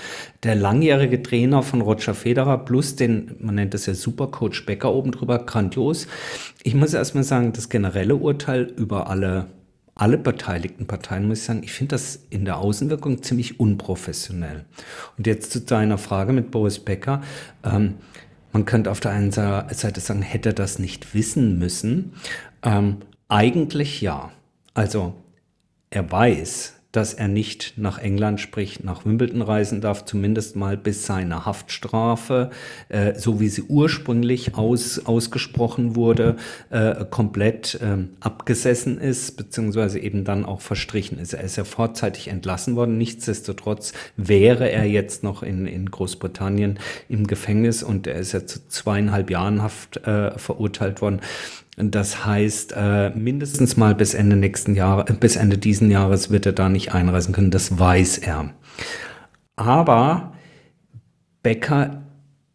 der 0.43 0.56
langjährige 0.56 1.22
Trainer 1.22 1.63
von 1.63 1.82
Roger 1.82 2.13
Federer 2.13 2.60
plus 2.60 2.95
den, 2.95 3.36
man 3.39 3.56
nennt 3.56 3.74
das 3.74 3.86
ja 3.86 3.93
Supercoach 3.93 4.65
Becker 4.65 4.93
oben 4.93 5.12
drüber, 5.12 5.39
grandios. 5.39 6.08
Ich 6.63 6.76
muss 6.76 6.93
erstmal 6.93 7.24
sagen, 7.24 7.54
das 7.54 7.69
generelle 7.69 8.15
Urteil 8.15 8.63
über 8.63 9.10
alle 9.10 9.48
alle 10.00 10.17
beteiligten 10.17 10.88
Parteien, 10.88 11.28
muss 11.28 11.39
ich 11.39 11.43
sagen, 11.43 11.62
ich 11.62 11.74
finde 11.74 11.95
das 11.95 12.22
in 12.30 12.45
der 12.45 12.60
Außenwirkung 12.60 13.22
ziemlich 13.22 13.60
unprofessionell. 13.60 14.63
Und 15.17 15.28
jetzt 15.28 15.52
zu 15.52 15.60
deiner 15.60 15.98
Frage 15.98 16.32
mit 16.32 16.52
Boris 16.52 16.80
Becker. 16.80 17.22
Ähm, 17.65 17.95
man 18.60 18.65
könnte 18.65 18.91
auf 18.91 19.00
der 19.00 19.12
einen 19.12 19.32
Seite 19.32 20.02
sagen, 20.02 20.22
hätte 20.22 20.50
er 20.50 20.54
das 20.54 20.80
nicht 20.80 21.13
wissen 21.13 21.58
müssen. 21.60 22.13
Ähm, 22.62 22.98
eigentlich 23.30 24.02
ja. 24.02 24.32
Also 24.74 25.13
er 25.89 26.12
weiß, 26.12 26.76
dass 26.91 27.13
er 27.13 27.28
nicht 27.28 27.73
nach 27.78 27.99
England, 27.99 28.39
sprich 28.39 28.84
nach 28.84 29.06
Wimbledon 29.06 29.43
reisen 29.43 29.80
darf, 29.80 30.06
zumindest 30.06 30.56
mal 30.56 30.75
bis 30.75 31.06
seine 31.06 31.45
Haftstrafe, 31.45 32.49
äh, 32.89 33.13
so 33.13 33.39
wie 33.39 33.47
sie 33.47 33.63
ursprünglich 33.63 34.56
aus, 34.56 35.06
ausgesprochen 35.06 35.95
wurde, 35.95 36.38
äh, 36.71 37.06
komplett 37.06 37.80
ähm, 37.82 38.10
abgesessen 38.19 38.99
ist, 38.99 39.38
beziehungsweise 39.38 39.99
eben 39.99 40.23
dann 40.23 40.45
auch 40.45 40.62
verstrichen 40.62 41.19
ist. 41.19 41.34
Er 41.34 41.43
ist 41.43 41.58
ja 41.58 41.63
vorzeitig 41.63 42.28
entlassen 42.28 42.75
worden. 42.75 42.97
Nichtsdestotrotz 42.97 43.93
wäre 44.17 44.71
er 44.71 44.86
jetzt 44.86 45.23
noch 45.23 45.43
in, 45.43 45.67
in 45.67 45.91
Großbritannien 45.91 46.80
im 47.08 47.28
Gefängnis 47.28 47.84
und 47.84 48.08
er 48.08 48.15
ist 48.15 48.32
ja 48.32 48.45
zu 48.45 48.67
zweieinhalb 48.67 49.30
Jahren 49.30 49.62
Haft 49.62 49.97
äh, 50.08 50.38
verurteilt 50.39 51.02
worden. 51.02 51.21
Das 51.82 52.26
heißt, 52.26 52.74
äh, 52.76 53.10
mindestens 53.12 53.78
mal 53.78 53.96
bis 53.96 54.13
Ende 54.13 54.36
nächsten 54.36 54.76
Jahres, 54.76 55.15
bis 55.18 55.38
Ende 55.38 55.58
diesen 55.58 55.89
Jahres 55.89 56.30
wird 56.30 56.46
er 56.46 56.52
da 56.52 56.68
nicht 56.68 56.94
einreisen 56.94 57.34
können. 57.34 57.52
Das 57.52 57.80
weiß 57.80 58.18
er. 58.18 58.54
Aber 59.56 60.34
Becker 61.42 62.02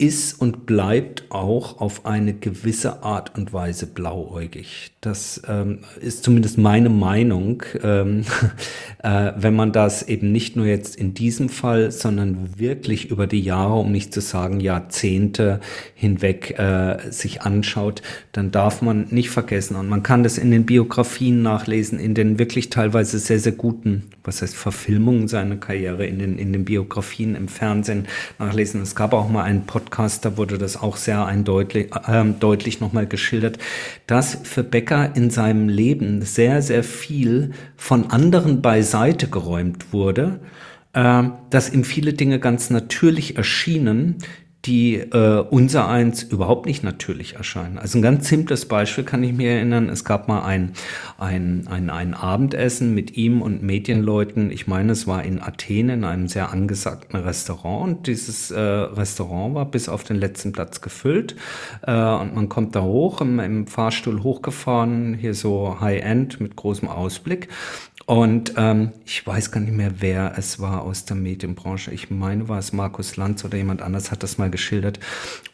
ist 0.05 0.39
und 0.39 0.67
bleibt 0.67 1.25
auch 1.31 1.81
auf 1.81 2.05
eine 2.05 2.35
gewisse 2.35 3.03
Art 3.03 3.37
und 3.39 3.55
Weise 3.55 3.87
blauäugig. 3.87 4.93
Das 5.01 5.41
ähm, 5.49 5.79
ist 5.99 6.25
zumindest 6.25 6.59
meine 6.59 6.91
Meinung, 6.91 7.63
ähm, 7.83 8.25
äh, 9.03 9.33
wenn 9.37 9.55
man 9.55 9.73
das 9.73 10.03
eben 10.03 10.31
nicht 10.31 10.57
nur 10.57 10.67
jetzt 10.67 10.95
in 10.97 11.15
diesem 11.15 11.49
Fall, 11.49 11.91
sondern 11.91 12.59
wirklich 12.59 13.11
über 13.11 13.27
die 13.27 13.41
Jahre, 13.41 13.77
um 13.77 13.93
nicht 13.93 14.13
zu 14.13 14.21
sagen 14.21 14.61
Jahrzehnte 14.61 15.61
hinweg 15.95 16.59
äh, 16.59 17.11
sich 17.11 17.41
anschaut, 17.41 18.03
dann 18.33 18.51
darf 18.51 18.83
man 18.83 19.07
nicht 19.11 19.31
vergessen, 19.31 19.77
und 19.77 19.89
man 19.89 20.03
kann 20.03 20.23
das 20.23 20.37
in 20.37 20.51
den 20.51 20.67
Biografien 20.67 21.41
nachlesen, 21.43 21.99
in 21.99 22.15
den 22.15 22.39
wirklich 22.39 22.69
teilweise 22.69 23.19
sehr, 23.19 23.39
sehr 23.39 23.53
guten, 23.53 24.11
was 24.23 24.43
heißt 24.43 24.55
Verfilmungen 24.55 25.29
seiner 25.29 25.57
Karriere, 25.57 26.05
in 26.07 26.19
den, 26.19 26.39
in 26.39 26.53
den 26.53 26.67
Biografien 26.67 27.35
im 27.37 27.49
Fernsehen 27.49 28.07
nachlesen. 28.39 28.83
Es 28.83 28.95
gab 28.95 29.15
auch 29.15 29.31
mal 29.31 29.45
einen 29.45 29.65
Podcast, 29.65 29.94
da 30.21 30.37
wurde 30.37 30.59
das 30.59 30.81
auch 30.81 30.97
sehr 30.97 31.25
eindeutig, 31.25 31.91
äh, 32.07 32.25
deutlich 32.41 32.81
nochmal 32.81 33.07
geschildert, 33.07 33.59
dass 34.07 34.39
für 34.43 34.65
Becker 34.65 35.15
in 35.15 35.31
seinem 35.31 35.69
Leben 35.69 36.23
sehr, 36.23 36.63
sehr 36.63 36.83
viel 36.83 37.53
von 37.77 38.11
anderen 38.11 38.61
beiseite 38.61 39.29
geräumt 39.29 39.93
wurde, 39.93 40.41
äh, 40.93 41.25
dass 41.51 41.73
ihm 41.73 41.85
viele 41.85 42.13
Dinge 42.13 42.41
ganz 42.41 42.71
natürlich 42.71 43.37
erschienen, 43.37 44.17
die 44.65 44.97
äh, 44.97 45.45
unser 45.51 45.89
eins 45.89 46.23
überhaupt 46.23 46.67
nicht 46.67 46.83
natürlich 46.83 47.35
erscheinen. 47.35 47.79
Also 47.79 47.99
ein 47.99 48.03
ganz 48.03 48.29
simples 48.29 48.67
Beispiel 48.67 49.05
kann 49.05 49.23
ich 49.23 49.33
mir 49.33 49.51
erinnern. 49.51 49.89
Es 49.89 50.05
gab 50.05 50.27
mal 50.27 50.43
ein, 50.43 50.73
ein, 51.19 51.67
ein, 51.69 51.91
ein 51.91 52.15
Abendessen 52.15 52.95
mit 52.95 53.17
ihm 53.17 53.43
und 53.43 53.63
Medienleuten. 53.63 54.51
Ich 54.51 54.67
meine, 54.67 54.93
es 54.93 55.07
war 55.07 55.23
in 55.23 55.41
Athen 55.41 55.91
in 55.91 56.05
einem 56.05 56.29
sehr 56.29 56.51
angesagten 56.51 57.17
Restaurant. 57.17 57.85
Und 57.85 58.07
dieses 58.07 58.51
äh, 58.51 58.61
Restaurant 58.61 59.55
war 59.55 59.67
bis 59.67 59.89
auf 59.89 60.05
den 60.05 60.17
letzten 60.17 60.53
Platz 60.53 60.81
gefüllt. 60.81 61.37
Äh, 61.83 61.93
und 61.93 62.35
man 62.35 62.49
kommt 62.49 62.75
da 62.75 62.83
hoch, 62.83 63.21
im, 63.21 63.41
im 63.41 63.67
Fahrstuhl 63.67 64.23
hochgefahren, 64.23 65.15
hier 65.15 65.35
so 65.35 65.79
High-End 65.81 66.41
mit 66.41 66.57
großem 66.57 66.89
Ausblick. 66.89 67.49
Und 68.07 68.55
ähm, 68.59 68.93
ich 69.07 69.27
weiß 69.27 69.51
gar 69.51 69.61
nicht 69.61 69.73
mehr, 69.73 69.93
wer 70.01 70.35
es 70.37 70.61
war 70.61 70.83
aus 70.83 71.07
der 71.07 71.17
Medienbranche. 71.17 71.91
Ich 71.91 72.11
meine, 72.11 72.49
war 72.49 72.59
es 72.59 72.73
Markus 72.75 73.17
Lanz 73.17 73.45
oder 73.45 73.57
jemand 73.57 73.81
anders 73.81 74.11
hat 74.11 74.23
das 74.23 74.37
mal 74.37 74.51
geschildert. 74.51 75.01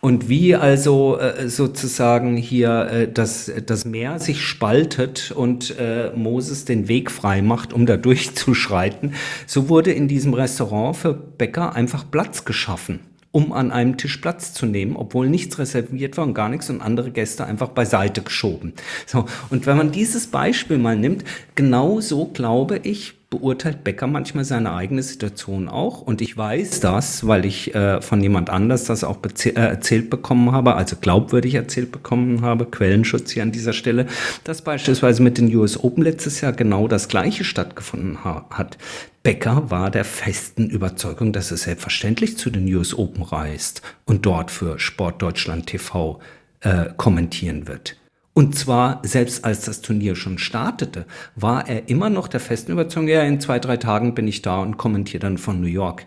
Und 0.01 0.29
wie 0.29 0.57
also 0.57 1.19
äh, 1.19 1.49
sozusagen 1.49 2.37
hier 2.37 2.89
äh, 2.91 3.13
das, 3.13 3.53
das 3.67 3.85
Meer 3.85 4.19
sich 4.19 4.43
spaltet 4.43 5.31
und 5.31 5.77
äh, 5.79 6.11
Moses 6.17 6.65
den 6.65 6.89
Weg 6.89 7.13
frei 7.13 7.41
macht, 7.41 7.73
um 7.73 7.87
da 7.87 7.97
durchzuschreiten, 7.99 9.15
so 9.47 9.69
wurde 9.69 9.93
in 9.93 10.09
diesem 10.09 10.35
Restaurant 10.35 10.97
für 10.97 11.15
Bäcker 11.15 11.75
einfach 11.75 12.05
Platz 12.11 12.45
geschaffen 12.45 13.10
um 13.33 13.53
an 13.53 13.71
einem 13.71 13.97
Tisch 13.97 14.17
Platz 14.17 14.53
zu 14.53 14.67
nehmen, 14.67 14.97
obwohl 14.97 15.29
nichts 15.29 15.59
reserviert 15.59 16.17
war 16.17 16.25
und 16.25 16.35
gar 16.35 16.49
nichts 16.49 16.69
und 16.71 16.81
andere 16.81 17.11
Gäste 17.11 17.45
einfach 17.45 17.69
beiseite 17.69 18.23
geschoben. 18.23 18.73
So, 19.07 19.27
und 19.51 19.67
wenn 19.67 19.77
man 19.77 19.93
dieses 19.93 20.27
Beispiel 20.27 20.79
mal 20.79 20.97
nimmt, 20.97 21.25
genau 21.55 22.01
so 22.01 22.27
glaube 22.27 22.81
ich, 22.83 23.15
beurteilt 23.31 23.85
Becker 23.85 24.09
manchmal 24.09 24.45
seine 24.45 24.75
eigene 24.75 25.05
Situation 25.05 25.69
auch. 25.69 26.03
Und 26.03 26.21
ich 26.21 26.37
weiß 26.37 26.81
das, 26.81 27.29
weil 27.29 27.47
ich 27.47 27.73
äh, 27.77 28.03
von 28.03 28.21
jemand 28.21 28.51
anders 28.51 28.85
das 28.85 29.05
auch 29.05 29.19
äh, 29.23 29.51
erzählt 29.53 30.11
bekommen 30.11 30.51
habe, 30.51 30.75
also 30.75 30.97
glaubwürdig 31.01 31.55
erzählt 31.55 31.93
bekommen 31.93 32.43
habe, 32.43 32.67
Quellenschutz 32.67 33.31
hier 33.31 33.45
an 33.45 33.53
dieser 33.53 33.73
Stelle, 33.73 34.07
dass 34.43 34.63
beispielsweise 34.63 35.23
mit 35.23 35.39
den 35.39 35.55
US 35.55 35.83
Open 35.83 36.03
letztes 36.03 36.41
Jahr 36.41 36.53
genau 36.53 36.89
das 36.89 37.07
Gleiche 37.07 37.45
stattgefunden 37.45 38.25
ha 38.25 38.47
hat. 38.51 38.77
Becker 39.23 39.71
war 39.71 39.91
der 39.91 40.05
festen 40.05 40.71
Überzeugung, 40.71 41.33
dass 41.33 41.51
er 41.51 41.59
selbstverständlich 41.59 42.39
zu 42.39 42.49
den 42.49 42.73
US 42.75 42.97
Open 42.97 43.23
reist 43.23 43.83
und 44.07 44.25
dort 44.25 44.51
für 44.51 44.79
Sport 44.79 45.21
Deutschland 45.21 45.67
TV 45.67 46.21
äh, 46.61 46.87
kommentieren 46.97 47.69
wird. 47.69 47.97
Und 48.33 48.57
zwar, 48.57 49.03
selbst 49.05 49.45
als 49.45 49.67
das 49.67 49.83
Turnier 49.83 50.17
schon 50.17 50.39
startete, 50.39 51.05
war 51.37 51.69
er 51.69 51.89
immer 51.91 52.09
noch 52.09 52.29
der 52.29 52.41
festen 52.41 52.73
Überzeugung, 52.73 53.09
ja, 53.09 53.23
in 53.23 53.41
zwei, 53.41 53.59
drei 53.59 53.77
Tagen 53.77 54.15
bin 54.15 54.27
ich 54.27 54.41
da 54.41 54.61
und 54.61 54.79
kommentiere 54.79 55.21
dann 55.21 55.37
von 55.37 55.61
New 55.61 55.67
York. 55.67 56.07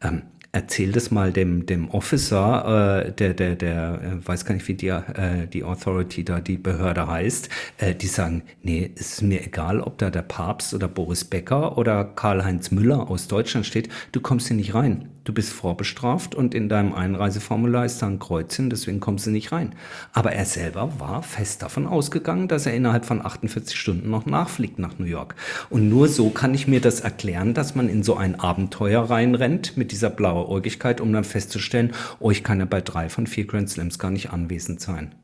Ähm, 0.00 0.22
erzähl 0.52 0.92
das 0.92 1.10
mal 1.10 1.32
dem, 1.32 1.66
dem 1.66 1.90
Officer, 1.90 3.06
äh, 3.06 3.12
der, 3.12 3.34
der, 3.34 3.56
der, 3.56 4.00
äh, 4.02 4.26
weiß 4.26 4.44
gar 4.44 4.54
nicht, 4.54 4.66
wie 4.68 4.74
die, 4.74 4.88
äh, 4.88 5.46
die 5.46 5.64
Authority 5.64 6.24
da, 6.24 6.40
die 6.40 6.56
Behörde 6.56 7.06
heißt, 7.06 7.48
äh, 7.78 7.94
die 7.94 8.06
sagen, 8.06 8.42
nee, 8.62 8.90
es 8.96 9.14
ist 9.14 9.22
mir 9.22 9.44
egal, 9.44 9.80
ob 9.80 9.98
da 9.98 10.10
der 10.10 10.22
Papst 10.22 10.74
oder 10.74 10.88
Boris 10.88 11.24
Becker 11.24 11.76
oder 11.76 12.04
Karl-Heinz 12.04 12.70
Müller 12.70 13.10
aus 13.10 13.28
Deutschland 13.28 13.66
steht, 13.66 13.88
du 14.12 14.20
kommst 14.20 14.48
hier 14.48 14.56
nicht 14.56 14.74
rein 14.74 15.08
du 15.28 15.34
bist 15.34 15.52
vorbestraft 15.52 16.34
und 16.34 16.54
in 16.54 16.70
deinem 16.70 16.94
Einreiseformular 16.94 17.84
ist 17.84 18.00
da 18.00 18.06
ein 18.06 18.18
Kreuzchen, 18.18 18.70
deswegen 18.70 18.98
kommst 18.98 19.26
du 19.26 19.30
nicht 19.30 19.52
rein. 19.52 19.74
Aber 20.14 20.32
er 20.32 20.46
selber 20.46 20.98
war 20.98 21.22
fest 21.22 21.60
davon 21.60 21.86
ausgegangen, 21.86 22.48
dass 22.48 22.64
er 22.64 22.72
innerhalb 22.72 23.04
von 23.04 23.24
48 23.24 23.78
Stunden 23.78 24.08
noch 24.08 24.24
nachfliegt 24.24 24.78
nach 24.78 24.98
New 24.98 25.04
York. 25.04 25.34
Und 25.68 25.90
nur 25.90 26.08
so 26.08 26.30
kann 26.30 26.54
ich 26.54 26.66
mir 26.66 26.80
das 26.80 27.00
erklären, 27.00 27.52
dass 27.52 27.74
man 27.74 27.90
in 27.90 28.02
so 28.02 28.16
ein 28.16 28.40
Abenteuer 28.40 29.02
reinrennt 29.02 29.76
mit 29.76 29.92
dieser 29.92 30.08
Blauäugigkeit, 30.08 31.00
um 31.02 31.12
dann 31.12 31.24
festzustellen, 31.24 31.92
oh, 32.20 32.30
ich 32.30 32.42
kann 32.42 32.60
ja 32.60 32.64
bei 32.64 32.80
drei 32.80 33.10
von 33.10 33.26
vier 33.26 33.46
Grand 33.46 33.68
Slams 33.68 33.98
gar 33.98 34.10
nicht 34.10 34.30
anwesend 34.30 34.80
sein. 34.80 35.14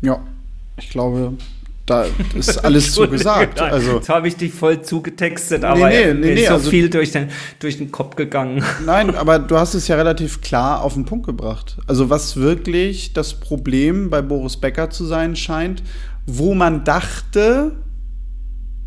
Ja, 0.00 0.20
ich 0.76 0.90
glaube, 0.90 1.34
da 1.86 2.06
ist 2.34 2.64
alles 2.64 2.94
so 2.94 3.06
gesagt. 3.08 3.60
Also, 3.60 3.96
Jetzt 3.96 4.08
habe 4.08 4.28
ich 4.28 4.36
dich 4.36 4.52
voll 4.52 4.82
zugetextet, 4.82 5.64
aber 5.64 5.88
nee, 5.88 6.14
nee, 6.14 6.34
nee, 6.34 6.34
ist 6.34 6.48
so 6.48 6.54
also, 6.54 6.70
viel 6.70 6.88
durch 6.88 7.12
den, 7.12 7.28
durch 7.58 7.76
den 7.78 7.92
Kopf 7.92 8.16
gegangen. 8.16 8.64
Nein, 8.86 9.14
aber 9.14 9.38
du 9.38 9.58
hast 9.58 9.74
es 9.74 9.88
ja 9.88 9.96
relativ 9.96 10.40
klar 10.40 10.82
auf 10.82 10.94
den 10.94 11.04
Punkt 11.04 11.26
gebracht. 11.26 11.76
Also 11.86 12.08
was 12.08 12.36
wirklich 12.36 13.12
das 13.12 13.34
Problem 13.34 14.08
bei 14.08 14.22
Boris 14.22 14.56
Becker 14.56 14.90
zu 14.90 15.04
sein 15.04 15.36
scheint, 15.36 15.82
wo 16.26 16.54
man 16.54 16.84
dachte 16.84 17.72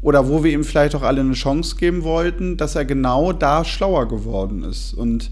oder 0.01 0.27
wo 0.27 0.43
wir 0.43 0.51
ihm 0.51 0.63
vielleicht 0.63 0.95
auch 0.95 1.03
alle 1.03 1.21
eine 1.21 1.33
Chance 1.33 1.75
geben 1.75 2.03
wollten, 2.03 2.57
dass 2.57 2.75
er 2.75 2.85
genau 2.85 3.31
da 3.31 3.63
schlauer 3.63 4.07
geworden 4.07 4.63
ist. 4.63 4.93
Und 4.93 5.31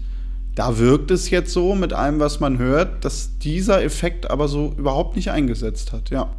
da 0.54 0.78
wirkt 0.78 1.10
es 1.10 1.30
jetzt 1.30 1.52
so 1.52 1.74
mit 1.74 1.92
allem, 1.92 2.20
was 2.20 2.40
man 2.40 2.58
hört, 2.58 3.04
dass 3.04 3.38
dieser 3.38 3.82
Effekt 3.82 4.30
aber 4.30 4.48
so 4.48 4.72
überhaupt 4.76 5.16
nicht 5.16 5.30
eingesetzt 5.30 5.92
hat, 5.92 6.10
ja. 6.10 6.30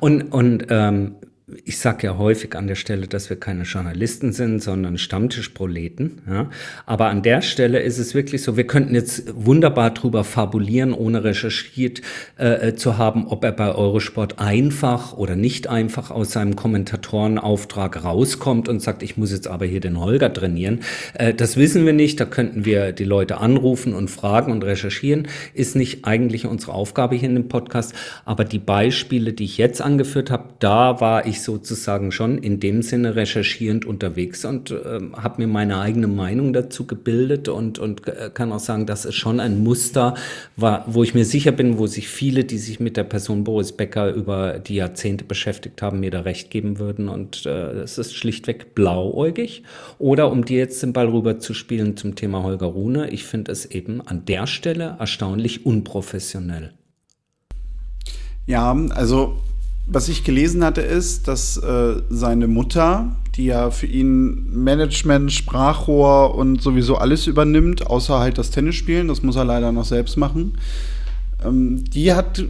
Und, 0.00 0.32
und 0.32 0.66
ähm, 0.70 1.16
ich 1.64 1.78
sage 1.78 2.06
ja 2.06 2.18
häufig 2.18 2.56
an 2.56 2.66
der 2.66 2.74
Stelle, 2.74 3.06
dass 3.06 3.30
wir 3.30 3.38
keine 3.38 3.64
Journalisten 3.64 4.32
sind, 4.32 4.62
sondern 4.62 4.98
Stammtischproleten. 4.98 6.22
Ja? 6.28 6.50
Aber 6.86 7.06
an 7.06 7.22
der 7.22 7.42
Stelle 7.42 7.80
ist 7.80 7.98
es 7.98 8.14
wirklich 8.14 8.42
so, 8.42 8.56
wir 8.56 8.66
könnten 8.66 8.94
jetzt 8.94 9.24
wunderbar 9.34 9.90
drüber 9.90 10.24
fabulieren, 10.24 10.92
ohne 10.92 11.24
recherchiert 11.24 12.02
äh, 12.38 12.68
äh, 12.68 12.76
zu 12.76 12.98
haben, 12.98 13.26
ob 13.26 13.44
er 13.44 13.52
bei 13.52 13.74
Eurosport 13.74 14.38
einfach 14.38 15.12
oder 15.16 15.36
nicht 15.36 15.68
einfach 15.68 16.10
aus 16.10 16.32
seinem 16.32 16.56
Kommentatorenauftrag 16.56 18.04
rauskommt 18.04 18.68
und 18.68 18.80
sagt, 18.80 19.02
ich 19.02 19.16
muss 19.16 19.32
jetzt 19.32 19.48
aber 19.48 19.66
hier 19.66 19.80
den 19.80 19.98
Holger 19.98 20.32
trainieren. 20.32 20.80
Äh, 21.14 21.34
das 21.34 21.56
wissen 21.56 21.86
wir 21.86 21.92
nicht, 21.92 22.20
da 22.20 22.24
könnten 22.24 22.64
wir 22.64 22.92
die 22.92 23.04
Leute 23.04 23.38
anrufen 23.38 23.94
und 23.94 24.10
fragen 24.10 24.52
und 24.52 24.64
recherchieren. 24.64 25.28
Ist 25.54 25.76
nicht 25.76 26.04
eigentlich 26.04 26.46
unsere 26.46 26.72
Aufgabe 26.72 27.14
hier 27.16 27.28
in 27.28 27.34
dem 27.34 27.48
Podcast. 27.48 27.94
Aber 28.24 28.44
die 28.44 28.58
Beispiele, 28.58 29.32
die 29.32 29.44
ich 29.44 29.58
jetzt 29.58 29.80
angeführt 29.80 30.30
habe, 30.30 30.50
da 30.58 31.00
war 31.00 31.26
ich 31.26 31.39
sozusagen 31.44 32.12
schon 32.12 32.38
in 32.38 32.60
dem 32.60 32.82
Sinne 32.82 33.16
recherchierend 33.16 33.84
unterwegs 33.84 34.44
und 34.44 34.70
äh, 34.70 35.00
habe 35.14 35.42
mir 35.42 35.48
meine 35.48 35.78
eigene 35.80 36.06
Meinung 36.06 36.52
dazu 36.52 36.86
gebildet 36.86 37.48
und, 37.48 37.78
und 37.78 38.06
äh, 38.08 38.30
kann 38.32 38.52
auch 38.52 38.60
sagen, 38.60 38.86
das 38.86 39.04
ist 39.04 39.16
schon 39.16 39.40
ein 39.40 39.62
Muster, 39.62 40.14
war, 40.56 40.84
wo 40.86 41.02
ich 41.02 41.14
mir 41.14 41.24
sicher 41.24 41.52
bin, 41.52 41.78
wo 41.78 41.86
sich 41.86 42.08
viele, 42.08 42.44
die 42.44 42.58
sich 42.58 42.80
mit 42.80 42.96
der 42.96 43.04
Person 43.04 43.44
Boris 43.44 43.72
Becker 43.72 44.12
über 44.12 44.58
die 44.58 44.76
Jahrzehnte 44.76 45.24
beschäftigt 45.24 45.82
haben, 45.82 46.00
mir 46.00 46.10
da 46.10 46.20
recht 46.20 46.50
geben 46.50 46.78
würden. 46.78 47.08
Und 47.08 47.46
äh, 47.46 47.72
es 47.80 47.98
ist 47.98 48.14
schlichtweg 48.14 48.74
blauäugig. 48.74 49.62
Oder 49.98 50.30
um 50.30 50.44
dir 50.44 50.58
jetzt 50.58 50.82
den 50.82 50.92
Ball 50.92 51.08
rüber 51.08 51.38
zu 51.38 51.54
spielen 51.54 51.96
zum 51.96 52.14
Thema 52.14 52.42
Holger 52.42 52.66
Rune, 52.66 53.10
ich 53.10 53.24
finde 53.24 53.52
es 53.52 53.66
eben 53.66 54.00
an 54.00 54.24
der 54.24 54.46
Stelle 54.46 54.96
erstaunlich 54.98 55.66
unprofessionell. 55.66 56.72
Ja, 58.46 58.76
also 58.90 59.36
was 59.92 60.08
ich 60.08 60.24
gelesen 60.24 60.64
hatte, 60.64 60.80
ist, 60.80 61.26
dass 61.28 61.56
äh, 61.56 62.02
seine 62.08 62.46
Mutter, 62.46 63.16
die 63.34 63.46
ja 63.46 63.70
für 63.70 63.86
ihn 63.86 64.46
Management, 64.52 65.32
Sprachrohr 65.32 66.34
und 66.34 66.62
sowieso 66.62 66.96
alles 66.96 67.26
übernimmt, 67.26 67.86
außer 67.86 68.18
halt 68.20 68.38
das 68.38 68.50
Tennisspielen, 68.50 69.08
das 69.08 69.22
muss 69.22 69.36
er 69.36 69.44
leider 69.44 69.72
noch 69.72 69.84
selbst 69.84 70.16
machen, 70.16 70.58
ähm, 71.44 71.84
die 71.90 72.12
hat 72.12 72.44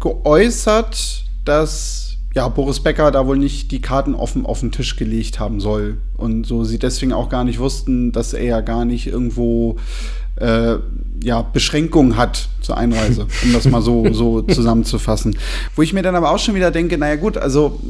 geäußert, 0.00 1.24
dass 1.44 2.11
ja, 2.34 2.48
Boris 2.48 2.80
Becker 2.80 3.10
da 3.10 3.26
wohl 3.26 3.36
nicht 3.36 3.70
die 3.70 3.82
Karten 3.82 4.14
offen 4.14 4.46
auf 4.46 4.60
den 4.60 4.72
Tisch 4.72 4.96
gelegt 4.96 5.38
haben 5.38 5.60
soll. 5.60 5.98
Und 6.16 6.46
so 6.46 6.64
sie 6.64 6.78
deswegen 6.78 7.12
auch 7.12 7.28
gar 7.28 7.44
nicht 7.44 7.58
wussten, 7.58 8.12
dass 8.12 8.32
er 8.32 8.44
ja 8.44 8.60
gar 8.60 8.84
nicht 8.84 9.06
irgendwo 9.06 9.76
äh, 10.36 10.76
ja, 11.22 11.42
Beschränkungen 11.42 12.16
hat 12.16 12.48
zur 12.62 12.78
Einreise, 12.78 13.26
um 13.44 13.52
das 13.52 13.66
mal 13.66 13.82
so, 13.82 14.12
so 14.12 14.42
zusammenzufassen. 14.48 15.36
Wo 15.76 15.82
ich 15.82 15.92
mir 15.92 16.02
dann 16.02 16.16
aber 16.16 16.30
auch 16.30 16.38
schon 16.38 16.54
wieder 16.54 16.70
denke, 16.70 16.96
naja 16.96 17.16
gut, 17.16 17.36
also 17.36 17.80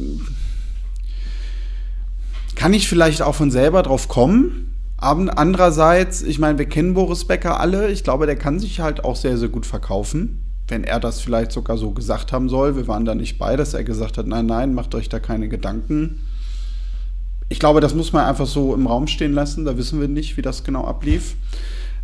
kann 2.55 2.73
ich 2.73 2.87
vielleicht 2.87 3.21
auch 3.21 3.35
von 3.35 3.49
selber 3.49 3.81
drauf 3.81 4.09
kommen. 4.09 4.69
Aber 4.97 5.37
andererseits, 5.37 6.21
ich 6.21 6.39
meine, 6.39 6.57
wir 6.57 6.65
kennen 6.65 6.93
Boris 6.93 7.25
Becker 7.25 7.59
alle. 7.59 7.91
Ich 7.91 8.03
glaube, 8.03 8.25
der 8.25 8.37
kann 8.37 8.59
sich 8.59 8.79
halt 8.79 9.03
auch 9.03 9.15
sehr, 9.15 9.37
sehr 9.37 9.49
gut 9.49 9.65
verkaufen. 9.65 10.42
Wenn 10.73 10.83
er 10.83 10.99
das 10.99 11.21
vielleicht 11.21 11.51
sogar 11.51 11.77
so 11.77 11.91
gesagt 11.91 12.31
haben 12.31 12.49
soll. 12.49 12.75
Wir 12.75 12.87
waren 12.87 13.05
da 13.05 13.13
nicht 13.13 13.37
bei, 13.37 13.55
dass 13.55 13.75
er 13.75 13.83
gesagt 13.83 14.17
hat, 14.17 14.25
nein, 14.25 14.47
nein, 14.47 14.73
macht 14.73 14.95
euch 14.95 15.07
da 15.07 15.19
keine 15.19 15.47
Gedanken. 15.47 16.25
Ich 17.47 17.59
glaube, 17.59 17.79
das 17.79 17.93
muss 17.93 18.11
man 18.11 18.25
einfach 18.25 18.47
so 18.47 18.73
im 18.73 18.87
Raum 18.87 19.05
stehen 19.05 19.33
lassen. 19.33 19.65
Da 19.65 19.77
wissen 19.77 20.01
wir 20.01 20.07
nicht, 20.07 20.35
wie 20.35 20.41
das 20.41 20.63
genau 20.63 20.85
ablief. 20.85 21.35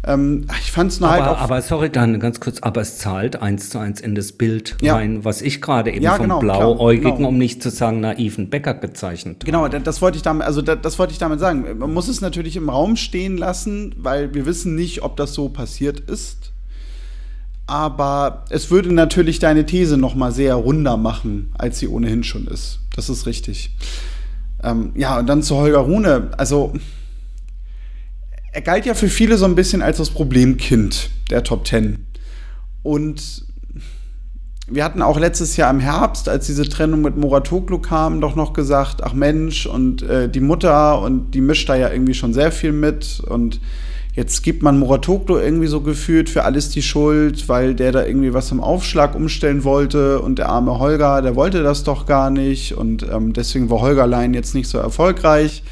Ähm, 0.06 0.46
ich 0.62 0.72
fand 0.72 0.92
es 0.92 1.00
nur 1.00 1.10
halt. 1.10 1.24
Aber 1.24 1.64
sorry, 1.64 1.90
dann 1.90 2.20
ganz 2.20 2.40
kurz, 2.40 2.60
aber 2.60 2.82
es 2.82 3.00
zahlt 3.00 3.42
eins 3.42 3.72
zu 3.72 3.80
eins 3.80 4.02
in 4.02 4.14
das 4.14 4.34
Bild 4.34 4.78
ja. 4.84 4.98
rein, 4.98 5.26
was 5.26 5.42
ich 5.42 5.64
gerade 5.64 5.92
eben 5.92 6.04
ja, 6.04 6.14
vom 6.14 6.26
genau, 6.26 6.40
blauäugigen, 6.40 7.16
genau. 7.16 7.30
um 7.30 7.40
nicht 7.40 7.64
zu 7.64 7.72
sagen 7.72 8.02
naiven 8.02 8.52
Bäcker 8.52 8.76
gezeichnet 8.76 9.46
Genau, 9.46 9.64
habe. 9.64 9.80
das 9.80 10.00
wollte 10.00 10.18
ich 10.18 10.22
damit, 10.22 10.46
also 10.46 10.62
das, 10.62 10.78
das 10.84 11.00
wollte 11.00 11.14
ich 11.14 11.18
damit 11.18 11.40
sagen. 11.40 11.80
Man 11.80 11.92
muss 11.92 12.08
es 12.08 12.22
natürlich 12.22 12.56
im 12.56 12.70
Raum 12.70 12.98
stehen 12.98 13.36
lassen, 13.36 13.96
weil 13.98 14.36
wir 14.36 14.46
wissen 14.46 14.76
nicht, 14.76 15.02
ob 15.02 15.18
das 15.18 15.34
so 15.34 15.50
passiert 15.50 16.02
ist. 16.02 16.54
Aber 17.70 18.46
es 18.50 18.72
würde 18.72 18.92
natürlich 18.92 19.38
deine 19.38 19.64
These 19.64 19.96
noch 19.96 20.16
mal 20.16 20.32
sehr 20.32 20.56
runder 20.56 20.98
machen, 20.98 21.54
als 21.56 21.78
sie 21.78 21.88
ohnehin 21.88 22.24
schon 22.24 22.48
ist. 22.48 22.80
Das 22.96 23.10
ist 23.10 23.28
richtig. 23.28 23.76
Ähm, 24.64 24.92
ja, 24.96 25.20
und 25.20 25.28
dann 25.28 25.44
zu 25.44 25.56
Holger 25.56 25.78
Rune. 25.78 26.32
Also 26.36 26.74
er 28.52 28.62
galt 28.62 28.88
ja 28.88 28.96
für 28.96 29.08
viele 29.08 29.38
so 29.38 29.46
ein 29.46 29.54
bisschen 29.54 29.84
als 29.84 29.98
das 29.98 30.10
Problemkind 30.10 31.12
der 31.30 31.44
Top 31.44 31.64
Ten. 31.64 32.08
Und 32.82 33.46
wir 34.68 34.84
hatten 34.84 35.04
auch 35.04 35.20
letztes 35.20 35.56
Jahr 35.56 35.70
im 35.70 35.80
Herbst, 35.80 36.28
als 36.28 36.48
diese 36.48 36.68
Trennung 36.68 37.04
mit 37.04 37.18
Moratoglu 37.18 37.78
kam, 37.78 38.20
doch 38.20 38.36
noch 38.36 38.54
gesagt, 38.54 39.04
ach 39.04 39.14
Mensch, 39.14 39.68
und 39.68 40.02
äh, 40.02 40.28
die 40.28 40.40
Mutter 40.40 41.04
und 41.04 41.36
die 41.36 41.42
mischt 41.42 41.70
da 41.70 41.76
ja 41.76 41.92
irgendwie 41.92 42.16
schon 42.16 42.34
sehr 42.34 42.52
viel 42.52 42.72
mit. 42.72 43.20
Und 43.20 43.62
Jetzt 44.16 44.42
gibt 44.42 44.64
man 44.64 44.80
Muratoglu 44.80 45.38
irgendwie 45.38 45.68
so 45.68 45.82
gefühlt 45.82 46.30
für 46.30 46.44
alles 46.44 46.70
die 46.70 46.82
Schuld, 46.82 47.48
weil 47.48 47.76
der 47.76 47.92
da 47.92 48.06
irgendwie 48.06 48.34
was 48.34 48.52
im 48.52 48.60
Aufschlag 48.60 49.16
umstellen 49.16 49.64
wollte 49.64 50.20
und 50.20 50.40
der 50.40 50.50
arme 50.50 50.80
Holger, 50.80 51.22
der 51.22 51.36
wollte 51.36 51.62
das 51.62 51.84
doch 51.84 52.06
gar 52.06 52.30
nicht 52.32 52.74
und 52.74 53.04
ähm, 53.04 53.34
deswegen 53.34 53.70
war 53.70 53.82
Holgerlein 53.82 54.34
jetzt 54.34 54.56
nicht 54.56 54.68
so 54.68 54.80
erfolgreich. 54.80 55.64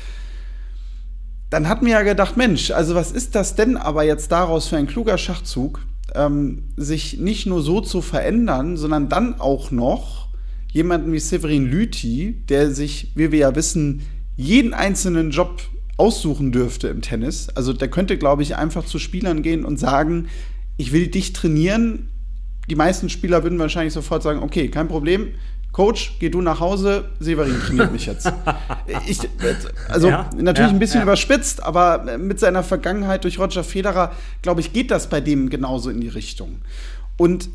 Dann 1.50 1.68
hat 1.68 1.82
mir 1.82 1.92
ja 1.92 2.04
gedacht, 2.04 2.38
Mensch, 2.38 2.72
also 2.72 2.94
was 2.94 3.12
ist 3.12 3.34
das 3.34 3.56
denn 3.56 3.76
aber 3.76 4.04
jetzt 4.04 4.32
daraus 4.32 4.68
für 4.68 4.78
ein 4.78 4.88
kluger 4.88 5.18
Schachzug, 5.18 5.80
ähm, 6.14 6.64
sich 6.76 7.18
nicht 7.18 7.48
nur 7.48 7.62
so 7.62 7.82
zu 7.82 8.02
verändern, 8.02 8.78
sondern 8.78 9.10
dann 9.10 9.40
auch 9.40 9.72
noch 9.72 10.28
jemanden 10.72 11.12
wie 11.12 11.20
Severin 11.20 11.66
Lüthi, 11.66 12.44
der 12.50 12.72
sich, 12.72 13.14
wie 13.16 13.32
wir 13.32 13.40
ja 13.40 13.56
wissen, 13.56 14.02
jeden 14.36 14.74
einzelnen 14.74 15.32
Job 15.32 15.60
aussuchen 15.98 16.52
dürfte 16.52 16.88
im 16.88 17.02
Tennis. 17.02 17.50
Also 17.56 17.74
der 17.74 17.90
könnte, 17.90 18.18
glaube 18.18 18.44
ich, 18.44 18.56
einfach 18.56 18.86
zu 18.86 19.00
Spielern 19.00 19.42
gehen 19.42 19.66
und 19.66 19.78
sagen, 19.78 20.30
ich 20.78 20.92
will 20.92 21.08
dich 21.08 21.34
trainieren. 21.34 22.10
Die 22.70 22.76
meisten 22.76 23.10
Spieler 23.10 23.44
würden 23.44 23.60
wahrscheinlich 23.60 23.94
sofort 23.94 24.24
sagen, 24.24 24.42
okay, 24.44 24.70
kein 24.70 24.88
Problem. 24.88 25.30
Coach, 25.72 26.16
geh 26.20 26.30
du 26.30 26.42
nach 26.42 26.60
Hause, 26.60 27.06
Severin 27.20 27.60
trainiert 27.60 27.92
mich 27.92 28.06
jetzt. 28.06 28.32
Ich, 29.06 29.20
also 29.90 30.08
ja, 30.08 30.30
natürlich 30.36 30.70
ja, 30.72 30.76
ein 30.76 30.80
bisschen 30.80 31.00
ja. 31.00 31.04
überspitzt, 31.04 31.62
aber 31.62 32.18
mit 32.18 32.40
seiner 32.40 32.64
Vergangenheit 32.64 33.26
durch 33.26 33.38
Roger 33.38 33.64
Federer, 33.64 34.14
glaube 34.42 34.62
ich, 34.62 34.74
geht 34.74 34.92
das 34.92 35.08
bei 35.08 35.22
dem 35.22 35.50
genauso 35.50 35.90
in 35.90 36.02
die 36.02 36.08
Richtung. 36.08 36.60
Und 37.18 37.50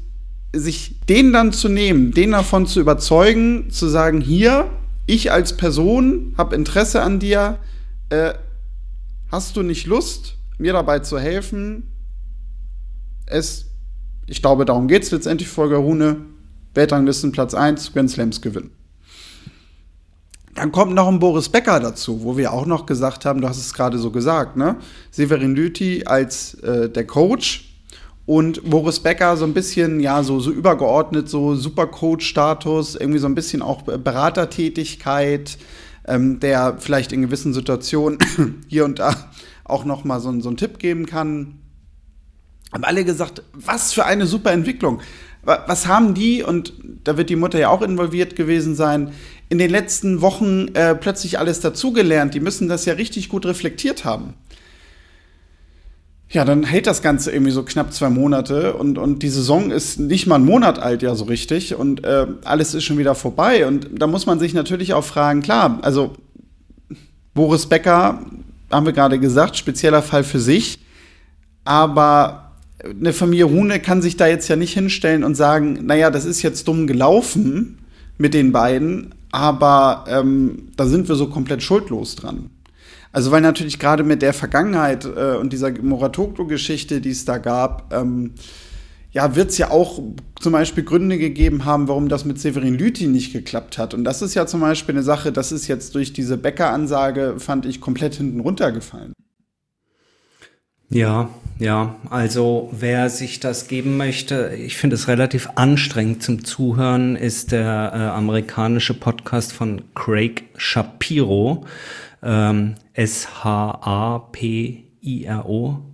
sich 0.55 0.97
den 1.09 1.33
dann 1.33 1.53
zu 1.53 1.69
nehmen, 1.69 2.13
den 2.13 2.33
davon 2.33 2.67
zu 2.67 2.81
überzeugen, 2.81 3.71
zu 3.71 3.89
sagen, 3.89 4.21
hier, 4.21 4.71
ich 5.07 5.33
als 5.33 5.57
Person 5.57 6.35
habe 6.37 6.55
Interesse 6.55 7.03
an 7.03 7.19
dir, 7.19 7.59
äh, 8.13 8.35
hast 9.31 9.57
du 9.57 9.63
nicht 9.63 9.87
Lust, 9.87 10.37
mir 10.59 10.75
dabei 10.75 10.99
zu 10.99 11.19
helfen, 11.19 11.85
es, 13.27 13.67
ich 14.27 14.43
glaube, 14.43 14.65
darum 14.65 14.87
geht 14.87 15.03
es 15.03 15.11
letztendlich, 15.11 15.49
Volker 15.49 15.79
Rune, 15.79 16.27
Weltranglisten 16.75 17.33
Platz 17.33 17.55
1, 17.55 17.93
Grand 17.93 18.11
Slams 18.11 18.43
gewinnen. 18.43 18.71
Dann 20.55 20.71
kommt 20.71 20.95
noch 20.95 21.09
ein 21.09 21.19
Boris 21.19 21.49
Becker 21.49 21.81
dazu, 21.81 22.23
wo 22.23 22.37
wir 22.37 22.53
auch 22.53 22.67
noch 22.67 22.85
gesagt 22.85 23.25
haben, 23.25 23.41
du 23.41 23.49
hast 23.49 23.59
es 23.59 23.73
gerade 23.73 23.99
so 23.99 24.11
gesagt, 24.11 24.57
ne? 24.59 24.77
Severin 25.11 25.55
Lüthi 25.55 26.05
als 26.05 26.55
äh, 26.57 26.91
der 26.91 27.07
Coach 27.07 27.73
und 28.27 28.63
Boris 28.69 29.01
Becker 29.01 29.39
so 29.39 29.47
ein 29.47 29.55
bisschen, 29.55 29.99
ja, 29.99 30.23
so, 30.23 30.41
so 30.41 30.51
übergeordnet, 30.51 31.31
so 31.31 31.55
Supercoach-Status, 31.55 32.97
irgendwie 32.97 33.19
so 33.19 33.27
ein 33.27 33.35
bisschen 33.35 33.63
auch 33.63 33.83
Beratertätigkeit, 33.83 35.57
ähm, 36.07 36.41
der 36.41 36.77
vielleicht 36.79 37.13
in 37.13 37.23
gewissen 37.23 37.55
Situationen 37.55 38.19
hier 38.69 38.85
und 38.85 38.99
da 38.99 39.31
auch 39.65 39.85
noch 39.85 40.05
mal 40.05 40.21
so, 40.21 40.39
so 40.41 40.49
einen 40.49 40.57
Tipp 40.57 40.79
geben 40.79 41.07
kann. 41.07 41.59
Haben 42.73 42.85
alle 42.85 43.05
gesagt, 43.05 43.43
was 43.53 43.93
für 43.93 44.05
eine 44.05 44.27
super 44.27 44.53
Entwicklung. 44.53 45.01
Was 45.45 45.89
haben 45.89 46.15
die, 46.15 46.45
und 46.45 46.73
da 47.03 47.17
wird 47.17 47.29
die 47.29 47.37
Mutter 47.37 47.59
ja 47.59 47.69
auch 47.69 47.83
involviert 47.83 48.37
gewesen 48.37 48.77
sein, 48.77 49.13
in 49.49 49.59
den 49.59 49.71
letzten 49.71 50.21
Wochen 50.21 50.69
äh, 50.75 50.95
plötzlich 50.95 51.39
alles 51.41 51.59
dazugelernt? 51.59 52.35
Die 52.35 52.41
müssen 52.41 52.69
das 52.69 52.85
ja 52.85 52.95
richtig 52.95 53.29
gut 53.29 53.45
reflektiert 53.45 54.05
haben. 54.05 54.35
Ja, 56.33 56.47
dann 56.47 56.65
hält 56.65 56.87
das 56.87 57.03
Ganze 57.03 57.31
irgendwie 57.31 57.53
so 57.53 57.63
knapp 57.63 57.93
zwei 57.93 58.09
Monate 58.09 58.73
und, 58.73 58.97
und 58.97 59.23
die 59.23 59.29
Saison 59.29 59.71
ist 59.71 60.01
nicht 60.01 60.27
mal 60.27 60.37
einen 60.37 60.47
Monat 60.47 60.79
alt, 60.79 61.03
ja, 61.03 61.15
so 61.15 61.25
richtig. 61.25 61.75
Und 61.75 62.05
äh, 62.05 62.27
alles 62.45 62.73
ist 62.73 62.85
schon 62.85 62.97
wieder 62.97 63.15
vorbei. 63.15 63.67
Und 63.67 63.91
da 63.93 64.07
muss 64.07 64.25
man 64.25 64.39
sich 64.39 64.55
natürlich 64.55 64.95
auch 64.95 65.05
fragen, 65.05 65.43
klar, 65.43 65.79
also 65.83 66.15
Boris 67.35 67.67
Becker, 67.67 68.21
haben 68.71 68.87
wir 68.87 68.95
gerade 68.95 69.19
gesagt, 69.19 69.59
spezieller 69.59 70.01
Fall 70.01 70.25
für 70.25 70.41
sich. 70.41 70.79
Aber 71.65 72.53
eine 72.83 73.13
Familie 73.13 73.45
Rune 73.45 73.79
kann 73.81 74.01
sich 74.01 74.17
da 74.17 74.27
jetzt 74.27 74.49
ja 74.49 74.57
nicht 74.57 74.73
hinstellen 74.73 75.25
und 75.25 75.35
sagen, 75.35 75.81
naja, 75.85 76.11
das 76.11 76.25
ist 76.25 76.41
jetzt 76.41 76.67
dumm 76.67 76.87
gelaufen 76.87 77.79
mit 78.19 78.33
den 78.33 78.53
beiden, 78.53 79.15
aber 79.31 80.05
ähm, 80.09 80.69
da 80.77 80.87
sind 80.87 81.09
wir 81.09 81.15
so 81.15 81.29
komplett 81.29 81.63
schuldlos 81.63 82.17
dran. 82.17 82.51
Also 83.13 83.31
weil 83.31 83.43
natürlich 83.43 83.79
gerade 83.79 84.05
mit 84.05 84.23
der 84.23 84.33
Vergangenheit 84.33 85.05
äh, 85.05 85.37
und 85.37 85.53
dieser 85.53 85.71
Moratoglu-Geschichte, 85.71 87.01
die 87.01 87.11
es 87.11 87.27
da 87.27 87.39
gab, 87.39 87.93
ähm, 87.93 88.33
ja, 89.13 89.37
wird 89.37 89.51
es 89.51 89.59
ja 89.59 89.71
auch 89.71 90.01
zum 90.41 90.53
Beispiel 90.53 90.85
Gründe 90.85 91.19
gegeben 91.19 91.67
haben, 91.67 91.87
warum 91.87 92.09
das 92.09 92.25
mit 92.25 92.41
Severin 92.41 92.79
Lüthi 92.79 93.09
nicht 93.09 93.35
geklappt 93.35 93.77
hat. 93.77 93.93
Und 93.93 94.05
das 94.05 94.23
ist 94.23 94.35
ja 94.35 94.47
zum 94.47 94.61
Beispiel 94.61 94.95
eine 94.95 95.03
Sache, 95.03 95.31
das 95.33 95.53
ist 95.53 95.69
jetzt 95.69 95.95
durch 95.95 96.15
diese 96.15 96.39
Bäcker-Ansage, 96.39 97.35
fand 97.39 97.67
ich, 97.67 97.83
komplett 97.83 98.15
hinten 98.15 98.41
runtergefallen. 98.41 99.13
Ja, 100.89 101.29
ja, 101.59 101.97
also 102.11 102.71
wer 102.73 103.09
sich 103.09 103.41
das 103.41 103.69
geben 103.69 103.97
möchte, 103.97 104.55
ich 104.55 104.77
finde 104.77 104.97
es 104.97 105.09
relativ 105.09 105.49
anstrengend 105.55 106.23
zum 106.23 106.45
Zuhören, 106.45 107.17
ist 107.17 107.53
der 107.53 107.93
äh, 107.95 107.99
amerikanische 108.17 108.95
Podcast 108.95 109.53
von 109.53 109.83
Craig 109.95 110.45
Shapiro 110.57 111.65
ähm, 112.23 112.75
S-H-A-P-I-R-O, 112.95 113.79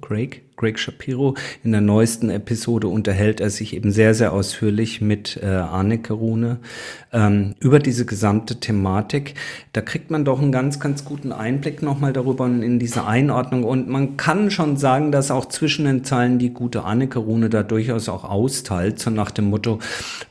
Craig. 0.00 0.47
Greg 0.58 0.78
Shapiro. 0.78 1.34
In 1.64 1.72
der 1.72 1.80
neuesten 1.80 2.28
Episode 2.28 2.88
unterhält 2.88 3.40
er 3.40 3.48
sich 3.48 3.74
eben 3.74 3.90
sehr, 3.90 4.12
sehr 4.12 4.34
ausführlich 4.34 5.00
mit 5.00 5.40
äh, 5.42 5.46
Anneke 5.46 6.12
Rune 6.12 6.58
ähm, 7.12 7.54
über 7.60 7.78
diese 7.78 8.04
gesamte 8.04 8.60
Thematik. 8.60 9.34
Da 9.72 9.80
kriegt 9.80 10.10
man 10.10 10.24
doch 10.24 10.42
einen 10.42 10.52
ganz, 10.52 10.80
ganz 10.80 11.04
guten 11.04 11.32
Einblick 11.32 11.80
nochmal 11.80 12.12
darüber 12.12 12.46
in 12.46 12.78
diese 12.78 13.06
Einordnung. 13.06 13.64
Und 13.64 13.88
man 13.88 14.16
kann 14.16 14.50
schon 14.50 14.76
sagen, 14.76 15.12
dass 15.12 15.30
auch 15.30 15.46
zwischen 15.46 15.86
den 15.86 16.04
Zeilen 16.04 16.38
die 16.38 16.50
gute 16.50 16.84
Anneke 16.84 17.20
Rune 17.20 17.48
da 17.48 17.62
durchaus 17.62 18.08
auch 18.08 18.24
austeilt, 18.24 18.98
so 18.98 19.10
nach 19.10 19.30
dem 19.30 19.46
Motto, 19.50 19.78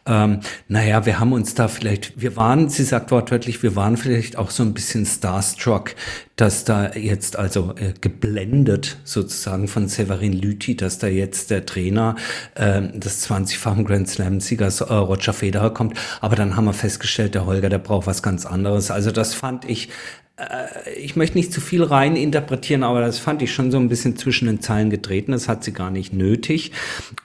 ähm, 0.06 0.42
naja, 0.68 1.06
wir 1.06 1.20
haben 1.20 1.34
uns 1.34 1.56
da 1.56 1.68
vielleicht, 1.68 2.22
wir 2.22 2.36
waren, 2.36 2.70
sie 2.70 2.84
sagt 2.84 3.12
wortwörtlich, 3.12 3.64
wir 3.64 3.76
waren 3.76 3.98
vielleicht 3.98 4.38
auch 4.38 4.50
so 4.50 4.64
ein 4.64 4.74
bisschen 4.74 5.06
starstruck, 5.06 5.96
dass 6.36 6.66
da 6.66 6.94
jetzt 6.94 7.38
also 7.38 7.74
äh, 7.78 7.94
geblendet 8.00 8.98
sozusagen 9.04 9.68
von 9.68 9.88
Severin 9.88 10.17
Lüthi, 10.26 10.76
dass 10.76 11.00
da 11.00 11.08
jetzt 11.08 11.50
der 11.52 11.66
Trainer 11.66 12.16
äh, 12.56 12.82
des 12.82 13.28
20-fachen 13.30 13.86
Grand 13.86 14.10
Slam-Siegers 14.10 14.82
äh, 14.82 14.94
Roger 14.94 15.34
Federer 15.34 15.74
kommt. 15.74 15.98
Aber 16.22 16.36
dann 16.36 16.56
haben 16.56 16.66
wir 16.66 16.74
festgestellt, 16.74 17.36
der 17.36 17.46
Holger, 17.46 17.70
der 17.70 17.80
braucht 17.80 18.08
was 18.08 18.24
ganz 18.24 18.46
anderes. 18.46 18.92
Also 18.92 19.12
das 19.12 19.34
fand 19.34 19.70
ich 19.70 19.90
äh, 20.38 20.94
ich 20.98 21.16
möchte 21.16 21.38
nicht 21.38 21.52
zu 21.52 21.62
viel 21.62 21.84
rein 21.84 22.16
interpretieren, 22.16 22.84
aber 22.84 23.02
das 23.02 23.20
fand 23.20 23.42
ich 23.42 23.54
schon 23.54 23.72
so 23.72 23.78
ein 23.78 23.90
bisschen 23.90 24.16
zwischen 24.16 24.48
den 24.48 24.62
Zeilen 24.62 24.90
getreten. 24.90 25.32
Das 25.32 25.50
hat 25.50 25.64
sie 25.64 25.74
gar 25.74 25.92
nicht 25.92 26.14
nötig. 26.14 26.72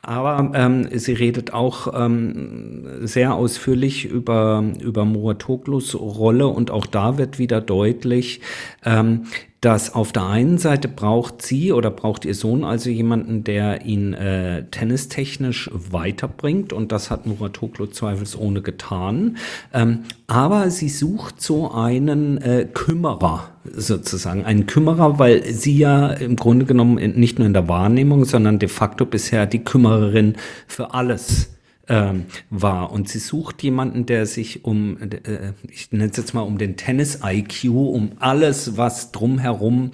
Aber 0.03 0.53
ähm, 0.55 0.88
sie 0.93 1.12
redet 1.12 1.53
auch 1.53 1.93
ähm, 1.95 3.07
sehr 3.07 3.34
ausführlich 3.34 4.05
über, 4.05 4.64
über 4.80 5.05
Muratoglu's 5.05 5.95
Rolle 5.95 6.49
und 6.49 6.70
auch 6.70 6.86
da 6.86 7.18
wird 7.18 7.38
wieder 7.38 7.61
deutlich, 7.61 8.40
ähm, 8.84 9.26
dass 9.62 9.94
auf 9.94 10.10
der 10.10 10.26
einen 10.26 10.58
Seite 10.58 10.88
braucht 10.88 11.40
sie 11.40 11.72
oder 11.72 11.92
braucht 11.92 12.24
ihr 12.24 12.34
Sohn 12.34 12.64
also 12.64 12.90
jemanden, 12.90 13.44
der 13.44 13.86
ihn 13.86 14.12
äh, 14.12 14.64
tennistechnisch 14.72 15.70
weiterbringt 15.72 16.72
und 16.72 16.90
das 16.90 17.12
hat 17.12 17.26
Muratoglu 17.26 17.86
zweifelsohne 17.86 18.60
getan. 18.60 19.36
Ähm, 19.72 20.00
aber 20.26 20.68
sie 20.70 20.88
sucht 20.88 21.40
so 21.40 21.70
einen 21.70 22.38
äh, 22.38 22.66
Kümmerer 22.74 23.50
sozusagen, 23.72 24.44
einen 24.44 24.66
Kümmerer, 24.66 25.20
weil 25.20 25.44
sie 25.44 25.78
ja 25.78 26.08
im 26.08 26.34
Grunde 26.34 26.66
genommen 26.66 26.96
nicht 27.14 27.38
nur 27.38 27.46
in 27.46 27.54
der 27.54 27.68
Wahrnehmung, 27.68 28.24
sondern 28.24 28.58
de 28.58 28.68
facto 28.68 29.06
bisher 29.06 29.46
die 29.46 29.62
Kümmererin 29.62 30.34
für 30.66 30.92
alles 30.92 31.52
ähm, 31.93 32.24
war. 32.49 32.90
Und 32.90 33.09
sie 33.11 33.18
sucht 33.18 33.62
jemanden, 33.62 34.07
der 34.07 34.24
sich 34.24 34.64
um, 34.64 34.97
äh, 35.03 35.53
ich 35.68 35.93
nenne 35.93 36.11
es 36.11 36.16
jetzt 36.16 36.32
mal 36.32 36.40
um 36.40 36.57
den 36.57 36.78
Tennis-IQ, 36.78 37.64
um 37.66 38.12
alles, 38.18 38.78
was 38.78 39.12
drumherum 39.12 39.90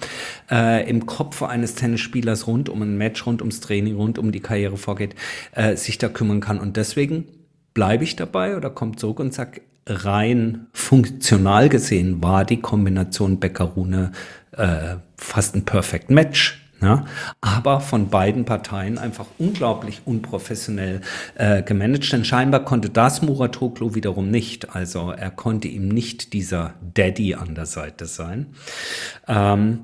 äh, 0.49 0.89
im 0.89 1.05
Kopf 1.05 1.43
eines 1.43 1.75
Tennisspielers 1.75 2.47
rund 2.47 2.69
um 2.69 2.81
ein 2.81 2.97
Match, 2.97 3.25
rund 3.25 3.41
ums 3.41 3.59
Training, 3.59 3.95
rund 3.95 4.17
um 4.17 4.31
die 4.31 4.39
Karriere 4.39 4.77
vorgeht, 4.77 5.13
äh, 5.51 5.75
sich 5.75 5.97
da 5.97 6.07
kümmern 6.07 6.39
kann. 6.39 6.59
Und 6.59 6.77
deswegen 6.77 7.25
bleibe 7.73 8.05
ich 8.05 8.15
dabei 8.15 8.55
oder 8.55 8.69
kommt 8.69 8.99
zurück 8.99 9.19
und 9.19 9.33
sagt, 9.33 9.59
rein 9.85 10.67
funktional 10.71 11.67
gesehen 11.67 12.23
war 12.23 12.45
die 12.45 12.61
Kombination 12.61 13.39
Becker-Rune 13.39 14.13
äh, 14.53 14.95
fast 15.17 15.55
ein 15.55 15.65
Perfect 15.65 16.09
Match 16.09 16.68
ja, 16.81 17.05
aber 17.41 17.81
von 17.81 18.09
beiden 18.09 18.45
Parteien 18.45 18.97
einfach 18.97 19.25
unglaublich 19.37 20.01
unprofessionell 20.05 21.01
äh, 21.35 21.61
gemanagt. 21.61 22.11
Denn 22.11 22.23
scheinbar 22.23 22.63
konnte 22.63 22.89
das 22.89 23.21
Muratoglu 23.21 23.95
wiederum 23.95 24.29
nicht. 24.29 24.75
Also 24.75 25.11
er 25.11 25.31
konnte 25.31 25.67
ihm 25.67 25.89
nicht 25.89 26.33
dieser 26.33 26.73
Daddy 26.93 27.35
an 27.35 27.55
der 27.55 27.65
Seite 27.65 28.05
sein. 28.05 28.47
Ähm, 29.27 29.79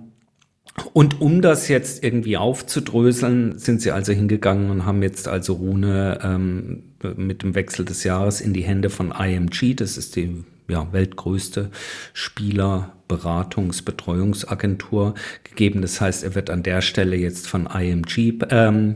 und 0.93 1.21
um 1.21 1.41
das 1.41 1.69
jetzt 1.69 2.03
irgendwie 2.03 2.37
aufzudröseln, 2.37 3.57
sind 3.57 3.81
sie 3.81 3.91
also 3.91 4.11
hingegangen 4.11 4.69
und 4.69 4.85
haben 4.85 5.01
jetzt 5.03 5.27
also 5.27 5.53
Rune 5.53 6.19
ähm, 6.21 6.83
mit 7.15 7.43
dem 7.43 7.55
Wechsel 7.55 7.85
des 7.85 8.03
Jahres 8.03 8.41
in 8.41 8.53
die 8.53 8.63
Hände 8.63 8.89
von 8.89 9.11
IMG, 9.11 9.75
das 9.75 9.97
ist 9.97 10.15
die 10.15 10.43
ja, 10.67 10.91
weltgrößte 10.91 11.71
Spieler, 12.13 12.94
Beratungs-, 13.08 13.84
Betreuungsagentur 13.84 15.16
gegeben. 15.43 15.82
Das 15.82 16.01
heißt, 16.01 16.24
er 16.24 16.36
wird 16.36 16.49
an 16.49 16.64
der 16.64 16.82
Stelle 16.82 17.16
jetzt 17.16 17.47
von 17.47 17.68
IMG 17.68 18.39
ähm, 18.49 18.95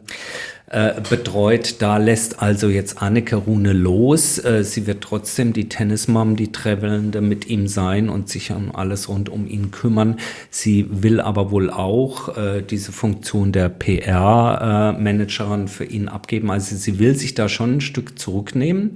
äh, 0.72 1.02
betreut. 1.02 1.82
Da 1.82 1.98
lässt 1.98 2.42
also 2.44 2.70
jetzt 2.70 3.02
Anneke 3.02 3.38
Rune 3.38 3.74
los. 3.74 4.38
Äh, 4.44 4.64
sie 4.64 4.86
wird 4.86 5.02
trotzdem 5.02 5.52
die 5.52 5.68
Tennismom, 5.68 6.36
die 6.36 6.52
Travelende 6.52 7.22
mit 7.22 7.48
ihm 7.48 7.68
sein 7.68 8.08
und 8.08 8.30
sich 8.30 8.52
um 8.52 8.76
alles 8.76 9.10
rund 9.10 9.30
um 9.30 9.48
ihn 9.48 9.72
kümmern. 9.72 10.20
Sie 10.52 10.86
will 10.90 11.22
aber 11.22 11.50
wohl 11.50 11.72
auch 11.72 12.38
äh, 12.38 12.62
diese 12.62 12.92
Funktion 12.92 13.52
der 13.52 13.70
PR-Managerin 13.70 15.68
für 15.68 15.86
ihn 15.86 16.08
abgeben. 16.08 16.52
Also 16.52 16.76
sie 16.76 17.00
will 17.00 17.16
sich 17.16 17.34
da 17.34 17.50
schon 17.50 17.78
ein 17.78 17.82
Stück 17.82 18.20
zurücknehmen. 18.20 18.92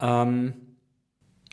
Ähm, 0.00 0.52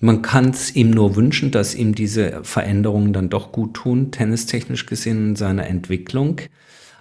man 0.01 0.21
kann 0.21 0.49
es 0.49 0.75
ihm 0.75 0.91
nur 0.91 1.15
wünschen, 1.15 1.51
dass 1.51 1.73
ihm 1.75 1.95
diese 1.95 2.43
Veränderungen 2.43 3.13
dann 3.13 3.29
doch 3.29 3.51
gut 3.51 3.75
tun, 3.75 4.11
tennistechnisch 4.11 4.85
gesehen 4.85 5.29
in 5.29 5.35
seiner 5.35 5.67
Entwicklung. 5.67 6.41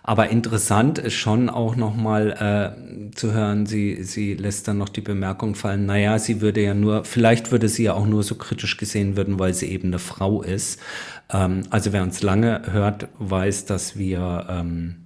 Aber 0.06 0.28
interessant 0.28 0.98
ist 0.98 1.14
schon 1.14 1.48
auch 1.48 1.76
nochmal 1.76 2.76
äh, 3.08 3.14
zu 3.14 3.32
hören, 3.32 3.64
sie, 3.64 4.04
sie 4.04 4.34
lässt 4.34 4.68
dann 4.68 4.76
noch 4.76 4.90
die 4.90 5.00
Bemerkung 5.00 5.54
fallen, 5.54 5.86
naja, 5.86 6.18
sie 6.18 6.42
würde 6.42 6.62
ja 6.62 6.74
nur, 6.74 7.06
vielleicht 7.06 7.50
würde 7.50 7.70
sie 7.70 7.84
ja 7.84 7.94
auch 7.94 8.06
nur 8.06 8.22
so 8.22 8.34
kritisch 8.34 8.76
gesehen 8.76 9.16
werden, 9.16 9.38
weil 9.38 9.54
sie 9.54 9.70
eben 9.70 9.88
eine 9.88 9.98
Frau 9.98 10.42
ist. 10.42 10.78
Ähm, 11.32 11.62
also 11.70 11.94
wer 11.94 12.02
uns 12.02 12.22
lange 12.22 12.62
hört, 12.70 13.08
weiß, 13.18 13.64
dass 13.64 13.96
wir 13.96 14.46
ähm, 14.50 14.96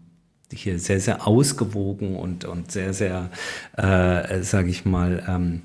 hier 0.52 0.80
sehr, 0.80 0.98
sehr 0.98 1.28
ausgewogen 1.28 2.16
und, 2.16 2.44
und 2.44 2.72
sehr, 2.72 2.92
sehr, 2.92 3.30
äh, 3.76 4.42
sage 4.42 4.68
ich 4.68 4.84
mal, 4.84 5.22
ähm, 5.28 5.62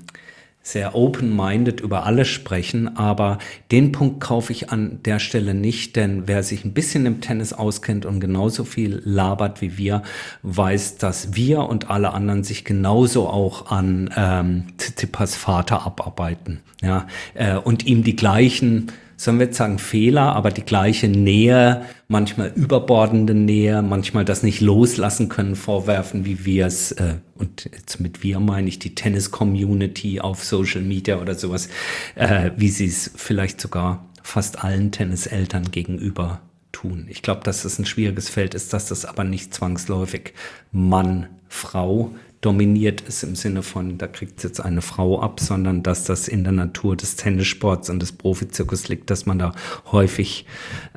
sehr 0.66 0.94
open-minded 0.94 1.82
über 1.82 2.06
alles 2.06 2.26
sprechen, 2.28 2.96
aber 2.96 3.38
den 3.70 3.92
Punkt 3.92 4.20
kaufe 4.20 4.50
ich 4.50 4.70
an 4.70 4.98
der 5.04 5.18
Stelle 5.18 5.52
nicht, 5.52 5.94
denn 5.94 6.26
wer 6.26 6.42
sich 6.42 6.64
ein 6.64 6.72
bisschen 6.72 7.04
im 7.04 7.20
Tennis 7.20 7.52
auskennt 7.52 8.06
und 8.06 8.18
genauso 8.18 8.64
viel 8.64 9.02
labert 9.04 9.60
wie 9.60 9.76
wir, 9.76 10.02
weiß, 10.42 10.96
dass 10.96 11.36
wir 11.36 11.60
und 11.60 11.90
alle 11.90 12.14
anderen 12.14 12.44
sich 12.44 12.64
genauso 12.64 13.28
auch 13.28 13.70
an 13.70 14.08
ähm, 14.16 14.64
Tsitsipas 14.78 15.36
Vater 15.36 15.84
abarbeiten, 15.84 16.60
ja, 16.82 17.06
äh, 17.34 17.56
und 17.56 17.84
ihm 17.86 18.02
die 18.02 18.16
gleichen 18.16 18.90
sollen 19.16 19.38
wir 19.38 19.46
jetzt 19.46 19.56
sagen 19.56 19.78
Fehler, 19.78 20.34
aber 20.34 20.50
die 20.50 20.62
gleiche 20.64 21.08
Nähe, 21.08 21.82
manchmal 22.08 22.52
überbordende 22.54 23.34
Nähe, 23.34 23.82
manchmal 23.82 24.24
das 24.24 24.42
nicht 24.42 24.60
loslassen 24.60 25.28
können, 25.28 25.56
vorwerfen, 25.56 26.24
wie 26.24 26.44
wir 26.44 26.66
es, 26.66 26.92
äh, 26.92 27.14
und 27.36 27.68
jetzt 27.72 28.00
mit 28.00 28.22
wir 28.22 28.40
meine 28.40 28.68
ich 28.68 28.78
die 28.78 28.94
Tennis-Community 28.94 30.20
auf 30.20 30.44
Social 30.44 30.82
Media 30.82 31.20
oder 31.20 31.34
sowas, 31.34 31.68
äh, 32.14 32.50
wie 32.56 32.68
sie 32.68 32.86
es 32.86 33.10
vielleicht 33.16 33.60
sogar 33.60 34.06
fast 34.22 34.64
allen 34.64 34.90
Tenniseltern 34.90 35.70
gegenüber 35.70 36.40
tun. 36.72 37.06
Ich 37.08 37.22
glaube, 37.22 37.42
dass 37.44 37.62
das 37.62 37.78
ein 37.78 37.86
schwieriges 37.86 38.28
Feld 38.28 38.54
ist, 38.54 38.72
dass 38.72 38.88
das 38.88 39.04
aber 39.04 39.24
nicht 39.24 39.54
zwangsläufig 39.54 40.34
Mann, 40.72 41.28
Frau 41.48 42.14
dominiert 42.44 43.00
ist 43.00 43.22
im 43.22 43.34
Sinne 43.36 43.62
von, 43.62 43.96
da 43.96 44.06
kriegt 44.06 44.42
jetzt 44.44 44.60
eine 44.60 44.82
Frau 44.82 45.20
ab, 45.20 45.40
sondern 45.40 45.82
dass 45.82 46.04
das 46.04 46.28
in 46.28 46.44
der 46.44 46.52
Natur 46.52 46.96
des 46.96 47.16
Tennissports 47.16 47.88
und 47.88 48.00
des 48.00 48.12
Profizirkus 48.12 48.88
liegt, 48.88 49.10
dass 49.10 49.24
man 49.24 49.38
da 49.38 49.52
häufig 49.90 50.44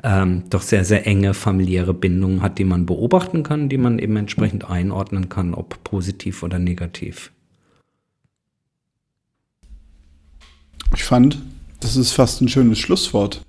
ähm, 0.02 0.44
doch 0.50 0.62
sehr, 0.62 0.84
sehr 0.84 1.06
enge 1.06 1.32
familiäre 1.32 1.94
Bindungen 1.94 2.42
hat, 2.42 2.58
die 2.58 2.64
man 2.64 2.84
beobachten 2.84 3.42
kann, 3.44 3.68
die 3.68 3.78
man 3.78 3.98
eben 3.98 4.16
entsprechend 4.16 4.68
einordnen 4.68 5.28
kann, 5.28 5.54
ob 5.54 5.82
positiv 5.84 6.42
oder 6.42 6.58
negativ. 6.58 7.32
Ich 10.94 11.04
fand, 11.04 11.40
das 11.80 11.96
ist 11.96 12.12
fast 12.12 12.40
ein 12.42 12.48
schönes 12.48 12.78
Schlusswort. 12.78 13.42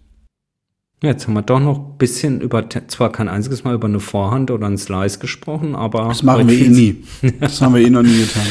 Jetzt 1.02 1.28
haben 1.28 1.34
wir 1.34 1.44
doch 1.44 1.62
noch 1.62 1.80
ein 1.80 1.98
bisschen 1.98 2.42
über, 2.42 2.70
zwar 2.70 3.12
kein 3.12 3.30
einziges 3.30 3.64
Mal 3.64 3.76
über 3.76 3.88
eine 3.88 4.02
Vorhand 4.02 4.52
oder 4.52 4.68
einen 4.68 4.78
Slice 4.78 5.20
gesprochen, 5.20 5.74
aber. 5.74 6.10
Das 6.10 6.24
machen 6.24 6.50
wir 6.50 6.60
eh 6.60 6.68
nie. 6.68 7.04
Das 7.40 7.62
haben 7.62 7.74
wir 7.76 7.82
eh 7.82 7.90
noch 7.90 8.04
nie 8.04 8.20
getan. 8.20 8.48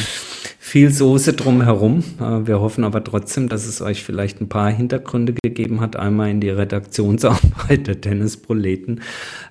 Viel 0.57 0.91
Soße 0.91 1.33
drumherum. 1.33 2.03
Äh, 2.19 2.47
wir 2.47 2.59
hoffen 2.59 2.83
aber 2.83 3.03
trotzdem, 3.03 3.49
dass 3.49 3.67
es 3.67 3.81
euch 3.81 4.03
vielleicht 4.03 4.41
ein 4.41 4.49
paar 4.49 4.71
Hintergründe 4.71 5.33
gegeben 5.33 5.79
hat. 5.79 5.95
Einmal 5.95 6.31
in 6.31 6.41
die 6.41 6.49
Redaktionsarbeit 6.49 7.87
der 7.87 8.01
Tennisproleten, 8.01 9.01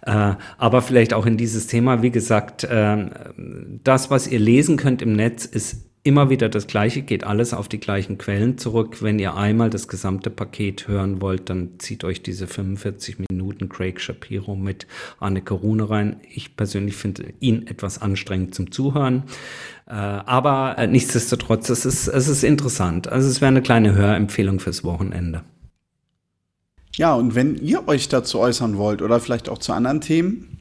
äh, 0.03 0.34
aber 0.59 0.82
vielleicht 0.82 1.14
auch 1.14 1.26
in 1.26 1.36
dieses 1.36 1.68
Thema. 1.68 2.03
Wie 2.03 2.11
gesagt, 2.11 2.64
äh, 2.64 3.07
das, 3.84 4.11
was 4.11 4.26
ihr 4.26 4.40
lesen 4.40 4.76
könnt 4.76 5.03
im 5.03 5.12
Netz, 5.12 5.44
ist 5.44 5.88
immer 6.09 6.30
wieder 6.30 6.48
das 6.48 6.66
Gleiche, 6.66 7.02
geht 7.02 7.24
alles 7.24 7.52
auf 7.52 7.68
die 7.68 7.78
gleichen 7.78 8.16
Quellen 8.16 8.56
zurück. 8.56 9.02
Wenn 9.02 9.18
ihr 9.18 9.34
einmal 9.34 9.68
das 9.68 9.88
gesamte 9.88 10.30
Paket 10.30 10.88
hören 10.88 11.20
wollt, 11.20 11.50
dann 11.50 11.78
zieht 11.78 12.02
euch 12.02 12.22
diese 12.22 12.46
45 12.46 13.18
Minuten 13.30 13.68
Craig 13.68 14.00
Shapiro 14.00 14.56
mit 14.56 14.86
Anneke 15.20 15.52
Rune 15.52 15.90
rein. 15.90 16.16
Ich 16.32 16.56
persönlich 16.56 16.96
finde 16.96 17.34
ihn 17.40 17.66
etwas 17.66 18.00
anstrengend 18.00 18.54
zum 18.54 18.72
Zuhören. 18.72 19.24
Äh, 19.86 19.92
aber 19.92 20.76
äh, 20.78 20.86
nichtsdestotrotz, 20.86 21.68
es 21.68 21.84
ist, 21.84 22.09
es 22.09 22.26
ist 22.26 22.42
interessant. 22.42 23.12
Also 23.12 23.28
es 23.28 23.42
wäre 23.42 23.48
eine 23.48 23.62
kleine 23.62 23.94
Hörempfehlung 23.94 24.61
fürs 24.61 24.84
Wochenende. 24.84 25.44
Ja, 26.94 27.14
und 27.14 27.34
wenn 27.34 27.54
ihr 27.56 27.86
euch 27.86 28.09
dazu 28.09 28.38
äußern 28.40 28.78
wollt 28.78 29.02
oder 29.02 29.20
vielleicht 29.20 29.50
auch 29.50 29.59
zu 29.59 29.74
anderen 29.74 30.00
Themen, 30.00 30.57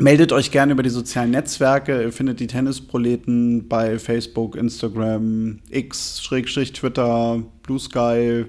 Meldet 0.00 0.32
euch 0.32 0.50
gerne 0.50 0.72
über 0.72 0.82
die 0.82 0.90
sozialen 0.90 1.32
Netzwerke. 1.32 2.02
Ihr 2.02 2.12
findet 2.12 2.38
die 2.40 2.46
Tennisproleten 2.46 3.68
bei 3.68 3.98
Facebook, 3.98 4.54
Instagram, 4.54 5.58
X, 5.70 6.22
Schrägstrich, 6.22 6.72
Twitter, 6.72 7.42
Blue 7.62 7.80
Sky, 7.80 8.44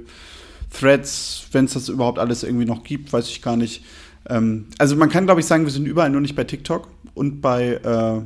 Threads, 0.71 1.47
wenn 1.51 1.65
es 1.65 1.73
das 1.73 1.89
überhaupt 1.89 2.19
alles 2.19 2.43
irgendwie 2.43 2.65
noch 2.65 2.83
gibt, 2.83 3.11
weiß 3.11 3.27
ich 3.29 3.41
gar 3.41 3.57
nicht. 3.57 3.83
Ähm, 4.27 4.67
also 4.77 4.95
man 4.95 5.09
kann, 5.09 5.25
glaube 5.25 5.41
ich, 5.41 5.47
sagen, 5.47 5.65
wir 5.65 5.71
sind 5.71 5.87
überall, 5.87 6.09
nur 6.09 6.21
nicht 6.21 6.35
bei 6.35 6.43
TikTok 6.43 6.87
und 7.15 7.41
bei 7.41 7.79
äh, 7.83 8.21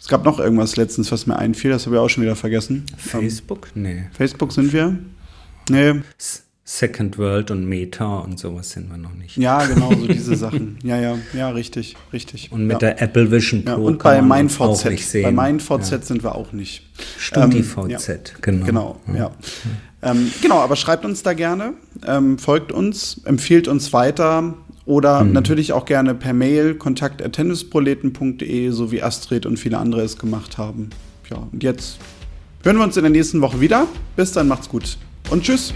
es 0.00 0.08
gab 0.08 0.24
noch 0.24 0.38
irgendwas 0.38 0.76
letztens, 0.76 1.10
was 1.10 1.26
mir 1.26 1.36
einfiel, 1.38 1.70
das 1.70 1.86
habe 1.86 1.96
ich 1.96 2.00
auch 2.00 2.10
schon 2.10 2.22
wieder 2.22 2.36
vergessen. 2.36 2.84
Facebook? 2.98 3.68
Ähm, 3.74 3.82
nee. 3.82 4.04
Facebook 4.12 4.52
sind 4.52 4.72
wir? 4.72 4.98
Nee. 5.70 6.02
Second 6.66 7.18
World 7.18 7.50
und 7.50 7.66
Meta 7.66 8.20
und 8.20 8.38
sowas 8.38 8.70
sind 8.70 8.90
wir 8.90 8.96
noch 8.96 9.12
nicht. 9.12 9.36
Ja, 9.36 9.66
genau, 9.66 9.90
so 9.90 10.06
diese 10.06 10.34
Sachen. 10.34 10.78
Ja, 10.84 10.98
ja, 10.98 11.18
ja, 11.34 11.50
richtig, 11.50 11.94
richtig. 12.12 12.50
Und 12.52 12.66
mit 12.66 12.74
ja. 12.74 12.78
der 12.78 13.02
Apple 13.02 13.30
Vision 13.30 13.64
Pro 13.64 13.72
ja, 13.72 13.76
und 13.76 14.02
bei 14.02 14.22
MeinVZ. 14.22 15.12
Bei 15.22 15.30
MeinVZ 15.30 15.90
ja. 15.90 16.00
sind 16.00 16.22
wir 16.22 16.34
auch 16.34 16.52
nicht. 16.52 16.82
StudiVZ, 17.18 18.08
ähm, 18.08 18.18
genau. 18.40 18.64
Genau, 18.64 19.00
ja. 19.14 19.30
Ähm, 20.02 20.30
genau, 20.40 20.58
aber 20.60 20.76
schreibt 20.76 21.04
uns 21.04 21.22
da 21.22 21.34
gerne, 21.34 21.74
ähm, 22.06 22.38
folgt 22.38 22.72
uns, 22.72 23.20
empfiehlt 23.24 23.68
uns 23.68 23.92
weiter 23.92 24.54
oder 24.86 25.24
mhm. 25.24 25.32
natürlich 25.32 25.72
auch 25.72 25.84
gerne 25.84 26.14
per 26.14 26.32
Mail 26.32 26.74
kontakt.tennisproleten.de, 26.74 28.70
so 28.70 28.90
wie 28.90 29.02
Astrid 29.02 29.46
und 29.46 29.58
viele 29.58 29.78
andere 29.78 30.02
es 30.02 30.18
gemacht 30.18 30.58
haben. 30.58 30.90
Ja, 31.30 31.46
und 31.52 31.62
jetzt 31.62 31.98
hören 32.62 32.76
wir 32.76 32.84
uns 32.84 32.96
in 32.96 33.02
der 33.02 33.12
nächsten 33.12 33.40
Woche 33.40 33.60
wieder. 33.60 33.86
Bis 34.16 34.32
dann, 34.32 34.48
macht's 34.48 34.68
gut 34.68 34.96
und 35.30 35.42
tschüss. 35.42 35.72